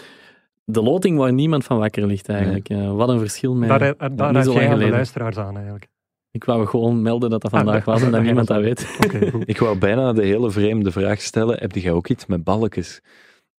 [0.65, 2.67] de loting waar niemand van wakker ligt eigenlijk.
[2.67, 5.87] Ja, wat een verschil met Daar, daar, niet daar zo lang de luisteraars aan eigenlijk.
[6.38, 8.97] Ik wou gewoon melden dat dat Ah, vandaag was en dat niemand dat weet.
[9.45, 11.57] Ik wou bijna de hele vreemde vraag stellen.
[11.59, 13.01] Heb jij ook iets met balkjes?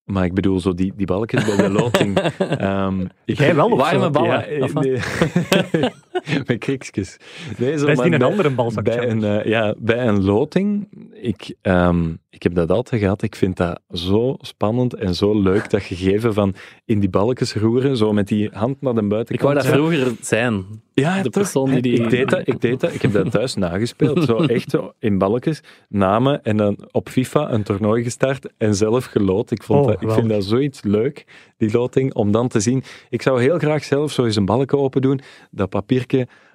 [0.05, 2.19] Maar ik bedoel, zo die, die balkjes bij de loting.
[2.39, 4.11] Ehm, ik, Jij wel of Warme zo?
[4.11, 4.85] ballen, Ja, of wat?
[4.85, 4.99] nee.
[6.47, 7.16] met kriksjes.
[7.59, 10.24] Nee, zo, Dat is niet een bij- andere balzak bij een, eh, ja, bij een
[10.24, 13.23] loting ik, ehm, ik heb dat altijd gehad.
[13.23, 16.55] Ik vind dat zo spannend en zo leuk, dat gegeven van
[16.85, 19.53] in die balkjes roeren, zo met die hand naar de Ik buitenkant.
[19.53, 19.78] wou dat Ja.
[19.78, 20.65] vroeger zijn.
[20.95, 21.32] Ja, de toch?
[21.32, 22.95] persoon die die- Ik deed dat, ik deed dat.
[22.95, 24.24] Ik heb dat thuis nagespeeld.
[24.24, 29.05] Zo echt zo in balkjes, namen en dan op FIFA een toernooi gestart en zelf
[29.05, 29.51] geloot.
[29.51, 31.24] Ik, vond Oh, dat, ik vind dat zoiets leuk,
[31.57, 32.82] die loting, om dan te zien.
[33.11, 35.20] Ik zou heel graag zelf zo eens een balkje open doen,
[35.51, 35.70] dat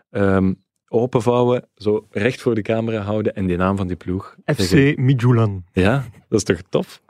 [0.10, 0.54] ehm,
[0.88, 4.36] openvouwen, zo recht voor de camera houden en die naam van die ploeg.
[4.46, 4.92] zeggen.
[4.92, 5.64] FC Midtjylland.
[5.72, 7.02] Ja, dat is toch tof?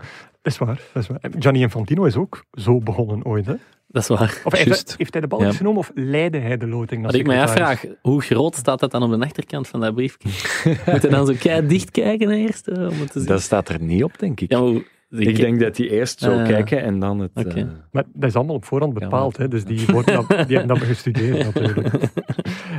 [0.41, 1.19] Dat is waar, dat is waar.
[1.39, 3.45] Gianni Infantino is ook zo begonnen ooit.
[3.45, 3.53] Hè?
[3.87, 4.41] Dat is waar.
[4.43, 5.57] Of heeft, hij, heeft hij de balkjes Ja.
[5.57, 7.03] genomen of leidde hij de loting?
[7.03, 9.95] als Wat ik mij afvraag, hoe groot staat dat dan op de achterkant van dat
[9.95, 10.29] briefje?
[10.91, 13.27] Moet je dan zo kei dicht kijken eerst eh, om het te zien?
[13.27, 14.51] Dat staat er niet op, denk ik.
[14.51, 14.81] Ja, maar
[15.19, 16.47] ik denk dat die eerst zo Ah.
[16.47, 17.45] kijken en dan het...
[17.55, 19.47] Eh, Maar dat is allemaal op voorhand Ja, bepaald, hè?
[19.47, 21.87] dus die, worden dat, die hebben dat gestudeerd natuurlijk.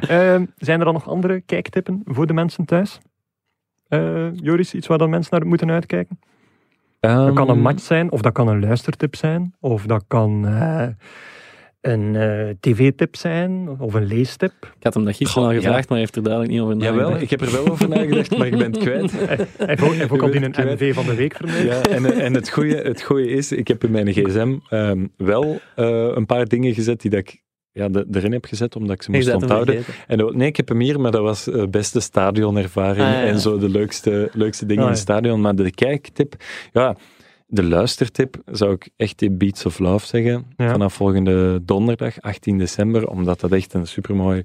[0.08, 3.00] Ehm, zijn er dan nog andere kijktippen voor de mensen thuis?
[3.88, 6.18] Eh, Joris, iets waar dan mensen naar moeten uitkijken?
[7.00, 10.46] Dat kan een ehm, match zijn, of dat kan een luistertip zijn, of dat kan
[10.46, 10.86] eh,
[11.86, 14.52] een eh, tv-tip zijn, of een leestip.
[14.60, 15.60] Ik had hem dat gisteren Goh, al ja.
[15.60, 17.00] gevraagd, maar hij heeft er duidelijk niet over nagedacht.
[17.02, 19.12] Jawel, ik heb er wel over nagedacht, maar ik ben het kwijt.
[19.18, 20.80] Hij heeft ook, al Ik in een kwijt.
[20.80, 21.62] MV van de week vermeld.
[21.62, 25.60] Ja, en, en het goede het goeie is, ik heb in mijn gsm ehm, wel
[25.76, 27.42] eh, een paar dingen gezet die dat ik
[27.72, 29.82] ja, de- erin heb gezet, omdat ik ze moest onthouden.
[30.06, 33.22] En ook- nee, ik heb hem hier, maar dat was eh beste stadionervaring Ah, ja,
[33.24, 35.00] en zo de leukste, leukste dingen Ah, in ja.
[35.00, 35.40] het stadion.
[35.40, 36.34] Maar de kijktip,
[36.72, 36.96] ja,
[37.54, 40.46] de luistertip zou ik echt die Beats of Love zeggen.
[40.56, 40.70] Ja.
[40.70, 44.42] Vanaf volgende donderdag, 18 december, omdat dat echt een supermooi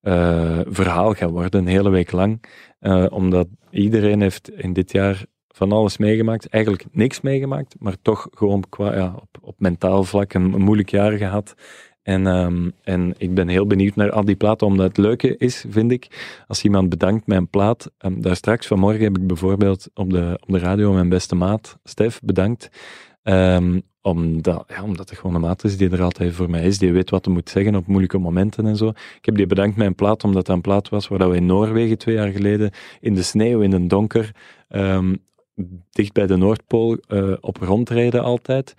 [0.00, 2.44] eh, verhaal gaat worden, een hele week lang.
[2.78, 6.48] Eh, omdat iedereen heeft in dit jaar van alles meegemaakt.
[6.48, 10.90] Eigenlijk niks meegemaakt, maar toch gewoon qua, ja, op, op mentaal vlak een, een moeilijk
[10.90, 11.54] jaar gehad.
[12.04, 15.64] En, ehm, en ik ben heel benieuwd naar al die platen, omdat het leuke is,
[15.68, 16.06] vind ik,
[16.46, 17.90] als iemand bedankt een plaat.
[17.98, 21.78] ehm, daar straks vanmorgen heb ik bijvoorbeeld op de, op de radio mijn beste maat,
[21.84, 22.70] Stef, bedankt.
[23.22, 26.78] Ehm, omdat, ja, omdat het gewoon een maat is die er altijd voor mij is.
[26.78, 28.88] Die weet wat hij moet zeggen op moeilijke momenten en zo.
[28.88, 31.98] Ik heb die bedankt een plaat, omdat dat een plaat was waar we in Noorwegen
[31.98, 32.70] twee jaar geleden
[33.00, 34.32] in de sneeuw, in het donker,
[35.90, 38.74] dicht bij de Noordpool eh, op rondreden altijd.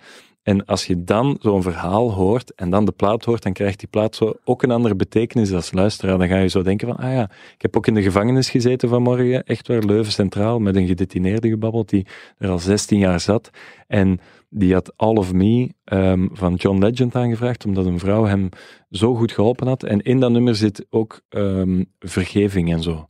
[0.46, 3.88] En als je dan zo'n verhaal hoort en dan de plaat hoort, dan krijgt die
[3.88, 6.18] plaat zo ook een andere betekenis als luisteraar.
[6.18, 8.88] Dan ga je zo denken van, ah ja, ik heb ook in de gevangenis gezeten
[8.88, 12.06] vanmorgen, echt waar, Leuven Centraal, met een gedetineerde gebabbeld die
[12.38, 13.50] er al 16 jaar zat.
[13.86, 18.48] En die had All of Me ehm, van John Legend aangevraagd, omdat een vrouw hem
[18.90, 19.82] zo goed geholpen had.
[19.82, 23.08] En in dat nummer zit ook ehm, vergeving en zo.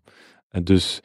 [0.48, 1.02] Eh, Dus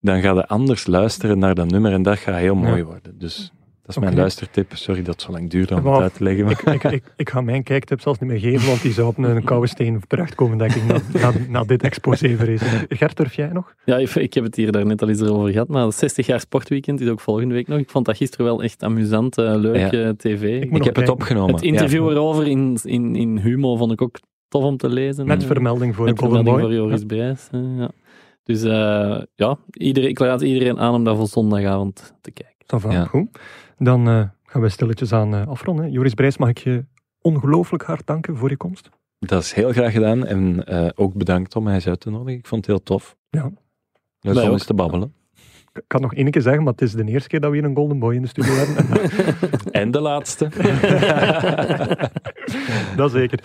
[0.00, 3.18] dan ga je anders luisteren naar dat nummer en dat gaat heel mooi worden.
[3.18, 3.52] Dus
[3.82, 4.72] dat is mijn luistertip.
[4.74, 6.44] Sorry dat het zo lang duurde om Maar het uit te leggen.
[6.44, 9.08] maar- Ik, ik, ik, ik ga mijn kijktip zelfs niet meer geven, want die zou
[9.08, 12.60] op een koude steen terechtkomen, denk ik, na, na, na dit exposé ik.
[12.88, 13.74] Gert, durf jij nog?
[13.84, 16.40] Ja, ik, ik heb het hier daarnet al eens over gehad, maar het 60 jaar
[16.40, 17.78] sportweekend is ook volgende week nog.
[17.78, 19.90] Ik vond dat gisteren wel echt amusant, eh, leuk Ja.
[19.90, 20.62] eh, tv.
[20.62, 21.54] Ik heb het opgenomen.
[21.54, 22.10] het interview Ja.
[22.10, 24.18] erover in, in, in Humo vond ik ook
[24.48, 25.26] tof om te lezen.
[25.26, 27.48] Met vermelding voor met vermelding voor Joris Brijs.
[27.52, 27.90] eh, ja.
[28.44, 32.50] Dus eh, ja, iedereen, ik raad iedereen aan om dat voor zondagavond te kijken.
[32.80, 33.04] Va, Ja.
[33.04, 33.28] goed.
[33.82, 35.90] Dan eh, gaan we stilletjes aan eh, afronden.
[35.90, 36.84] Joris Brijs, mag ik je
[37.20, 38.88] ongelooflijk hard danken voor je komst.
[39.18, 42.38] Dat is heel graag gedaan en eh, ook bedankt om mij eens uit te nodigen.
[42.38, 43.16] Ik vond het heel tof.
[43.30, 43.50] Ja.
[44.20, 45.14] Leuk om eens te babbelen.
[45.72, 47.66] Ik kan nog één keer zeggen, maar het is de eerste keer dat we hier
[47.66, 49.10] een Golden Boy in de studio hebben.
[49.82, 50.48] En de laatste.
[52.96, 53.38] dat zeker.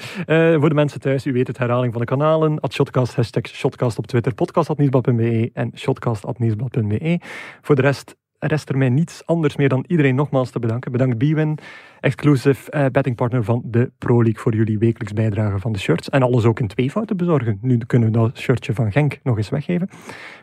[0.59, 2.59] Voor de mensen thuis, u weet het, herhaling van de kanalen.
[2.59, 7.19] At Shotcast, hashtag Shotcast op Twitter, podcast.nieuwsblad.be en shotcast.nieuwsblad.be.
[7.61, 8.15] Voor de rest
[8.47, 10.91] rest er mij niets anders meer dan iedereen nogmaals te bedanken.
[10.91, 11.57] Bedankt Bwin,
[11.99, 16.09] exclusive eh, bettingpartner van de Pro League voor jullie wekelijks bijdrage van de shirts.
[16.09, 17.57] En alles ook in tweevoud te bezorgen.
[17.61, 19.89] Nu kunnen we dat shirtje van Genk nog eens weggeven.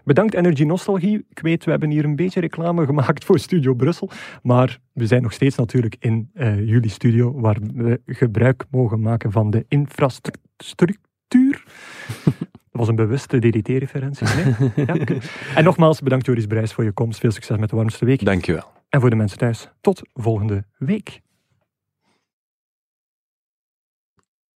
[0.04, 1.26] Bedankt Energy Nostalgie.
[1.28, 4.10] Ik weet, we hebben hier een beetje reclame gemaakt voor Studio Brussel.
[4.42, 9.32] Maar we zijn nog steeds natuurlijk in eh, jullie studio, waar we gebruik mogen maken
[9.32, 11.64] van de infrastructuur.
[12.74, 14.26] Dat was een bewuste DDT-referentie.
[14.36, 14.86] Nee?
[14.86, 14.96] Ja.
[15.54, 17.20] En nogmaals, bedankt Joris Brijs voor je komst.
[17.20, 18.24] Veel succes met de warmste week.
[18.24, 18.64] Dankjewel.
[18.88, 21.20] En voor de mensen thuis, tot volgende week.